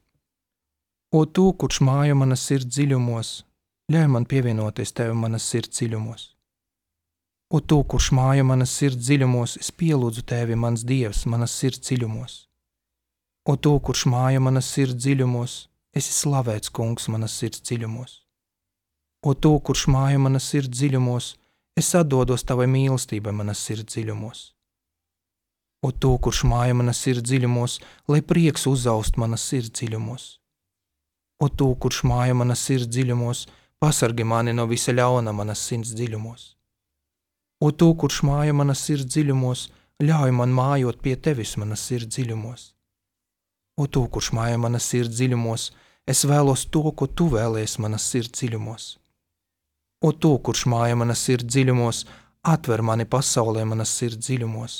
O 1.14 1.26
tu, 1.26 1.45
kurš 1.53 1.80
mājo 1.86 2.16
manas 2.18 2.45
sirds 2.47 2.70
dziļumos, 2.74 3.32
ļauj 3.93 4.07
man 4.14 4.26
pievienoties 4.30 4.95
tev 4.97 5.14
manas 5.18 5.45
sirds 5.45 5.78
dziļumos. 5.78 6.24
O 7.53 7.59
tu, 7.61 7.78
kurš 7.84 8.09
mājo 8.18 8.47
manas 8.49 8.74
sirds 8.74 9.03
dziļumos, 9.05 9.57
es 9.61 9.70
pielūdzu 9.70 10.26
tevi, 10.32 10.57
mans 10.57 10.82
dievs, 10.89 11.28
manas 11.30 11.53
sirds 11.53 11.84
dziļumos. 11.86 12.39
O 13.45 13.55
tu, 13.55 13.76
kurš 13.86 14.07
mājo 14.09 14.41
manas 14.41 14.72
sirds 14.74 14.97
dziļumos, 15.05 15.59
esi 15.93 16.18
slavēts 16.18 16.74
kungs 16.74 17.07
manas 17.14 17.38
sirds 17.38 17.61
dziļumos. 17.61 18.18
O 19.24 19.36
tu, 19.38 19.53
kurš 19.59 19.86
mājo 19.93 20.26
manas 20.26 20.49
sirds 20.49 20.74
dziļumos, 20.80 21.34
Es 21.74 21.89
atdodos 21.97 22.43
tavai 22.45 22.68
mīlestībai 22.70 23.32
manas 23.34 23.61
sirds 23.66 23.95
dziļumos. 23.95 24.41
O 25.84 25.89
tu, 25.91 26.11
kurš 26.22 26.43
māja 26.45 26.76
manas 26.78 26.99
sirds 27.01 27.26
dziļumos, 27.26 27.80
lai 28.07 28.22
prieks 28.22 28.68
uzaust 28.70 29.18
manas 29.18 29.41
sirds 29.49 29.74
dziļumos. 29.80 30.28
O 31.44 31.50
tu, 31.50 31.68
kurš 31.84 32.04
māja 32.08 32.36
manas 32.39 32.64
sirds 32.68 32.88
dziļumos, 32.94 33.46
pasargi 33.84 34.24
mani 34.24 34.54
no 34.56 34.68
visa 34.70 34.96
ļauna 34.96 35.34
manas 35.36 35.64
sirds 35.68 35.91
dziļumos. 35.98 36.48
O 37.66 37.72
tu, 37.72 37.91
kurš 38.00 38.22
māja 38.30 38.56
manas 38.56 38.84
sirds 38.88 39.10
dziļumos, 39.12 39.68
ļauj 40.08 40.34
man 40.39 40.56
mājot 40.56 41.04
pie 41.04 41.16
tevis 41.28 41.58
manas 41.60 41.84
sirds 41.89 42.16
dziļumos. 42.16 42.66
O 43.82 43.88
tu, 43.88 44.08
kurš 44.08 44.34
māja 44.38 44.60
manas 44.66 44.88
sirds 44.91 45.16
dziļumos, 45.20 45.70
es 46.08 46.26
vēlos 46.30 46.68
to, 46.74 46.84
ko 46.91 47.08
tu 47.08 47.32
vēlies 47.34 47.80
manas 47.84 48.06
sirds 48.14 48.39
dziļumos 48.39 48.91
O 50.04 50.12
tu, 50.12 50.34
kurš 50.44 50.66
māja 50.68 50.98
manas 51.00 51.22
sirds 51.24 51.48
dziļumos, 51.48 52.02
atver 52.54 52.82
mani 52.84 53.06
pasaulē 53.08 53.62
manas 53.64 53.91
sirds 53.96 54.20
dziļumos. 54.26 54.74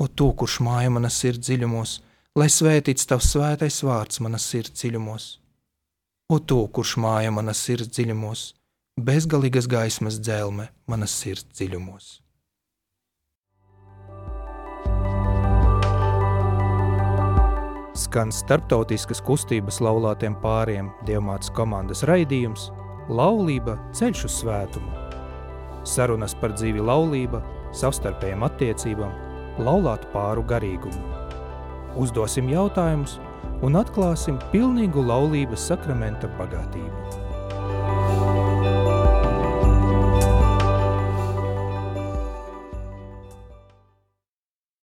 O 0.00 0.06
tu, 0.08 0.30
kurš 0.32 0.54
māja 0.64 0.88
manas 0.94 1.18
sirds 1.20 1.44
dziļumos, 1.44 1.92
lai 2.40 2.48
svētīts 2.48 3.04
tavs 3.10 3.28
svētais 3.34 3.82
vārds 3.84 4.22
manas 4.24 4.46
sirds 4.48 4.72
dziļumos. 4.80 5.26
O 6.32 6.38
tu, 6.40 6.62
kurš 6.72 6.94
māja 6.96 7.28
manas 7.34 7.58
sirds 7.60 7.90
dziļumos, 7.92 8.42
bezgalīgas 8.96 9.66
gaismas 9.68 10.14
dzelme 10.16 10.70
manas 10.88 11.12
sirds 11.12 11.44
dziļumos. 11.58 12.06
Skan 18.02 18.32
starptautiskas 18.32 19.20
kustības 19.26 19.82
laulātiem 19.84 20.38
pāriem 20.40 20.88
Dievmātes 21.04 21.52
komandas 21.52 22.00
raidījums– 22.08 22.70
Laulība 23.18 23.74
ceļš 23.92 24.22
uz 24.30 24.38
svētumu. 24.38 24.92
Sarunas 25.84 26.32
par 26.38 26.54
dzīvi 26.56 26.80
laulība, 26.80 27.42
savstarpējām 27.76 28.46
attiecībām, 28.46 29.12
laulātu 29.66 30.08
pāru 30.14 30.46
garīgumu. 30.48 31.02
Uzdosim 32.00 32.48
jautājumus 32.54 33.18
un 33.62 33.78
atklāsim 33.78 34.40
pilnīgu 34.52 35.04
laulības 35.06 35.68
sakramenta 35.70 36.30
bagātību. 36.38 37.21